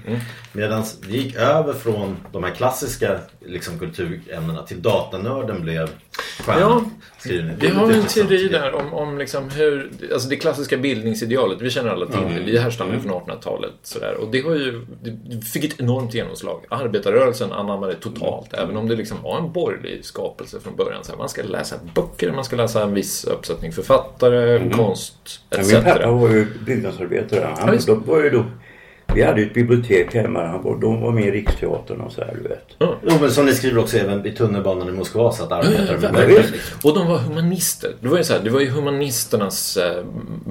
Medan 0.53 0.85
vi 1.09 1.17
gick 1.19 1.37
över 1.37 1.73
från 1.73 2.17
de 2.33 2.45
här 2.45 2.51
klassiska 2.51 3.19
liksom, 3.47 3.79
kulturämnena 3.79 4.63
till 4.63 4.83
datanörden 4.83 5.63
blev 5.63 5.89
stjärnan. 6.41 6.61
Ja, 6.61 6.85
Vi 7.61 7.69
har 7.69 7.87
en 7.93 8.07
teori 8.07 8.49
där 8.49 8.75
om, 8.75 8.95
om 8.95 9.19
liksom 9.19 9.51
hur, 9.51 9.91
alltså 10.13 10.29
det 10.29 10.37
klassiska 10.37 10.77
bildningsidealet, 10.77 11.61
vi 11.61 11.71
känner 11.71 11.91
alla 11.91 12.07
till 12.07 12.21
det, 12.47 12.53
det 12.53 12.59
härstammar 12.59 12.95
ju 12.95 13.01
från 13.01 13.13
1800-talet. 13.13 13.73
Sådär. 13.83 14.15
Och 14.21 14.29
det 14.33 14.41
har 14.41 14.55
ju, 14.55 14.87
det 15.03 15.41
fick 15.45 15.65
ett 15.65 15.81
enormt 15.81 16.15
genomslag. 16.15 16.65
Arbetarrörelsen 16.75 17.53
anammade 17.53 17.93
det 17.93 17.99
totalt, 18.01 18.53
även 18.55 18.77
om 18.77 18.89
det 18.89 18.97
liksom 18.97 19.23
var 19.23 19.39
en 19.39 19.53
borgerlig 19.53 20.05
skapelse 20.05 20.61
från 20.61 20.77
början. 20.77 21.05
Så 21.05 21.13
här, 21.13 21.19
man 21.19 21.29
ska 21.29 21.43
läsa 21.43 21.77
böcker, 21.95 22.33
man 22.33 22.45
ska 22.45 22.57
läsa 22.57 22.83
en 22.83 22.95
viss 22.95 23.25
uppsättning 23.25 23.73
författare, 23.73 24.71
konst, 24.71 25.41
Ja, 25.51 25.59
etc. 25.59 25.73
min 25.73 25.85
pappa 25.85 26.11
var 26.11 26.29
ju 26.29 26.47
byggnadsarbetare. 26.67 27.41
Ja, 27.41 27.57
Han, 27.61 27.71
visst. 27.71 27.87
de 27.87 28.03
var 28.07 28.23
ju 28.23 28.31
då, 28.31 28.45
vi 29.15 29.23
hade 29.23 29.41
ju 29.41 29.47
ett 29.47 29.55
bibliotek 29.55 30.15
hemma. 30.15 30.47
Han 30.47 30.63
var, 30.63 30.77
de 30.77 31.01
var 31.01 31.13
med 31.13 31.25
i 31.25 31.31
Riksteatern 31.31 32.01
och 32.01 32.13
så 32.13 32.21
här, 32.21 32.39
du 32.43 32.49
vet. 32.49 32.67
Jo, 32.81 33.13
men 33.21 33.31
som 33.31 33.47
ni 33.47 33.55
skriver 33.55 33.81
också 33.81 33.97
även 33.97 34.27
i 34.27 34.33
tunnelbanan 34.33 34.89
i 34.89 34.93
Moskva 34.93 35.33
så 35.33 35.45
att 35.45 35.53
arbetare 35.53 35.99
med 36.01 36.13
verkligen. 36.13 36.43
böcker. 36.43 36.61
Och 36.83 36.95
de 36.95 37.07
var 37.09 37.19
humanister. 37.19 37.91
Det 38.01 38.09
var 38.09 38.19
ju, 38.19 38.25
så 38.25 38.33
här, 38.33 38.41
det 38.41 38.51
var 38.51 38.61
ju 38.61 38.71
humanisternas 38.71 39.77
eh, 39.77 40.05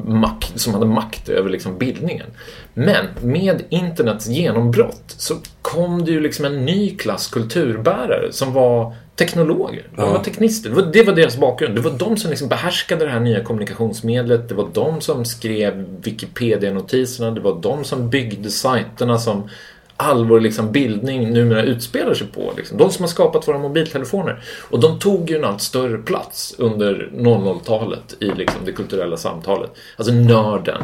makt, 0.06 0.60
som 0.60 0.74
hade 0.74 0.86
makt 0.86 1.30
över 1.30 1.50
liksom 1.50 1.78
bildningen. 1.78 2.28
Men 2.74 3.06
med 3.22 3.64
internets 3.70 4.28
genombrott 4.28 5.04
så 5.08 5.36
kom 5.62 6.06
det 6.06 6.12
ju 6.12 6.20
liksom 6.20 6.46
en 6.46 6.66
ny 6.66 6.98
klass 6.98 7.28
kulturbärare 7.28 8.32
som 8.32 8.54
var 8.54 8.96
teknologer. 9.16 9.88
De 9.96 10.02
var 10.02 10.24
teknister. 10.24 10.70
Det 10.94 11.04
var, 11.04 11.14
deras 11.14 11.38
bakgrund. 11.38 11.76
Det 11.76 11.82
var 11.82 11.92
de 11.92 12.18
som 12.18 12.30
liksom 12.30 12.48
behärskade 12.48 13.06
det 13.06 13.12
här 13.12 13.20
nya 13.20 13.44
kommunikationsmedlet. 13.44 14.50
Det 14.50 14.56
var 14.56 14.70
de 14.74 15.02
som 15.02 15.26
skrev 15.26 15.86
Wikipedia-notiserna. 16.02 17.32
Det 17.32 17.42
var 17.42 17.62
de 17.62 17.84
som 17.84 18.10
byggde 18.10 18.50
sajterna 18.50 19.18
som 19.18 19.50
all 19.98 20.26
vår 20.26 20.40
liksom 20.40 20.72
bildning 20.72 21.34
numera 21.34 21.64
utspelar 21.64 22.14
sig 22.14 22.28
på. 22.28 22.54
Liksom. 22.58 22.78
De 22.78 22.92
som 22.92 23.04
har 23.04 23.10
skapat 23.10 23.48
våra 23.48 23.58
mobiltelefoner. 23.58 24.44
Och 24.70 24.80
de 24.80 25.00
tog 25.00 25.30
ju 25.30 25.38
en 25.38 25.46
allt 25.46 25.62
större 25.62 25.98
plats 25.98 26.56
under 26.58 27.10
00-talet 27.14 28.16
i 28.20 28.26
liksom, 28.26 28.62
det 28.66 28.72
kulturella 28.72 29.18
samtalet. 29.18 29.72
Alltså 29.98 30.14
nörden. 30.14 30.84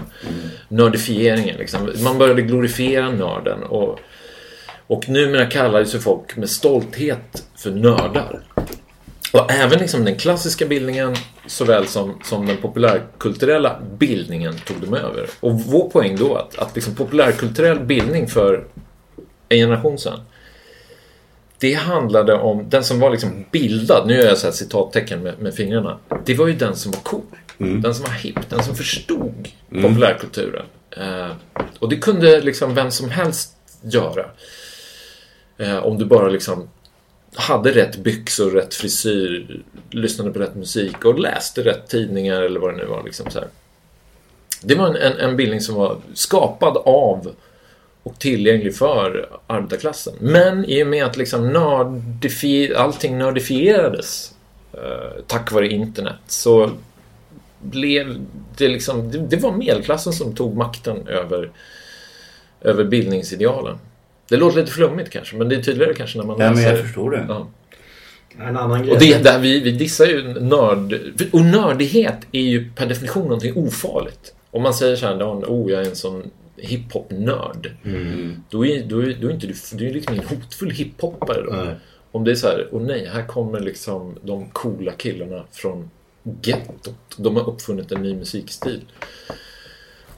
Nördifieringen. 0.68 1.58
Liksom. 1.58 1.90
Man 2.04 2.18
började 2.18 2.42
glorifiera 2.42 3.12
nörden. 3.12 3.64
Och, 3.64 4.00
och 4.90 5.10
numera 5.10 5.46
kallar 5.46 5.84
sig 5.84 6.00
folk 6.00 6.38
med 6.38 6.50
stolthet 6.50 7.44
för 7.56 7.72
nördar. 7.72 8.42
Och 9.34 9.52
även 9.52 9.80
liksom 9.80 10.06
den 10.06 10.16
klassiska 10.16 10.66
bildningen 10.66 11.16
såväl 11.48 11.88
som, 11.88 12.20
som 12.24 12.46
den 12.46 12.58
populärkulturella 12.58 13.80
bildningen 13.98 14.54
tog 14.66 14.78
de 14.82 14.94
över. 14.94 15.30
Och 15.40 15.60
vår 15.60 15.90
poäng 15.90 16.16
då 16.16 16.36
att, 16.36 16.60
att 16.60 16.76
liksom 16.76 16.96
populärkulturell 16.96 17.80
bildning 17.80 18.28
för 18.28 18.66
en 19.50 19.58
generation 19.58 19.98
sedan 19.98 20.20
det 21.60 21.74
handlade 21.74 22.34
om 22.34 22.70
den 22.70 22.84
som 22.84 23.00
var 23.00 23.10
liksom 23.10 23.46
bildad, 23.52 24.08
nu 24.08 24.14
gör 24.14 24.26
jag 24.26 24.38
så 24.38 24.52
citattecken 24.52 25.24
med, 25.24 25.40
med 25.40 25.56
fingrarna. 25.56 25.98
Det 26.26 26.34
var 26.34 26.48
ju 26.48 26.54
den 26.54 26.76
som 26.76 26.92
var 26.92 27.00
cool. 27.00 27.22
Den 27.58 27.96
som 27.96 28.06
var 28.06 28.12
hipp, 28.12 28.50
den 28.50 28.64
som 28.64 28.76
förstod 28.76 29.48
populärkulturen. 29.82 30.66
Eh, 30.92 31.32
och 31.80 31.90
det 31.90 31.96
kunde 31.96 32.42
liksom 32.42 32.76
vem 32.76 32.92
som 32.92 33.10
helst 33.10 33.54
göra. 33.82 34.26
Eh, 35.60 35.78
om 35.78 35.98
du 35.98 36.06
bara 36.06 36.30
liksom 36.30 36.70
hade 37.36 37.72
rätt 37.72 37.98
byxor, 37.98 38.52
rätt 38.52 38.74
frisyr, 38.74 39.62
lyssnade 39.90 40.32
på 40.32 40.40
rätt 40.40 40.56
musik 40.56 41.06
och 41.06 41.20
läste 41.20 41.66
rätt 41.66 41.88
tidningar 41.88 42.42
eller 42.42 42.60
vad 42.60 42.74
det 42.74 42.78
nu 42.78 42.86
var. 42.86 43.04
Liksom 43.04 43.32
så 43.32 43.40
här. 43.40 43.48
Det 44.62 44.76
var 44.76 44.88
en, 44.88 44.96
en, 44.96 45.18
en 45.18 45.38
bildning 45.38 45.62
som 45.62 45.76
var 45.76 45.98
skapad 46.14 46.78
av 46.78 47.36
och 48.04 48.20
tillgänglig 48.20 48.76
för 48.76 49.30
arbetarklassen. 49.48 50.14
Men 50.20 50.66
i 50.66 50.84
och 50.84 50.88
med 50.88 51.06
att 51.06 51.18
liksom 51.18 51.54
nördifi 51.54 52.76
allting 52.76 53.18
nördifierades 53.18 54.34
eh, 54.74 55.24
tack 55.28 55.52
vare 55.52 55.68
internet 55.68 56.20
så 56.28 56.72
blev 57.62 58.26
det 58.58 58.68
liksom, 58.68 59.12
det, 59.12 59.18
det, 59.18 59.38
var 59.38 59.52
medelklassen 59.52 60.14
som 60.14 60.36
tog 60.36 60.58
makten 60.58 61.08
över, 61.08 61.52
över 62.62 62.84
bildningsidealen. 62.84 63.78
Det 64.30 64.38
låter 64.38 64.60
lite 64.60 64.72
flummigt 64.72 65.10
kanske, 65.10 65.36
men 65.36 65.50
det 65.50 65.56
är 65.56 65.62
tydligare 65.62 65.94
kanske 65.94 66.18
när 66.18 66.26
man 66.26 66.40
ja, 66.40 66.50
läser. 66.50 66.64
men 66.64 66.76
jag 66.76 66.86
förstår 66.86 67.12
det. 67.12 67.26
Ja. 67.28 67.48
En 68.40 68.58
annan 68.58 68.84
grej. 68.84 68.92
Och 68.92 69.00
det, 69.00 69.24
där 69.24 69.40
vi, 69.40 69.60
vi 69.60 69.72
dissar 69.72 70.06
ju 70.06 70.24
nörd... 70.40 71.00
Och 71.32 71.42
nördighet 71.42 72.18
är 72.32 72.42
ju 72.42 72.72
per 72.76 72.86
definition 72.86 73.24
någonting 73.24 73.54
ofarligt. 73.56 74.34
Om 74.52 74.64
man 74.64 74.74
säger 74.74 74.96
så 74.96 75.06
här, 75.06 75.24
oh, 75.24 75.72
jag 75.72 75.82
är 75.82 75.90
en 75.90 75.96
sån 75.96 76.24
hiphop-nörd. 76.58 77.72
Mm. 77.86 78.44
Då 78.50 78.66
är, 78.66 78.84
då, 78.84 79.04
är, 79.04 79.18
då 79.22 79.28
är 79.28 79.32
inte 79.32 79.48
du, 79.48 79.54
du 79.74 79.88
är 79.88 79.94
liksom 79.94 80.16
ingen 80.16 80.28
hotfull 80.28 80.72
hiphoppare 80.72 81.42
då. 81.42 81.52
Nej. 81.52 81.76
Om 82.12 82.24
det 82.24 82.32
är 82.32 82.36
så 82.36 82.48
här, 82.48 82.68
åh 82.72 82.82
nej, 82.82 83.10
här 83.14 83.28
kommer 83.28 83.60
liksom 83.60 84.16
de 84.24 84.50
coola 84.50 84.92
killarna 84.92 85.44
från 85.52 85.90
gettot. 86.42 87.00
De 87.18 87.36
har 87.36 87.50
uppfunnit 87.50 87.92
en 87.92 88.02
ny 88.02 88.16
musikstil. 88.16 88.82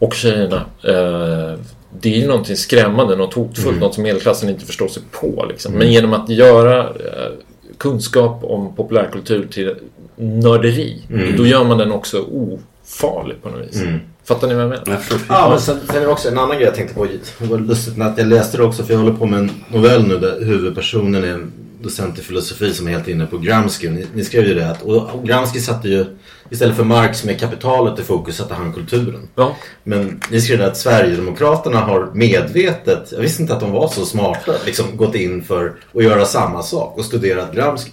Och 0.01 0.13
tjejerna. 0.13 0.65
Eh, 0.83 1.59
det 2.01 2.13
är 2.15 2.17
ju 2.21 2.27
någonting 2.27 2.55
skrämmande, 2.55 3.15
något 3.15 3.33
hotfullt, 3.33 3.67
Mm. 3.67 3.79
något 3.79 3.93
som 3.93 4.03
medelklassen 4.03 4.49
inte 4.49 4.65
förstår 4.65 4.87
sig 4.87 5.03
på. 5.11 5.45
Liksom. 5.49 5.73
Men 5.73 5.91
genom 5.91 6.13
att 6.13 6.29
göra 6.29 6.79
eh, 6.83 7.31
kunskap 7.77 8.43
om 8.43 8.75
populärkultur 8.75 9.47
till 9.51 9.75
nörderi, 10.15 11.01
Mm. 11.09 11.37
då 11.37 11.45
gör 11.47 11.63
man 11.63 11.77
den 11.77 11.91
också 11.91 12.17
ofarlig 12.21 13.43
på 13.43 13.49
något 13.49 13.67
vis. 13.67 13.83
Fattar 14.23 14.47
ni 14.47 14.53
vad 14.53 14.63
jag 14.63 14.69
menar? 14.69 14.83
Jag. 14.87 14.99
Ja, 15.29 15.49
men 15.49 15.59
sen, 15.59 15.77
sen 15.87 15.95
är 15.95 16.01
det 16.01 16.07
också 16.07 16.27
en 16.29 16.37
annan 16.37 16.55
grej 16.57 16.65
jag 16.65 16.75
tänkte 16.75 16.95
på. 16.95 17.07
Det 17.39 17.45
var 17.47 17.57
lustigt 17.57 18.01
att 18.01 18.17
jag 18.17 18.27
läste 18.27 18.57
det 18.57 18.63
också 18.63 18.83
för 18.83 18.93
jag 18.93 18.99
håller 18.99 19.15
på 19.15 19.25
med 19.25 19.39
en 19.39 19.51
novell 19.71 20.07
nu 20.07 20.17
där 20.17 20.45
huvudpersonen 20.45 21.23
är 21.23 21.27
en 21.27 21.51
docent 21.81 22.19
i 22.19 22.21
filosofi 22.21 22.73
som 22.73 22.87
är 22.87 22.91
helt 22.91 23.07
inne 23.07 23.25
på 23.25 23.37
Gramsci. 23.37 23.89
Ni, 23.89 24.05
ni 24.13 24.23
skrev 24.23 24.47
ju 24.47 24.53
det 24.53 24.69
att 24.69 24.81
och, 24.81 25.25
Gramsci 25.25 25.59
satte 25.59 25.87
ju 25.87 26.05
istället 26.49 26.75
för 26.75 26.83
Marx 26.83 27.23
med 27.23 27.39
kapitalet 27.39 27.99
i 27.99 28.03
fokus 28.03 28.37
satte 28.37 28.53
han 28.53 28.73
kulturen. 28.73 29.27
Ja. 29.35 29.55
Men 29.83 30.21
ni 30.31 30.41
skrev 30.41 30.57
det 30.57 30.67
att 30.67 30.77
Sverigedemokraterna 30.77 31.79
har 31.79 32.11
medvetet, 32.13 33.11
jag 33.11 33.19
visste 33.19 33.41
inte 33.41 33.53
att 33.53 33.59
de 33.59 33.71
var 33.71 33.87
så 33.87 34.05
smarta, 34.05 34.53
liksom 34.65 34.97
gått 34.97 35.15
in 35.15 35.43
för 35.43 35.73
att 35.93 36.03
göra 36.03 36.25
samma 36.25 36.63
sak 36.63 36.97
och 36.97 37.05
studerat 37.05 37.55
Gramsci. 37.55 37.91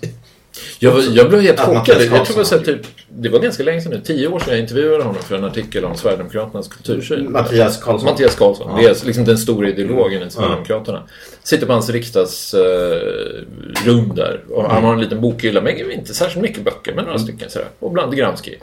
Jag, 0.79 1.01
jag 1.01 1.29
blev 1.29 1.41
helt 1.41 1.61
Att 1.61 1.67
chockad. 1.67 2.03
Jag 2.03 2.27
tror 2.27 2.45
Karlsson 2.45 2.65
typ, 2.65 2.81
det 3.09 3.29
var 3.29 3.39
ganska 3.39 3.63
länge 3.63 3.81
sedan 3.81 3.93
nu. 3.93 4.01
Tio 4.01 4.29
år 4.29 4.39
sedan 4.39 4.49
jag 4.49 4.59
intervjuade 4.59 5.03
honom 5.03 5.23
för 5.23 5.37
en 5.37 5.45
artikel 5.45 5.85
om 5.85 5.97
Sverigedemokraternas 5.97 6.69
kultursyn. 6.69 7.33
Mattias 7.33 7.83
Karlsson. 7.83 8.11
Mattias 8.11 8.35
Karlsson. 8.35 8.67
Ja. 8.71 8.77
Det 8.83 9.03
är 9.03 9.07
liksom 9.07 9.25
den 9.25 9.39
stora 9.39 9.69
ideologen 9.69 10.23
i 10.23 10.31
Sverigedemokraterna. 10.31 11.03
Sitter 11.43 11.67
på 11.67 11.73
hans 11.73 11.91
riksdagsrum 11.91 14.13
där. 14.15 14.45
Och 14.51 14.71
han 14.71 14.85
har 14.85 14.95
en 14.95 15.01
liten 15.01 15.21
bokhylla 15.21 15.61
med 15.61 15.91
inte 15.91 16.15
särskilt 16.15 16.43
mycket 16.43 16.65
böcker, 16.65 16.95
men 16.95 17.05
några 17.05 17.19
stycken 17.19 17.51
sådär. 17.51 17.69
Och 17.79 17.91
bland 17.91 18.17
Gramsci. 18.17 18.59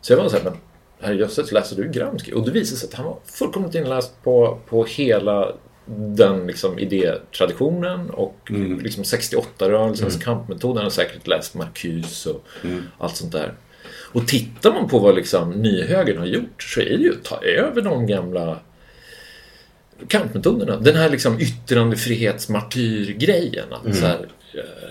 Så 0.00 0.12
jag 0.12 0.18
var 0.18 0.28
såhär, 0.28 0.44
men 0.44 0.52
herrejösses, 1.00 1.52
läser 1.52 1.76
du 1.76 1.88
Gramsci? 1.88 2.32
Och 2.32 2.44
det 2.44 2.50
visade 2.50 2.80
sig 2.80 2.88
att 2.88 2.94
han 2.94 3.06
var 3.06 3.16
fullkomligt 3.24 3.74
inläst 3.74 4.12
på, 4.24 4.58
på 4.68 4.84
hela 4.84 5.52
den 5.96 6.46
liksom, 6.46 6.78
idétraditionen 6.78 8.10
och 8.10 8.50
liksom 8.82 9.02
68-rörelsens 9.02 10.22
kampmetod. 10.22 10.76
Han 10.76 10.84
har 10.84 10.90
säkert 10.90 11.26
läst 11.26 11.54
Marcuse 11.54 12.30
och 12.30 12.44
allt 12.98 13.16
sånt 13.16 13.32
där. 13.32 13.54
Och 14.12 14.28
tittar 14.28 14.72
man 14.72 14.88
på 14.88 14.98
vad 14.98 15.16
liksom 15.16 15.50
nyhögern 15.50 16.18
har 16.18 16.26
gjort 16.26 16.62
så 16.62 16.80
är 16.80 16.98
det 16.98 17.04
ju 17.04 17.10
att 17.10 17.24
ta 17.24 17.42
över 17.42 17.82
de 17.82 18.06
gamla 18.06 18.58
kampmetoderna. 20.08 20.76
Den 20.76 20.96
här 20.96 21.10
liksom 21.10 21.40
yttrandefrihetsmartyrgrejen. 21.40 23.72
Att 23.72 23.96
så 23.96 24.06
här, 24.06 24.28
eh, 24.54 24.90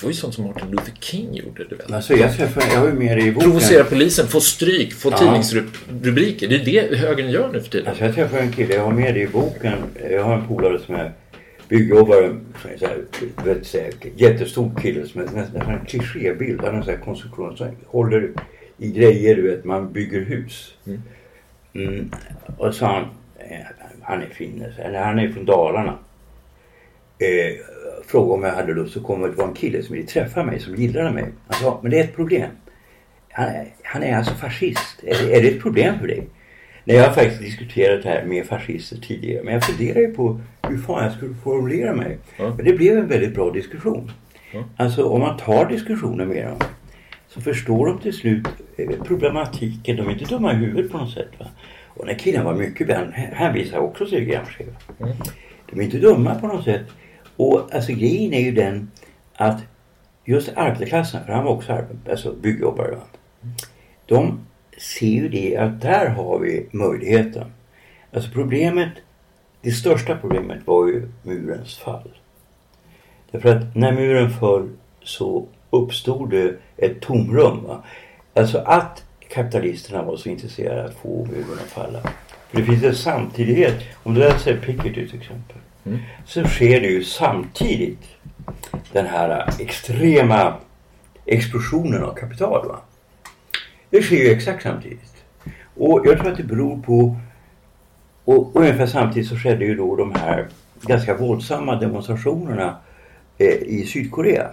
det 0.00 0.06
var 0.06 0.10
ju 0.10 0.16
sånt 0.16 0.34
som 0.34 0.44
Martin 0.44 0.70
Luther 0.70 0.92
King 1.00 1.34
gjorde. 1.34 1.64
Du 1.64 1.76
vet. 1.76 1.92
Alltså, 1.92 2.14
jag, 2.14 2.36
träffade, 2.36 2.66
jag 2.74 2.94
med 2.94 3.16
det 3.16 3.22
i 3.22 3.32
boken. 3.32 3.50
Provocera 3.50 3.84
polisen, 3.84 4.26
få 4.26 4.40
stryk, 4.40 4.92
få 4.92 5.10
Ja. 5.10 5.18
tidningsrubriker. 5.18 6.48
Det 6.48 6.56
är 6.56 6.64
det 6.64 6.96
högern 6.96 7.30
gör 7.30 7.52
nu 7.52 7.60
för 7.60 7.70
tiden. 7.70 7.88
Alltså 7.88 8.04
jag 8.04 8.14
träffade 8.14 8.42
en 8.42 8.52
kille, 8.52 8.74
jag 8.74 8.84
har 8.84 8.92
med 8.92 9.14
det 9.14 9.20
i 9.20 9.28
boken. 9.28 9.78
Jag 10.10 10.22
har 10.22 10.34
en 10.34 10.48
polare 10.48 10.78
som 10.78 10.94
är 10.94 11.12
byggjobbare. 11.68 12.36
Så 12.78 12.86
här, 12.86 12.98
vet, 13.44 13.66
så 13.66 13.78
här, 13.78 13.90
jättestor 14.16 14.80
kille 14.82 15.06
som 15.06 15.20
är 15.20 15.24
nästan 15.24 15.70
en 15.70 15.86
klichébild. 15.86 16.60
Han 16.64 16.74
har 16.74 16.88
en 16.92 17.00
konstruktion 17.00 17.56
som 17.56 17.68
håller 17.86 18.30
i 18.78 18.90
grejer, 18.90 19.36
du 19.36 19.42
vet, 19.42 19.64
man 19.64 19.92
bygger 19.92 20.20
hus. 20.20 20.74
Mm. 21.74 22.10
Och 22.56 22.74
så 22.74 22.86
han, 22.86 23.02
eh, 23.38 23.66
han 24.02 24.22
är 24.22 24.26
finne, 24.26 24.72
eller 24.78 25.00
han 25.02 25.18
är 25.18 25.28
från 25.28 25.44
Dalarna. 25.44 25.98
Eh, 27.18 27.54
frågade 28.06 28.32
om 28.32 28.42
jag 28.42 28.52
hade 28.52 28.74
lust 28.74 28.96
att 28.96 29.02
komma. 29.02 29.26
Det 29.26 29.32
var 29.32 29.48
en 29.48 29.54
kille 29.54 29.82
som 29.82 29.94
ville 29.94 30.06
träffa 30.06 30.44
mig, 30.44 30.60
som 30.60 30.74
gillade 30.76 31.10
mig. 31.10 31.24
Han 31.46 31.60
sa, 31.60 31.80
men 31.82 31.90
det 31.90 31.98
är 31.98 32.04
ett 32.04 32.16
problem. 32.16 32.50
Han 33.30 33.48
är, 33.48 33.66
han 33.82 34.02
är 34.02 34.16
alltså 34.16 34.34
fascist. 34.34 35.02
Är 35.02 35.26
det, 35.26 35.36
är 35.36 35.42
det 35.42 35.48
ett 35.48 35.62
problem 35.62 35.98
för 35.98 36.06
dig? 36.06 36.28
Nej, 36.84 36.96
jag 36.96 37.04
har 37.04 37.14
faktiskt 37.14 37.40
diskuterat 37.40 38.02
det 38.02 38.08
här 38.08 38.24
med 38.24 38.46
fascister 38.46 38.96
tidigare. 38.96 39.44
Men 39.44 39.54
jag 39.54 39.64
funderar 39.64 40.00
ju 40.00 40.14
på 40.14 40.40
hur 40.68 40.78
fan 40.78 41.04
jag 41.04 41.12
skulle 41.12 41.34
formulera 41.34 41.94
mig. 41.94 42.18
Ja. 42.38 42.54
Men 42.56 42.64
det 42.64 42.72
blev 42.72 42.98
en 42.98 43.08
väldigt 43.08 43.34
bra 43.34 43.50
diskussion. 43.50 44.10
Alltså 44.76 45.04
om 45.04 45.20
man 45.20 45.36
tar 45.36 45.66
diskussioner 45.68 46.26
med 46.26 46.46
dem 46.46 46.58
så 47.28 47.40
förstår 47.40 47.86
de 47.86 47.98
till 47.98 48.12
slut 48.12 48.46
eh, 48.76 49.02
problematiken. 49.04 49.96
De 49.96 50.06
är 50.08 50.12
inte 50.12 50.24
dumma 50.24 50.52
i 50.52 50.56
huvudet 50.56 50.92
på 50.92 50.98
något 50.98 51.12
sätt. 51.12 51.30
Va? 51.38 51.46
Och 51.88 52.06
den 52.06 52.14
här 52.14 52.18
killen 52.18 52.44
var 52.44 52.54
mycket 52.54 52.86
vän. 52.86 53.12
Han 53.34 53.54
visar 53.54 53.78
också 53.78 54.06
sig 54.06 54.24
Gramsci. 54.24 54.64
va? 54.98 55.08
De 55.70 55.80
är 55.80 55.84
inte 55.84 55.98
dumma 55.98 56.34
på 56.34 56.46
något 56.46 56.64
sätt. 56.64 56.86
Och 57.36 57.74
alltså 57.74 57.92
grejen 57.92 58.32
är 58.32 58.40
ju 58.40 58.52
den 58.52 58.90
att 59.34 59.62
just 60.24 60.48
arbetarklassen, 60.56 61.24
för 61.26 61.32
han 61.32 61.44
var 61.44 61.52
också 61.52 61.72
arbet, 61.72 62.08
alltså 62.10 62.32
byggjobbare. 62.32 62.90
Va? 62.90 63.02
De 64.06 64.40
ser 64.78 65.06
ju 65.06 65.28
det 65.28 65.56
att 65.56 65.80
där 65.80 66.08
har 66.08 66.38
vi 66.38 66.68
möjligheten. 66.72 67.52
Alltså 68.12 68.30
problemet, 68.30 68.92
det 69.60 69.70
största 69.70 70.16
problemet 70.16 70.66
var 70.66 70.86
ju 70.86 71.08
murens 71.22 71.78
fall. 71.78 72.10
Därför 73.30 73.56
att 73.56 73.76
när 73.76 73.92
muren 73.92 74.30
föll 74.30 74.68
så 75.02 75.46
uppstod 75.70 76.30
det 76.30 76.56
ett 76.76 77.00
tomrum. 77.00 77.64
Va? 77.64 77.84
Alltså 78.34 78.58
att 78.58 79.04
kapitalisterna 79.28 80.02
var 80.02 80.16
så 80.16 80.28
intresserade 80.28 80.84
att 80.84 80.94
få 80.94 81.24
muren 81.24 81.58
att 81.64 81.70
falla. 81.70 82.00
För 82.48 82.56
det 82.56 82.64
finns 82.64 82.82
en 82.82 82.94
samtidighet. 82.94 83.74
Om 84.02 84.14
du 84.14 84.20
läser 84.20 84.56
Piketty 84.56 85.08
till 85.08 85.20
exempel. 85.20 85.56
Så 86.24 86.44
sker 86.44 86.80
det 86.80 86.86
ju 86.86 87.04
samtidigt 87.04 88.06
den 88.92 89.06
här 89.06 89.50
extrema 89.58 90.54
explosionen 91.26 92.02
av 92.02 92.14
kapital. 92.14 92.68
Va? 92.68 92.80
Det 93.90 94.02
sker 94.02 94.16
ju 94.16 94.30
exakt 94.30 94.62
samtidigt. 94.62 95.24
Och 95.74 96.02
jag 96.04 96.18
tror 96.18 96.30
att 96.30 96.36
det 96.36 96.44
beror 96.44 96.82
på 96.82 97.16
och, 98.24 98.56
och 98.56 98.60
ungefär 98.60 98.86
samtidigt 98.86 99.28
så 99.28 99.36
skedde 99.36 99.64
ju 99.64 99.74
då 99.74 99.96
de 99.96 100.14
här 100.14 100.46
ganska 100.82 101.16
våldsamma 101.16 101.76
demonstrationerna 101.76 102.76
eh, 103.38 103.62
i 103.62 103.86
Sydkorea. 103.86 104.50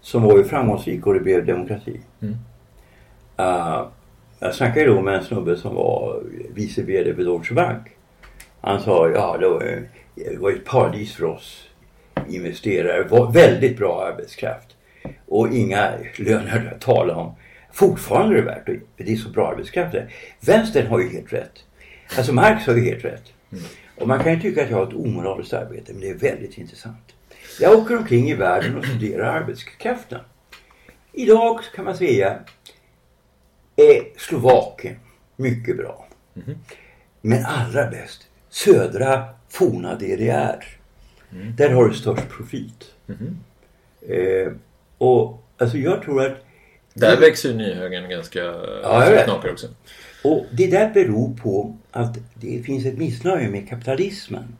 Som 0.00 0.22
var 0.22 0.38
ju 0.38 0.44
framgångsrika 0.44 1.10
och 1.10 1.14
det 1.14 1.20
blev 1.20 1.46
demokrati. 1.46 2.00
Uh, 3.40 3.86
jag 4.38 4.54
snackade 4.54 4.80
ju 4.80 4.86
då 4.86 5.00
med 5.00 5.14
en 5.14 5.24
snubbe 5.24 5.56
som 5.56 5.74
var 5.74 6.22
vice 6.54 6.82
VD 6.82 7.14
för 7.14 7.24
Deutsche 7.24 7.54
Bank. 7.54 7.86
Han 8.60 8.80
sa 8.80 9.08
ja 9.08 9.36
det 9.40 9.48
var, 9.48 9.82
det 10.16 10.38
var 10.38 10.50
ett 10.50 10.64
paradis 10.64 11.14
för 11.14 11.24
oss 11.24 11.68
investerare. 12.28 13.02
Var 13.02 13.32
väldigt 13.32 13.76
bra 13.76 14.06
arbetskraft. 14.12 14.76
Och 15.26 15.54
inga 15.54 15.92
löner 16.18 16.72
att 16.74 16.80
tala 16.80 17.16
om. 17.16 17.34
Fortfarande 17.72 18.34
är 18.34 18.42
det 18.42 18.46
värt 18.46 18.66
det. 18.66 19.04
Det 19.04 19.12
är 19.12 19.16
så 19.16 19.28
bra 19.28 19.48
arbetskraft 19.48 19.92
där. 19.92 20.14
Vänstern 20.40 20.86
har 20.86 21.00
ju 21.00 21.08
helt 21.08 21.32
rätt. 21.32 21.64
Alltså 22.16 22.32
Marx 22.32 22.66
har 22.66 22.74
ju 22.74 22.84
helt 22.84 23.04
rätt. 23.04 23.32
Och 23.96 24.08
man 24.08 24.22
kan 24.22 24.34
ju 24.34 24.40
tycka 24.40 24.64
att 24.64 24.70
jag 24.70 24.76
har 24.76 24.86
ett 24.86 24.94
omoraliskt 24.94 25.52
arbete 25.52 25.92
men 25.92 26.00
det 26.00 26.10
är 26.10 26.14
väldigt 26.14 26.58
intressant. 26.58 27.14
Jag 27.60 27.78
åker 27.78 27.96
omkring 27.96 28.30
i 28.30 28.34
världen 28.34 28.76
och 28.76 28.84
studerar 28.84 29.40
arbetskraften. 29.40 30.20
Idag 31.12 31.60
kan 31.74 31.84
man 31.84 31.96
säga 31.96 32.38
är 33.76 34.18
Slovakien 34.18 34.96
mycket 35.36 35.76
bra. 35.76 36.06
Men 37.20 37.44
allra 37.44 37.90
bäst 37.90 38.26
södra 38.48 39.24
forna 39.58 39.94
DDR. 39.94 40.64
Där 41.56 41.70
har 41.70 41.88
du 41.88 41.94
störst 41.94 42.28
profit. 42.28 42.92
Eh, 44.08 44.52
och 44.98 45.42
alltså 45.58 45.78
jag 45.78 46.02
tror 46.02 46.26
att 46.26 46.44
Där 46.94 47.20
växer 47.20 47.48
ju 47.48 47.54
nyhögern 47.56 48.08
ganska 48.10 48.52
vet. 49.10 49.24
knakar 49.24 49.50
också. 49.52 49.66
Och 50.24 50.46
det 50.52 50.66
där 50.66 50.90
beror 50.94 51.36
på 51.36 51.76
att 51.90 52.18
det 52.34 52.62
finns 52.62 52.86
ett 52.86 52.98
missnöje 52.98 53.48
med 53.48 53.68
kapitalismen. 53.68 54.56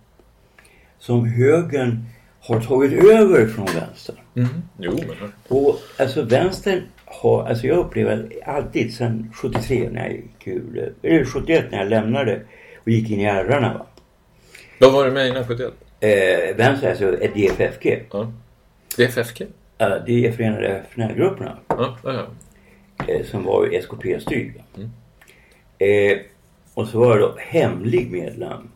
Som 0.98 1.26
högern 1.26 2.04
har 2.40 2.60
tagit 2.60 2.92
över 2.92 3.46
från 3.46 3.66
vänstern. 3.66 4.16
Jo, 4.78 4.98
men... 5.08 5.32
Och 5.48 5.78
alltså 5.98 6.22
vänstern 6.22 6.82
har, 7.04 7.46
alltså 7.46 7.66
jag 7.66 7.78
upplever 7.78 8.28
alltid 8.46 8.94
sedan 8.94 9.32
73 9.34 9.88
när 9.92 10.06
jag 10.06 10.12
gick 10.12 10.46
ur, 10.46 10.92
eller 11.02 11.24
71 11.24 11.64
när 11.70 11.78
jag 11.78 11.88
lämnade 11.88 12.40
och 12.82 12.88
gick 12.90 13.10
in 13.10 13.20
i 13.20 13.24
RRarna 13.26 13.74
va. 13.74 13.86
Vad 14.78 14.92
var 14.92 15.04
det 15.04 15.10
med 15.10 15.28
innan 15.28 15.46
71? 15.46 15.72
Eh, 16.00 16.56
vänster, 16.56 16.90
alltså 16.90 17.18
ett 17.18 17.34
DFFG. 17.34 18.02
Ja. 18.12 18.32
DFFK? 18.96 19.44
Uh, 19.44 19.48
det 20.06 20.26
är 20.26 20.32
Förenade 20.32 20.82
FNL-grupperna. 20.90 21.56
Ja, 21.68 21.96
ja, 22.04 22.12
ja. 22.12 23.04
eh, 23.14 23.26
som 23.26 23.44
var 23.44 23.66
SKP-styrd. 23.72 24.52
Eh, 25.78 26.18
och 26.74 26.88
så 26.88 26.98
var 26.98 27.18
jag 27.18 27.20
då 27.20 27.34
hemlig 27.38 28.10
medlem 28.10 28.68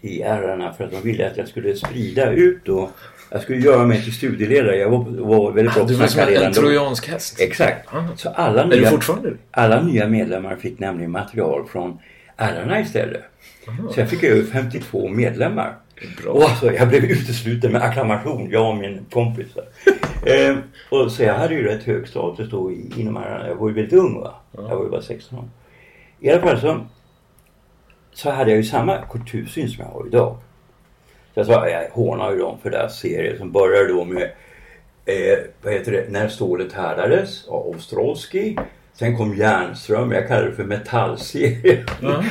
i 0.00 0.22
RRarna 0.22 0.72
för 0.72 0.84
att 0.84 0.90
de 0.90 1.00
ville 1.00 1.30
att 1.30 1.36
jag 1.36 1.48
skulle 1.48 1.76
sprida 1.76 2.32
ut 2.32 2.68
och 2.68 2.90
jag 3.30 3.42
skulle 3.42 3.58
göra 3.58 3.86
mig 3.86 4.02
till 4.02 4.14
studieledare. 4.14 4.76
Jag 4.76 4.90
var, 4.90 5.04
var 5.04 5.52
väldigt 5.52 5.74
bra 5.74 5.82
på 5.82 5.88
Du 5.88 5.94
var 5.94 6.06
som 6.06 6.20
en, 6.20 6.52
då. 6.52 6.60
trojansk 6.60 7.08
häst. 7.08 7.40
Exakt. 7.40 7.88
Ah. 7.94 8.04
Så 8.16 8.28
alla 8.28 8.62
Är 8.62 8.68
du 8.68 8.76
nya, 8.76 8.90
fortfarande 8.90 9.32
alla 9.50 9.82
nya 9.82 10.06
medlemmar 10.08 10.56
fick 10.56 10.78
nämligen 10.78 11.10
material 11.10 11.68
från 11.68 11.98
RRarna 12.38 12.80
istället. 12.80 13.22
Så 13.94 14.00
jag 14.00 14.10
fick 14.10 14.22
över 14.22 14.42
52 14.42 15.08
medlemmar. 15.08 15.74
Bra. 16.22 16.32
Och 16.32 16.42
alltså, 16.42 16.72
jag 16.72 16.88
blev 16.88 17.04
utesluten 17.04 17.72
med 17.72 17.82
acklamation, 17.82 18.50
jag 18.50 18.68
och 18.68 18.76
min 18.76 19.06
kompis. 19.10 19.46
eh, 20.26 20.56
och 20.90 21.12
så 21.12 21.22
jag 21.22 21.34
hade 21.34 21.54
ju 21.54 21.64
rätt 21.64 21.82
hög 21.84 22.08
status 22.08 22.50
då 22.50 22.72
i- 22.72 22.92
inom 22.96 23.16
RRarna. 23.16 23.48
Jag 23.48 23.54
var 23.54 23.68
ju 23.68 23.74
väldigt 23.74 23.92
ung 24.00 24.20
va. 24.20 24.34
Jag 24.52 24.76
var 24.76 24.84
ju 24.84 24.90
bara 24.90 25.02
16 25.02 25.38
år. 25.38 25.44
I 26.20 26.30
alla 26.30 26.40
fall 26.42 26.60
så, 26.60 26.86
så 28.12 28.30
hade 28.30 28.50
jag 28.50 28.56
ju 28.56 28.64
samma 28.64 28.98
kultursyn 29.10 29.68
som 29.68 29.84
jag 29.84 29.92
har 29.92 30.06
idag. 30.06 30.36
Så 31.34 31.40
jag, 31.40 31.46
sa, 31.46 31.68
jag 31.68 31.88
hånar 31.90 32.32
ju 32.32 32.38
dem 32.38 32.58
för 32.62 32.70
deras 32.70 32.98
serie 32.98 33.38
som 33.38 33.52
började 33.52 33.88
då 33.88 34.04
med 34.04 34.22
eh, 35.04 35.38
vad 35.62 35.72
heter 35.72 35.92
det, 35.92 36.06
När 36.08 36.28
stålet 36.28 36.72
härdades 36.72 37.48
av 37.48 37.66
Ostrowski. 37.68 38.56
Sen 38.98 39.16
kom 39.16 39.36
Järnström, 39.36 40.12
jag 40.12 40.28
kallar 40.28 40.46
det 40.46 40.52
för 40.52 40.64
metallserie. 40.64 41.84
Ja. 42.02 42.22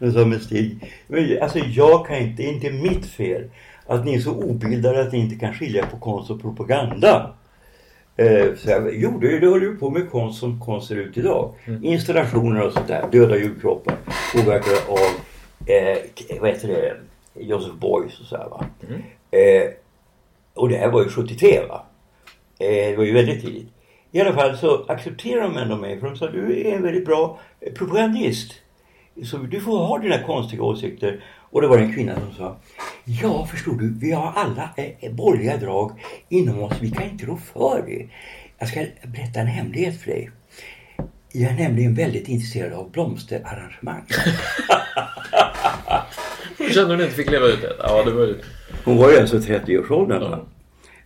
som 0.12 0.30
med 0.30 0.42
Stig. 0.42 0.92
Men 1.06 1.42
alltså 1.42 1.58
jag 1.58 2.06
kan 2.06 2.16
inte, 2.16 2.42
det 2.42 2.48
är 2.48 2.52
inte 2.52 2.70
mitt 2.70 3.06
fel 3.06 3.50
att 3.86 4.04
ni 4.04 4.14
är 4.14 4.20
så 4.20 4.34
obildade 4.34 5.00
att 5.00 5.12
ni 5.12 5.18
inte 5.18 5.36
kan 5.36 5.54
skilja 5.54 5.86
på 5.86 5.96
konst 5.96 6.30
och 6.30 6.42
propaganda. 6.42 7.34
Eh, 8.16 8.54
så 8.56 8.70
jag 8.70 8.96
gjorde 8.96 9.26
ju, 9.26 9.40
det 9.40 9.46
håller 9.46 9.66
ju 9.66 9.76
på 9.76 9.90
med 9.90 10.10
konst 10.10 10.40
som 10.40 10.60
konst 10.60 10.88
ser 10.88 10.96
ut 10.96 11.16
idag. 11.16 11.54
Installationer 11.82 12.66
och 12.66 12.72
sånt 12.72 12.88
där, 12.88 13.04
döda 13.12 13.36
djurkroppar 13.36 13.96
påverkade 14.34 14.76
av, 14.88 15.10
eh, 15.66 16.40
vad 16.40 16.50
heter 16.50 16.68
det, 16.68 16.96
Joseph 17.40 17.76
Beuys 17.76 18.20
och 18.20 18.26
så 18.26 18.36
här 18.36 18.48
va. 18.48 18.64
Eh, 19.30 19.70
och 20.54 20.68
det 20.68 20.76
här 20.76 20.90
var 20.90 21.02
ju 21.02 21.08
73 21.08 21.60
va. 21.68 21.86
Eh, 22.58 22.90
det 22.90 22.96
var 22.96 23.04
ju 23.04 23.12
väldigt 23.12 23.42
tidigt. 23.42 23.73
I 24.14 24.20
alla 24.20 24.34
fall 24.34 24.58
så 24.58 24.84
accepterade 24.88 25.42
de 25.42 25.56
ändå 25.56 25.76
mig 25.76 26.00
för 26.00 26.06
de 26.06 26.16
sa 26.16 26.30
du 26.30 26.60
är 26.60 26.76
en 26.76 26.82
väldigt 26.82 27.04
bra 27.04 27.40
propagandist. 27.74 28.52
Så 29.24 29.36
du 29.36 29.60
får 29.60 29.78
ha 29.78 29.98
dina 29.98 30.22
konstiga 30.22 30.62
åsikter. 30.62 31.24
Och 31.50 31.60
det 31.60 31.68
var 31.68 31.78
en 31.78 31.94
kvinna 31.94 32.20
som 32.20 32.34
sa 32.34 32.56
Ja 33.04 33.46
förstår 33.46 33.72
du, 33.72 33.94
vi 33.98 34.12
har 34.12 34.32
alla 34.36 34.70
eh, 34.76 35.12
borgerliga 35.12 35.56
drag 35.56 35.92
inom 36.28 36.62
oss. 36.62 36.72
Vi 36.80 36.90
kan 36.90 37.02
inte 37.02 37.26
rå 37.26 37.36
för 37.36 37.82
det. 37.86 38.08
Jag 38.58 38.68
ska 38.68 38.84
berätta 39.02 39.40
en 39.40 39.46
hemlighet 39.46 40.00
för 40.02 40.10
dig. 40.10 40.30
Jag 41.32 41.52
är 41.52 41.56
nämligen 41.56 41.94
väldigt 41.94 42.28
intresserad 42.28 42.72
av 42.72 42.90
blomsterarrangemang. 42.90 44.04
Kände 46.74 46.96
du 46.96 47.04
inte 47.04 47.16
fick 47.16 47.30
leva 47.30 47.46
ut 47.46 47.62
det? 47.62 47.72
Ja, 47.78 48.04
det 48.04 48.10
var 48.10 48.24
ju... 48.24 48.40
Hon 48.84 48.96
var 48.96 49.10
ju 49.10 49.18
alltså 49.18 49.36
30-årsåldern. 49.36 50.22
Ja. 50.22 50.44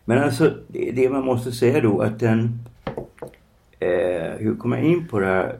Men 0.04 0.22
alltså 0.22 0.54
det, 0.68 0.90
det 0.90 1.10
man 1.10 1.24
måste 1.24 1.52
säga 1.52 1.80
då 1.80 2.00
att 2.00 2.20
den... 2.20 2.68
Eh, 3.80 3.88
hur 4.38 4.56
kommer 4.56 4.76
jag 4.76 4.86
in 4.86 5.08
på 5.08 5.18
det 5.18 5.26
här? 5.26 5.58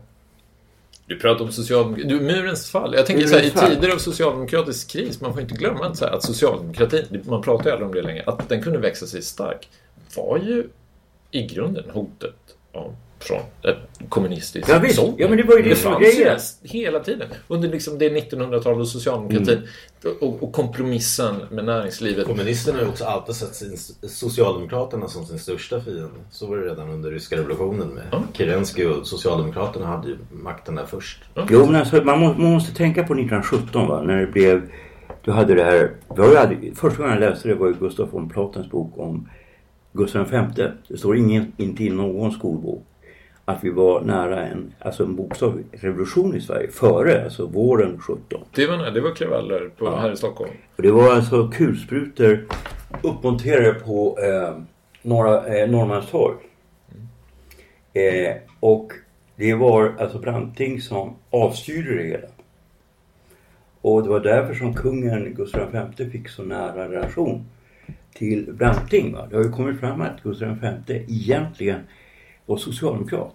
Du 1.06 1.18
pratar 1.18 1.44
om 1.44 1.52
socialdemokrati. 1.52 2.08
Du, 2.08 2.20
murens 2.20 2.70
fall. 2.70 2.94
Jag 2.94 3.06
tänker 3.06 3.26
Murens 3.26 3.52
så 3.52 3.60
här, 3.60 3.70
i 3.70 3.74
tider 3.74 3.94
av 3.94 3.98
socialdemokratisk 3.98 4.90
kris, 4.90 5.20
man 5.20 5.32
får 5.32 5.42
inte 5.42 5.54
glömma 5.54 5.86
att, 5.86 5.96
så 5.96 6.04
här, 6.04 6.12
att 6.12 6.22
socialdemokratin, 6.22 7.22
man 7.24 7.42
pratar 7.42 7.64
ju 7.64 7.70
aldrig 7.70 7.88
om 7.88 7.94
det 7.94 8.02
längre, 8.02 8.24
att 8.26 8.48
den 8.48 8.62
kunde 8.62 8.78
växa 8.78 9.06
sig 9.06 9.22
stark 9.22 9.68
var 10.16 10.38
ju 10.38 10.68
i 11.30 11.46
grunden 11.46 11.90
hotet 11.90 12.34
av, 12.72 12.96
från 13.20 13.40
ett 13.62 14.08
kommunistiskt 14.08 14.68
Ja, 14.68 14.78
visst. 14.78 15.02
Ja, 15.16 15.28
men 15.28 15.36
det 15.36 15.42
var 15.42 15.56
ju 15.56 15.62
det 15.62 15.68
det 15.68 15.74
fanns 15.74 16.58
hela 16.62 17.00
tiden. 17.00 17.28
Under 17.48 17.68
liksom 17.68 17.98
det 17.98 18.08
1900-talet 18.08 18.80
och 18.80 18.88
socialdemokratin 18.88 19.58
Mm. 20.04 20.16
och, 20.20 20.42
och 20.42 20.52
kompromissen 20.52 21.34
med 21.50 21.64
näringslivet. 21.64 22.26
Kommunisterna 22.26 22.78
har 22.78 22.84
ju 22.84 22.90
också 22.90 23.04
alltid 23.04 23.34
sett 23.34 23.54
sin, 23.54 23.76
Socialdemokraterna 24.08 25.08
som 25.08 25.24
sin 25.26 25.38
största 25.38 25.80
fiende. 25.80 26.08
Så 26.30 26.46
var 26.46 26.56
det 26.56 26.64
redan 26.70 26.90
under 26.90 27.10
ryska 27.10 27.36
revolutionen 27.36 27.88
med 27.88 28.04
Ja. 28.12 28.22
Kerensky 28.32 28.86
och 28.86 29.06
Socialdemokraterna 29.06 29.86
hade 29.86 30.08
ju 30.08 30.16
makten 30.30 30.74
där 30.74 30.86
först. 30.86 31.18
Jo 31.50 31.66
men 31.66 31.74
alltså 31.74 32.04
man, 32.04 32.18
må, 32.18 32.26
man 32.26 32.52
måste 32.52 32.74
tänka 32.74 33.04
på 33.04 33.12
1917 33.14 33.88
va, 33.88 34.02
när 34.02 34.16
det 34.20 34.26
blev... 34.26 34.70
Du 35.24 35.30
hade 35.30 35.54
det 35.54 35.64
här... 35.64 35.90
Ju 36.16 36.36
aldrig, 36.36 36.76
första 36.76 37.02
gången 37.02 37.22
jag 37.22 37.30
läste 37.30 37.48
det 37.48 37.54
var 37.54 37.66
ju 37.66 37.74
Gustaf 37.74 38.08
von 38.12 38.28
Platens 38.28 38.70
bok 38.70 38.92
om 38.98 39.28
Gustav 39.92 40.30
V. 40.30 40.46
Det 40.88 40.98
står 40.98 41.16
ingen, 41.16 41.52
inte 41.56 41.84
i 41.84 41.90
någon 41.90 42.32
skolbok 42.32 42.84
att 43.48 43.64
vi 43.64 43.70
var 43.70 44.00
nära 44.00 44.46
en, 44.46 44.74
alltså 44.78 45.04
en 45.04 45.16
bokstavrevolution 45.16 46.36
i 46.36 46.40
Sverige 46.40 46.70
före, 46.70 47.24
alltså 47.24 47.46
våren 47.46 48.00
17. 48.00 48.44
Det 48.54 48.66
var, 48.66 48.90
det 48.90 49.00
var 49.00 49.14
kravaller 49.14 49.70
på, 49.78 49.96
här 49.96 50.12
i 50.12 50.16
Stockholm. 50.16 50.50
Och 50.76 50.82
det 50.82 50.90
var 50.90 51.14
alltså 51.14 51.48
kulsprutor 51.48 52.46
uppmonterade 53.02 53.74
på 53.74 54.18
eh, 54.22 54.58
norra, 55.02 55.46
eh, 55.46 55.70
Norrmalmstorg. 55.70 56.36
Eh, 57.92 58.36
och 58.60 58.92
det 59.36 59.54
var 59.54 59.94
alltså 59.98 60.18
Branting 60.18 60.80
som 60.80 61.16
avstyrde 61.30 61.94
det 61.94 62.08
hela. 62.08 62.28
Och 63.80 64.02
det 64.02 64.08
var 64.08 64.20
därför 64.20 64.54
som 64.54 64.74
kungen 64.74 65.34
Gustav 65.34 65.72
V 65.96 66.10
fick 66.10 66.28
så 66.28 66.42
nära 66.42 66.88
relation 66.88 67.44
till 68.14 68.52
Branting. 68.52 69.12
Va? 69.12 69.26
Det 69.30 69.36
har 69.36 69.44
ju 69.44 69.52
kommit 69.52 69.80
fram 69.80 70.00
att 70.00 70.22
Gustav 70.22 70.58
V 70.60 71.04
egentligen 71.08 71.80
var 72.48 72.56
socialdemokrat. 72.56 73.34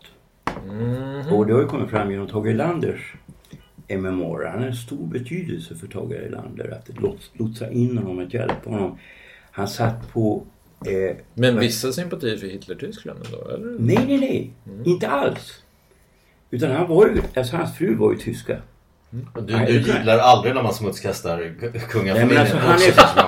Och 1.32 1.45
det 1.45 1.53
har 1.53 1.61
ju 1.61 1.68
kommit 1.68 1.89
fram 1.89 2.11
genom 2.11 2.28
Tage 2.28 2.47
Erlanders 2.49 3.14
memoarer. 3.88 4.49
Han 4.49 4.59
har 4.59 4.68
en 4.68 4.76
stor 4.76 5.07
betydelse 5.07 5.76
för 5.76 5.88
Tage 5.88 6.11
Erlander. 6.11 6.72
Att 6.72 6.89
lots- 6.89 7.30
lotsa 7.34 7.72
in 7.72 7.97
honom, 7.97 8.20
att 8.26 8.34
hjälpa 8.34 8.70
honom. 8.70 8.97
Han 9.51 9.68
satt 9.68 10.14
på... 10.14 10.43
Eh, 10.86 11.16
Men 11.34 11.59
vissa 11.59 11.91
sympatier 11.91 12.38
för 12.38 12.47
Hitler-Tyskland 12.47 13.20
ändå, 13.26 13.47
eller? 13.49 13.76
nej, 13.80 14.05
nej, 14.07 14.18
nej. 14.20 14.51
Inte 14.86 15.07
alls. 15.07 15.64
Utan 16.51 16.72
han 16.72 16.88
var 16.89 17.07
ju, 17.07 17.22
alltså 17.36 17.55
hans 17.57 17.78
fru 17.78 17.95
var 17.95 18.11
ju 18.11 18.18
tyska. 18.18 18.57
Du, 19.47 19.53
Nej, 19.55 19.66
du 19.66 19.74
gillar 19.99 20.18
aldrig 20.18 20.55
när 20.55 20.64
man 20.64 20.74
smutskastar 20.74 21.38
k- 21.38 21.43
Nej 21.61 21.70
men 21.74 21.82
kungafamiljen. 21.82 22.41
alltså 22.41 22.57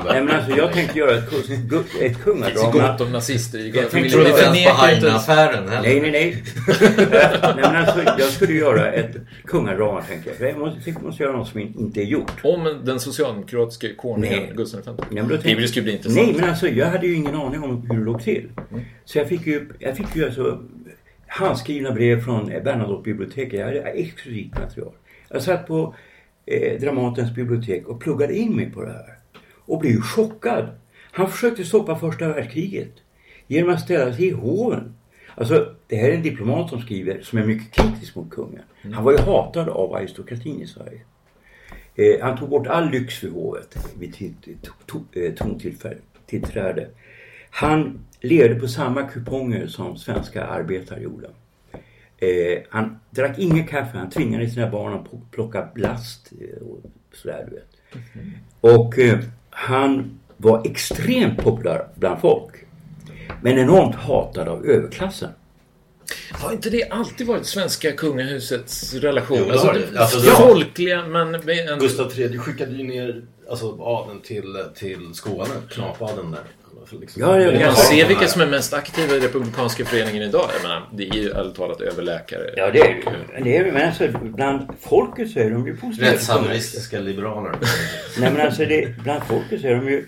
Nej 0.05 0.23
men 0.23 0.36
alltså 0.36 0.57
jag 0.57 0.73
tänkte 0.73 0.99
göra 0.99 1.11
ett, 1.17 1.33
ett 1.33 1.47
Det 1.69 1.99
finns 1.99 2.17
kungadrama. 2.17 2.71
gott 2.71 3.01
om 3.01 3.11
nazister 3.11 3.59
i 3.59 3.69
Jag 3.69 3.86
familjen. 3.91 4.23
tänkte 4.23 4.29
inte 4.29 4.59
ens 4.61 4.77
på 4.79 4.86
Heine-affären 4.86 5.69
heller? 5.69 5.81
Nej, 5.89 6.01
nej, 6.01 6.11
nej. 6.11 6.43
nej 7.41 7.53
men 7.55 7.75
alltså 7.75 7.99
jag 8.17 8.29
skulle 8.29 8.53
göra 8.53 8.91
ett 8.91 9.15
kungadrama 9.45 10.01
tänkte 10.01 10.29
jag. 10.29 10.38
För 10.38 10.45
jag 10.45 10.57
måste, 10.57 10.89
jag 10.89 11.03
måste 11.03 11.23
göra 11.23 11.38
något 11.38 11.47
som 11.47 11.59
inte 11.59 12.01
är 12.01 12.05
gjort. 12.05 12.31
Om 12.43 12.81
den 12.83 12.99
socialdemokratiske 12.99 13.93
konungen 13.93 14.29
Nej. 14.39 14.51
Gustav 14.55 14.81
V. 14.86 14.91
Nej, 15.09 15.23
men 15.23 15.29
tänkte- 15.29 15.61
det 15.61 15.67
skulle 15.67 15.83
bli 15.83 15.91
intressant. 15.93 16.25
Nej, 16.27 16.36
men 16.39 16.49
alltså 16.49 16.67
jag 16.67 16.88
hade 16.88 17.07
ju 17.07 17.15
ingen 17.15 17.36
aning 17.36 17.63
om 17.63 17.81
hur 17.89 17.97
det 17.99 18.05
låg 18.05 18.23
till. 18.23 18.49
Så 19.05 19.17
jag 19.17 19.27
fick 19.27 19.47
ju, 19.47 19.69
jag 19.79 19.97
fick 19.97 20.15
ju 20.15 20.25
alltså 20.25 20.59
handskrivna 21.27 21.91
brev 21.91 22.23
från 22.23 22.45
Bernadotte-biblioteket. 22.63 23.59
Jag 23.59 23.65
hade 23.65 23.79
exklusivt 23.81 24.53
material. 24.59 24.91
Jag 25.30 25.41
satt 25.43 25.67
på 25.67 25.95
eh, 26.45 26.80
Dramatens 26.80 27.36
bibliotek 27.36 27.88
och 27.88 27.99
pluggade 27.99 28.36
in 28.38 28.55
mig 28.55 28.71
på 28.71 28.82
det 28.84 28.91
här. 28.91 29.15
Och 29.65 29.80
blev 29.80 30.01
chockad. 30.01 30.67
Han 31.11 31.30
försökte 31.32 31.63
stoppa 31.65 31.95
första 31.95 32.28
världskriget 32.28 32.91
genom 33.47 33.73
att 33.73 33.82
ställa 33.82 34.13
sig 34.13 34.26
i 34.26 34.32
hoven. 34.32 34.95
Alltså, 35.36 35.76
det 35.88 35.95
här 35.95 36.09
är 36.09 36.13
en 36.15 36.21
diplomat 36.23 36.69
som 36.69 36.82
skriver, 36.82 37.21
som 37.21 37.39
är 37.39 37.45
mycket 37.45 37.71
kritisk 37.71 38.15
mot 38.15 38.30
kungen. 38.30 38.61
Han 38.93 39.03
var 39.03 39.11
ju 39.11 39.17
hatad 39.17 39.69
av 39.69 39.93
aristokratin 39.95 40.61
i 40.61 40.67
Sverige. 40.67 40.99
Eh, 41.95 42.21
han 42.26 42.38
tog 42.38 42.49
bort 42.49 42.67
all 42.67 42.89
lyx 42.89 43.19
för 43.19 43.28
hovet 43.30 43.78
vid 43.99 44.13
to- 44.88 45.03
eh, 45.13 45.34
trontillträde. 45.34 46.88
Han 47.49 47.99
levde 48.21 48.55
på 48.55 48.67
samma 48.67 49.03
kuponger 49.03 49.67
som 49.67 49.97
svenska 49.97 50.45
arbetare 50.45 51.01
gjorde. 51.01 51.30
Eh, 52.18 52.61
han 52.70 52.99
drack 53.09 53.39
inget 53.39 53.70
kaffe, 53.70 53.97
han 53.97 54.09
tvingade 54.09 54.49
sina 54.49 54.70
barn 54.70 54.93
att 54.93 55.05
pl- 55.11 55.22
plocka 55.32 55.68
last 55.76 56.32
eh, 56.41 56.68
och 56.68 56.82
sådär 57.13 57.47
du 57.49 57.55
vet. 57.55 58.03
Och 58.61 58.99
eh, 58.99 59.20
han 59.49 60.20
var 60.38 60.68
extremt 60.68 61.38
populär 61.43 61.88
bland 61.95 62.22
folk. 62.22 62.51
Men 63.41 63.57
enormt 63.57 63.95
hatad 63.95 64.47
av 64.47 64.66
överklassen. 64.66 65.30
Har 66.32 66.51
inte 66.51 66.70
det 66.70 66.89
alltid 66.89 67.28
varit 67.28 67.45
svenska 67.45 67.91
kungahusets 67.91 68.93
relation? 68.93 69.38
Jo, 69.39 69.45
det 69.45 69.51
alltså, 69.51 69.72
det. 69.93 69.99
Alltså, 69.99 70.20
det 70.20 70.32
folkliga, 70.36 71.07
men... 71.07 71.32
med 71.32 71.70
en- 71.70 71.80
Gustav 71.80 72.20
III 72.20 72.38
skickade 72.38 72.72
ju 72.72 72.84
ner 72.84 73.22
alltså, 73.49 73.78
adeln 73.82 74.22
till, 74.22 74.43
till 74.76 75.13
Skåne, 75.13 75.49
knapadeln 75.70 76.32
där. 76.32 76.41
Liksom. 76.91 77.21
Ja, 77.21 77.41
ja, 77.41 77.51
Vi 77.51 77.57
ja. 77.57 77.65
kan 77.65 77.75
se 77.75 78.05
vilka 78.07 78.27
som 78.27 78.41
är 78.41 78.45
mest 78.45 78.73
aktiva 78.73 79.15
i 79.15 79.19
Republikanska 79.19 79.86
föreningen 79.86 80.23
idag. 80.23 80.49
Jag 80.53 80.61
menar, 80.69 80.89
det 80.93 81.07
är 81.09 81.13
ju 81.13 81.29
ärligt 81.29 81.55
talat 81.55 81.81
överläkare. 81.81 82.53
Ja, 82.55 82.71
det 82.71 82.79
är 82.79 82.83
det 82.83 83.38
ju. 83.38 83.43
Det 83.43 83.57
är, 83.57 83.71
men 83.71 83.88
alltså, 83.88 84.07
bland 84.21 84.67
folket 84.79 85.31
så 85.31 85.39
är 85.39 85.49
de 85.51 85.67
ju 85.67 85.77
positiva. 85.77 86.11
Rättshaveristiska 86.11 86.99
liberaler. 86.99 87.55
Nej 88.19 88.31
men 88.31 88.41
alltså 88.41 88.65
det, 88.65 88.97
bland 89.03 89.23
folket 89.23 89.61
så 89.61 89.67
är 89.67 89.75
de 89.75 89.89
ju 89.89 90.05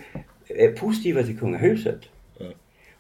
positiva 0.80 1.24
till 1.24 1.40
kungahuset. 1.40 2.00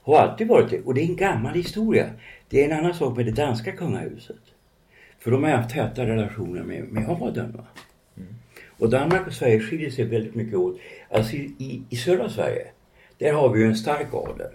Har 0.01 0.19
alltid 0.19 0.47
varit 0.47 0.69
det. 0.69 0.79
Och 0.85 0.93
det 0.93 1.01
är 1.01 1.05
en 1.05 1.15
gammal 1.15 1.53
historia. 1.53 2.09
Det 2.49 2.61
är 2.61 2.69
en 2.69 2.79
annan 2.79 2.93
sak 2.93 3.17
med 3.17 3.25
det 3.25 3.31
danska 3.31 3.71
kungahuset. 3.71 4.35
För 5.19 5.31
de 5.31 5.43
har 5.43 5.51
haft 5.51 5.69
täta 5.69 6.05
relationer 6.05 6.63
med, 6.63 6.83
med 6.83 7.09
adeln. 7.09 7.51
Va? 7.51 7.65
Och 8.79 8.89
Danmark 8.89 9.27
och 9.27 9.33
Sverige 9.33 9.59
skiljer 9.59 9.89
sig 9.89 10.05
väldigt 10.05 10.35
mycket 10.35 10.55
åt. 10.55 10.79
Alltså 11.11 11.35
i, 11.35 11.51
i, 11.57 11.81
i 11.89 11.95
södra 11.95 12.29
Sverige, 12.29 12.67
där 13.19 13.33
har 13.33 13.49
vi 13.49 13.59
ju 13.59 13.65
en 13.65 13.75
stark 13.75 14.07
adel. 14.13 14.47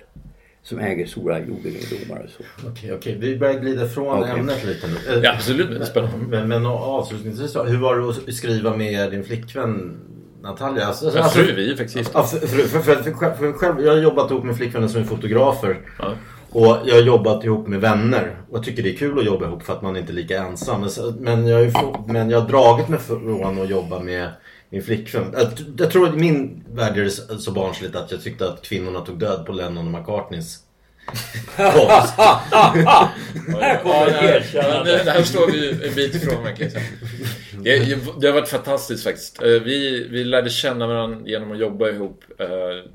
Som 0.64 0.78
äger 0.78 1.06
stora 1.06 1.38
jordegendomar 1.38 2.22
och 2.24 2.30
så. 2.30 2.68
Okej, 2.68 2.92
okej. 2.94 3.16
Vi 3.20 3.38
börjar 3.38 3.60
glida 3.60 3.88
från 3.88 4.18
Okej. 4.22 4.38
ämnet 4.38 4.64
lite 4.64 4.86
nu. 4.86 5.20
Ja, 5.22 5.32
absolut. 5.34 5.70
Det 5.70 5.76
är 5.76 5.84
spännande. 5.84 6.26
Men, 6.28 6.48
men 6.48 6.66
avslutningsvis 6.66 7.56
hur 7.56 7.76
var 7.78 7.96
det 7.96 8.08
att 8.08 8.34
skriva 8.34 8.76
med 8.76 9.10
din 9.10 9.24
flickvän 9.24 10.00
Natalia? 10.42 10.86
Alltså, 10.86 11.12
Ja, 11.16 11.22
alltså- 11.22 11.38
fru, 11.38 11.54
vi 11.56 11.72
är 11.72 11.76
faktiskt 11.76 11.96
gifta. 11.96 12.18
Ja, 12.18 12.24
för, 12.24 12.38
för, 12.46 12.46
för, 12.68 12.78
för, 12.78 13.02
för, 13.02 13.12
själv- 13.12 13.34
för 13.34 13.52
själv, 13.52 13.80
jag 13.80 13.92
har 13.92 13.98
jobbat 14.02 14.30
ihop 14.30 14.44
med 14.44 14.56
flickvänner 14.56 14.88
som 14.88 15.00
är 15.00 15.04
fotografer. 15.04 15.80
Ja. 15.98 16.12
Och 16.50 16.78
jag 16.84 16.94
har 16.94 17.02
jobbat 17.02 17.44
ihop 17.44 17.68
med 17.68 17.80
vänner. 17.80 18.36
Och 18.50 18.56
jag 18.56 18.64
tycker 18.64 18.82
det 18.82 18.90
är 18.90 18.96
kul 18.96 19.18
att 19.18 19.24
jobba 19.24 19.46
ihop 19.46 19.62
för 19.62 19.72
att 19.72 19.82
man 19.82 19.96
inte 19.96 20.12
är 20.12 20.14
lika 20.14 20.38
ensam. 20.42 20.80
Men, 20.80 21.14
men, 21.18 21.46
jag, 21.46 21.56
har 21.56 21.64
ju 21.64 21.70
få, 21.70 22.04
men 22.08 22.30
jag 22.30 22.40
har 22.40 22.48
dragit 22.48 22.88
mig 22.88 22.98
från 22.98 23.58
att 23.62 23.70
jobba 23.70 24.00
med 24.00 24.28
min 24.72 24.82
flickvän. 24.82 25.34
Jag, 25.36 25.48
jag 25.78 25.90
tror 25.90 26.08
att 26.08 26.14
min 26.14 26.64
värld 26.74 26.98
är 26.98 27.08
så 27.38 27.52
barnsligt 27.52 27.96
att 27.96 28.10
jag 28.10 28.22
tyckte 28.22 28.48
att 28.48 28.62
kvinnorna 28.62 29.00
tog 29.00 29.18
död 29.18 29.46
på 29.46 29.52
Lennon 29.52 29.94
och 29.94 30.00
McCartneys 30.00 30.58
konst. 31.56 32.14
Här 33.60 33.82
kommer 33.82 34.46
Ja, 34.54 34.84
här 35.12 35.22
står 35.22 35.46
vi 35.52 35.86
en 35.88 35.94
bit 35.94 36.14
ifrån 36.14 36.42
man 36.42 36.56
kan 36.56 36.62
jag 36.66 36.72
säga. 36.72 36.84
Det, 37.62 37.98
det 38.20 38.26
har 38.26 38.34
varit 38.34 38.48
fantastiskt 38.48 39.04
faktiskt. 39.04 39.42
Eh, 39.42 39.48
Vi, 39.48 40.08
vi 40.10 40.24
lärde 40.24 40.50
känna 40.50 40.86
varandra 40.86 41.18
genom 41.24 41.52
att 41.52 41.58
jobba 41.58 41.88
ihop. 41.88 42.24
Eh, 42.38 42.46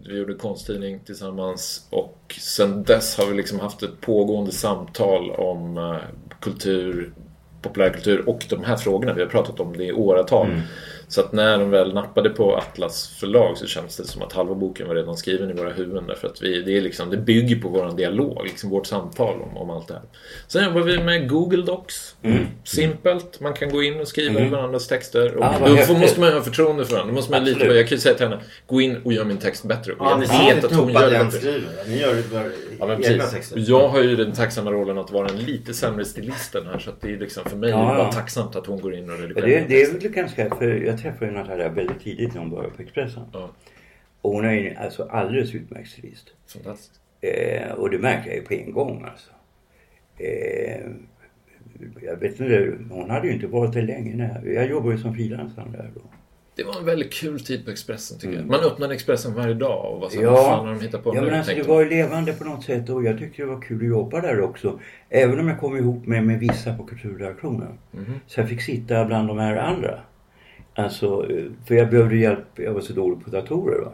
Vi 0.08 0.18
gjorde 0.18 0.34
konsttidning 0.34 1.00
tillsammans 1.06 1.88
och 1.90 2.36
sen 2.40 2.84
dess 2.84 3.18
har 3.18 3.26
vi 3.26 3.38
liksom 3.38 3.60
haft 3.60 3.84
ett 3.84 4.02
pågående 4.02 4.52
samtal 4.52 5.32
om 5.32 5.78
eh, 5.78 5.96
kultur, 6.40 7.12
populärkultur 7.62 8.30
och 8.30 8.46
de 8.50 8.64
här 8.64 8.78
frågorna. 8.78 9.14
Vi 9.14 9.22
har 9.22 9.30
pratat 9.30 9.60
om 9.60 9.78
det 9.78 9.86
i 9.86 9.92
åratal. 9.94 10.48
Så 11.10 11.22
att 11.22 11.32
när 11.32 11.58
de 11.58 11.70
väl 11.70 11.94
nappade 11.94 12.30
på 12.30 12.56
Atlas 12.56 13.08
förlag 13.20 13.58
så 13.58 13.68
kändes 13.68 13.98
det 13.98 14.08
som 14.08 14.22
att 14.22 14.34
halva 14.34 14.56
boken 14.56 14.88
var 14.88 14.96
redan 14.96 15.18
skriven 15.18 15.50
i 15.50 15.54
våra 15.54 15.70
huvuden. 15.70 16.08
Därför 16.08 16.28
att 16.28 16.42
vi, 16.42 16.62
det, 16.62 16.78
är 16.78 16.82
liksom, 16.82 17.10
det 17.10 17.18
bygger 17.18 17.56
på 17.62 17.70
vår 17.70 17.92
dialog, 17.98 18.44
liksom 18.44 18.70
vårt 18.70 18.86
samtal 18.88 19.42
om, 19.42 19.58
om 19.58 19.70
allt 19.70 19.88
det 19.88 19.94
här. 19.94 20.04
Sen 20.48 20.64
jobbar 20.66 20.82
vi 20.82 20.98
med 21.00 21.30
Google 21.30 21.62
Docs. 21.64 22.16
Simpelt. 22.64 23.40
Man 23.40 23.54
kan 23.54 23.70
gå 23.70 23.84
in 23.84 24.00
och 24.00 24.08
skriva 24.08 24.40
i 24.42 24.50
varandras 24.50 24.88
texter. 24.88 25.36
Och 25.36 25.44
Ah, 25.46 25.54
då 25.60 25.66
får, 25.68 25.76
häftigt. 25.76 25.98
måste 26.00 26.20
man 26.20 26.34
ha 26.34 26.42
förtroende 26.42 26.86
för 26.86 26.92
varandra. 26.94 27.12
Då 27.12 27.16
måste 27.16 27.32
man 27.32 27.42
Absolut. 27.42 27.76
jag 27.76 27.88
kan 27.88 27.96
ju 27.96 28.02
säga 28.02 28.16
till 28.16 28.26
henne, 28.28 28.40
gå 28.68 28.82
in 28.82 28.98
och 29.04 29.14
gör 29.14 29.24
min 29.26 29.38
text 29.38 29.64
bättre. 29.64 29.94
Och 29.94 30.06
Ja, 30.06 30.10
jag 30.10 30.20
ni 30.20 30.54
vet 30.54 30.64
att 30.64 30.72
hon 30.76 30.94
gör 30.94 31.12
det 31.12 31.24
bättre. 31.32 31.62
Ni 31.88 31.98
gör 32.00 32.24
bara 32.34 32.44
Ja, 32.80 32.88
men 32.88 33.06
egna 33.06 33.24
texter. 33.24 33.64
Jag 33.68 33.88
har 33.88 34.04
ju 34.04 34.16
den 34.16 34.32
tacksamma 34.32 34.72
rollen 34.72 34.98
att 34.98 35.12
vara 35.12 35.30
en 35.30 35.38
lite 35.38 35.74
sämre 35.74 36.06
stilisten 36.06 36.68
här 36.68 36.80
så 36.80 36.90
att 36.90 37.02
det 37.02 37.12
är 37.14 37.18
liksom 37.18 37.44
för 37.46 37.58
mig 37.58 37.70
Ja, 37.70 37.78
bara 37.78 38.12
tacksamt 38.12 38.56
att 38.56 38.68
hon 38.68 38.82
går 38.82 38.94
in 38.96 39.10
och 39.10 39.20
redigerar. 39.20 39.48
det, 39.48 39.66
det 39.68 39.82
är 39.82 39.92
väl 39.92 40.12
ganska, 40.12 40.56
för 40.56 40.68
jag 40.68 40.98
träffade 40.98 41.32
ju 41.32 41.38
Natalia 41.38 41.70
väldigt 41.70 42.00
tidigt 42.00 42.34
när 42.34 42.40
hon 42.40 42.50
började 42.50 42.76
på 42.76 42.82
Expressen. 42.82 43.24
Ja. 43.34 43.50
Och 44.22 44.32
hon 44.32 44.46
är 44.46 44.54
ju 44.54 44.76
alltså 44.76 45.04
alldeles 45.04 45.56
utmärkt 45.56 45.90
stilist. 45.90 46.28
Fantastiskt. 46.54 47.02
Eh, 47.22 47.72
och 47.72 47.90
det 47.90 48.00
märkte 48.00 48.30
jag 48.30 48.38
ju 48.38 48.44
på 48.44 48.54
en 48.54 48.72
gång 48.72 49.06
alltså. 49.12 49.32
Eh, 50.18 50.82
jag 52.02 52.16
vet 52.16 52.40
inte, 52.40 52.74
hon 52.90 53.10
hade 53.10 53.28
ju 53.28 53.34
inte 53.34 53.48
varit 53.48 53.74
där 53.74 53.82
länge. 53.82 54.16
När, 54.16 54.46
jag 54.46 54.70
jobbade 54.70 54.96
ju 54.96 55.02
som 55.02 55.16
frilansare 55.16 55.66
där 55.72 55.92
då. 55.96 56.02
Det 56.58 56.64
var 56.64 56.78
en 56.80 56.86
väldigt 56.86 57.14
kul 57.14 57.40
tid 57.40 57.66
på 57.66 57.72
Expressen 57.72 58.20
tycker 58.20 58.36
jag. 58.38 58.46
Man 58.46 58.60
öppnade 58.60 58.94
Expressen 58.94 59.34
varje 59.34 59.54
dag 59.54 59.94
och 59.94 60.00
var 60.02 60.10
så 60.10 60.22
Ja. 60.22 60.32
vad 60.32 60.46
fan 60.46 60.68
har 60.68 60.74
de 60.74 60.82
hittat 60.82 61.04
på 61.04 61.16
Ja 61.16 61.22
nu? 61.22 61.28
men 61.28 61.36
alltså 61.40 61.56
det 61.56 61.68
var 61.68 61.82
ju 61.82 61.90
levande 61.90 62.34
på 62.34 62.44
något 62.44 62.64
sätt 62.64 62.90
och 62.90 63.04
jag 63.04 63.18
tyckte 63.18 63.42
det 63.42 63.46
var 63.48 63.62
kul 63.62 63.82
att 63.82 63.88
jobba 63.88 64.22
där 64.22 64.42
också. 64.42 64.80
Även 65.10 65.40
om 65.40 65.48
jag 65.48 65.60
kom 65.60 65.78
ihop 65.78 66.06
med, 66.08 66.24
med 66.24 66.40
vissa 66.40 66.74
på 66.74 66.84
kulturredaktionen. 66.84 67.78
Mhm. 67.92 68.14
Så 68.28 68.40
jag 68.40 68.50
fick 68.50 68.62
sitta 68.62 69.06
bland 69.06 69.28
de 69.28 69.38
här 69.38 69.56
andra. 69.58 70.00
Alltså, 70.76 71.26
för 71.68 71.76
jag 71.76 71.90
behövde 71.90 72.18
hjälp, 72.18 72.46
jag 72.56 72.74
var 72.74 72.82
så 72.82 72.94
dålig 72.94 73.24
på 73.26 73.30
datorer. 73.30 73.80
Va? 73.80 73.92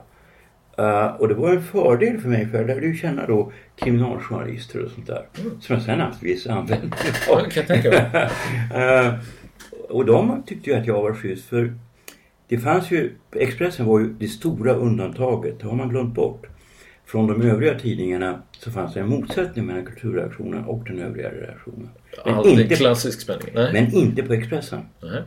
Eh, 0.78 1.16
och 1.22 1.28
det 1.28 1.34
var 1.34 1.50
en 1.50 1.64
fördel 1.64 2.18
för 2.20 2.30
mig 2.30 2.48
för 2.48 2.58
jag 2.58 2.68
lärde 2.68 2.86
ju 2.86 2.96
känna 2.96 3.26
då 3.28 3.52
kriminaljournalister 3.76 4.86
och 4.86 4.92
sånt 4.92 5.08
där. 5.08 5.26
Som 5.60 5.76
jag 5.76 5.82
sen 5.82 6.02
viss 6.22 6.48
användning 6.48 6.92
Ja, 7.28 7.36
kan 7.40 7.50
jag 7.56 7.68
tänka 7.68 7.90
mig. 7.90 8.30
Eh, 8.84 9.14
och 9.90 10.06
de 10.06 10.44
tyckte 10.46 10.70
ju 10.70 10.76
att 10.76 10.88
jag 10.88 11.02
var 11.02 11.14
schysst 11.14 11.46
för 11.50 11.74
det 12.48 12.58
fanns 12.58 12.92
ju, 12.92 13.16
Expressen 13.32 13.86
var 13.86 14.00
ju 14.00 14.14
det 14.14 14.28
stora 14.28 14.74
undantaget, 14.74 15.60
det 15.60 15.68
har 15.68 15.76
man 15.76 15.90
glömt 15.90 16.16
bort. 16.16 16.48
Från 17.06 17.28
de 17.28 17.42
övriga 17.42 17.80
tidningarna 17.80 18.42
så 18.60 18.72
fanns 18.72 18.94
det 18.94 19.00
en 19.00 19.10
motsättning 19.10 19.66
mellan 19.66 19.86
kulturredaktionen 19.86 20.66
och 20.66 20.84
den 20.84 21.00
övriga 21.00 21.32
redaktionen. 21.32 21.90
Men, 22.26 22.34
Alltid 22.34 22.60
inte, 22.60 22.76
klassisk 22.76 23.22
spänning. 23.22 23.50
Nej. 23.54 23.74
men 23.74 23.94
inte 23.94 24.24
på 24.24 24.34
Expressen. 24.34 24.82
Nej. 25.02 25.22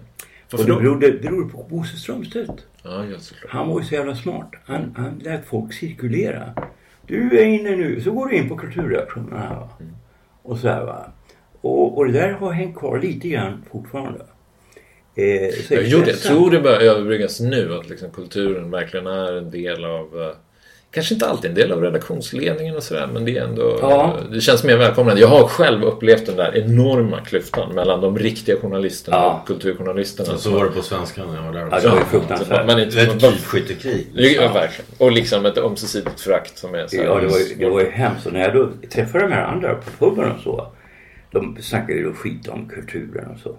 Och 0.53 0.59
det 0.59 0.65
berodde, 0.65 1.13
berodde 1.13 1.53
på 1.53 1.67
Bosse 1.71 1.97
Strömstedt. 1.97 2.67
Ja. 2.83 3.05
Han 3.49 3.69
var 3.69 3.81
ju 3.81 3.87
så 3.87 3.95
jävla 3.95 4.17
smart. 4.17 4.51
Han, 4.65 4.95
han 4.97 5.19
lät 5.19 5.45
folk 5.45 5.73
cirkulera. 5.73 6.55
Du 7.07 7.39
är 7.39 7.45
inne 7.45 7.77
nu, 7.77 8.01
så 8.01 8.13
går 8.13 8.27
du 8.27 8.37
in 8.37 8.49
på 8.49 8.57
kulturredaktionen 8.57 9.39
här 9.39 9.55
va. 9.55 9.69
Och 10.43 10.59
så 10.59 10.69
här 10.69 10.85
va. 10.85 11.13
Och, 11.61 11.99
och 11.99 12.07
det 12.07 12.13
där 12.13 12.33
har 12.33 12.53
hängt 12.53 12.77
kvar 12.77 12.99
lite 12.99 13.29
grann 13.29 13.65
fortfarande. 13.71 14.21
Eh, 15.17 15.51
så 15.69 15.75
Jag, 15.75 15.85
gjorde, 15.87 16.11
jag 16.11 16.19
tror 16.21 16.51
det 16.51 16.61
börjar 16.61 16.81
överbryggas 16.81 17.41
nu 17.41 17.75
att 17.75 17.89
liksom 17.89 18.11
kulturen 18.11 18.71
verkligen 18.71 19.07
är 19.07 19.33
en 19.33 19.51
del 19.51 19.85
av 19.85 20.23
eh, 20.23 20.29
Kanske 20.91 21.15
inte 21.15 21.27
alltid 21.27 21.51
en 21.51 21.55
del 21.55 21.73
av 21.73 21.83
redaktionsledningen 21.83 22.77
och 22.77 22.83
sådär 22.83 23.09
men 23.13 23.25
det 23.25 23.39
är 23.39 23.45
ändå 23.45 23.79
Ja. 23.83 24.17
Det 24.33 24.41
känns 24.41 24.65
mer 24.65 24.77
välkomnande. 24.77 25.21
Jag 25.21 25.29
har 25.29 25.47
själv 25.49 25.85
upplevt 25.85 26.27
den 26.27 26.37
där 26.37 26.57
enorma 26.57 27.21
klyftan 27.21 27.75
mellan 27.75 28.01
de 28.01 28.19
riktiga 28.19 28.57
journalisterna 28.57 29.17
Ja. 29.17 29.41
och 29.41 29.47
kulturjournalisterna. 29.47 30.39
Så 30.39 30.51
var 30.51 30.65
det 30.65 30.71
på 30.71 30.83
svenska 30.83 31.25
när 31.25 31.37
jag 31.37 31.43
var 31.43 31.53
där 31.53 31.61
Ja, 31.61 31.67
också. 31.77 31.81
det 31.83 31.89
var 31.89 31.97
man, 32.01 32.07
fruktansvärt. 32.11 32.67
man 32.67 32.67
man, 32.67 32.81
ett 32.81 33.21
typskyttekrig. 33.21 34.07
ja, 34.15 34.53
verkligen. 34.53 34.91
Och 34.99 35.13
liksom 35.13 35.47
ett 35.47 35.59
ömsesidigt 35.59 36.21
förakt 36.21 36.59
som 36.59 36.75
är 36.75 36.87
så 36.87 36.97
här- 36.97 37.05
Ja, 37.05 37.21
det 37.21 37.27
var, 37.27 37.39
ju, 37.39 37.55
det 37.59 37.69
var 37.71 37.81
ju 37.81 37.91
hemskt. 37.91 38.27
Och 38.27 38.33
när 38.33 38.41
jag 38.41 38.55
då 38.55 38.71
träffade 38.91 39.25
de 39.25 39.33
här 39.33 39.43
andra 39.45 39.75
på 39.75 39.91
puben 40.11 40.33
och 40.33 40.41
så. 40.43 40.73
De 41.33 41.57
snackade 41.61 41.93
ju 41.99 42.05
då 42.05 42.13
skit 42.13 42.49
om 42.49 42.69
kulturen 42.69 43.27
och 43.35 43.39
så. 43.43 43.57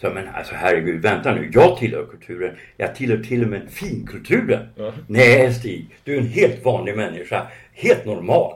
Så 0.00 0.10
men 0.10 0.28
alltså 0.28 0.54
herregud, 0.54 1.02
vänta 1.02 1.34
nu. 1.34 1.50
Jag 1.52 1.78
tillhör 1.78 2.06
kulturen. 2.06 2.56
Jag 2.76 2.94
tillhör 2.94 3.18
till 3.18 3.42
och 3.42 3.48
med 3.48 3.70
finkulturen. 3.70 4.68
Ja. 4.76 4.92
Nej 5.06 5.54
Stig, 5.54 5.96
du 6.04 6.14
är 6.14 6.20
en 6.20 6.28
helt 6.28 6.64
vanlig 6.64 6.96
människa. 6.96 7.46
Helt 7.72 8.04
normal. 8.04 8.52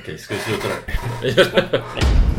Okej, 0.00 0.18
ska 0.18 0.34
vi 0.34 0.40
sluta 0.40 0.68
där? 0.68 1.82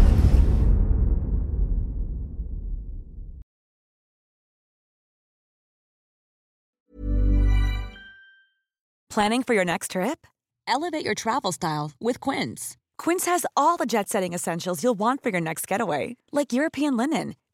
Planning 9.18 9.42
for 9.42 9.56
your 9.56 9.66
next 9.66 9.92
trip? 9.92 10.28
Elevate 10.68 11.04
your 11.04 11.16
travel 11.16 11.52
style 11.52 11.92
with 12.00 12.20
Quince. 12.20 12.78
Quince 13.00 13.26
has 13.26 13.48
all 13.56 13.76
the 13.78 13.88
jet 13.88 14.10
setting 14.10 14.34
essentials 14.34 14.84
you'll 14.84 15.00
want 15.00 15.24
for 15.24 15.30
your 15.30 15.42
next 15.42 15.66
getaway, 15.68 16.18
like 16.32 16.54
European 16.54 16.96
linen, 16.98 17.34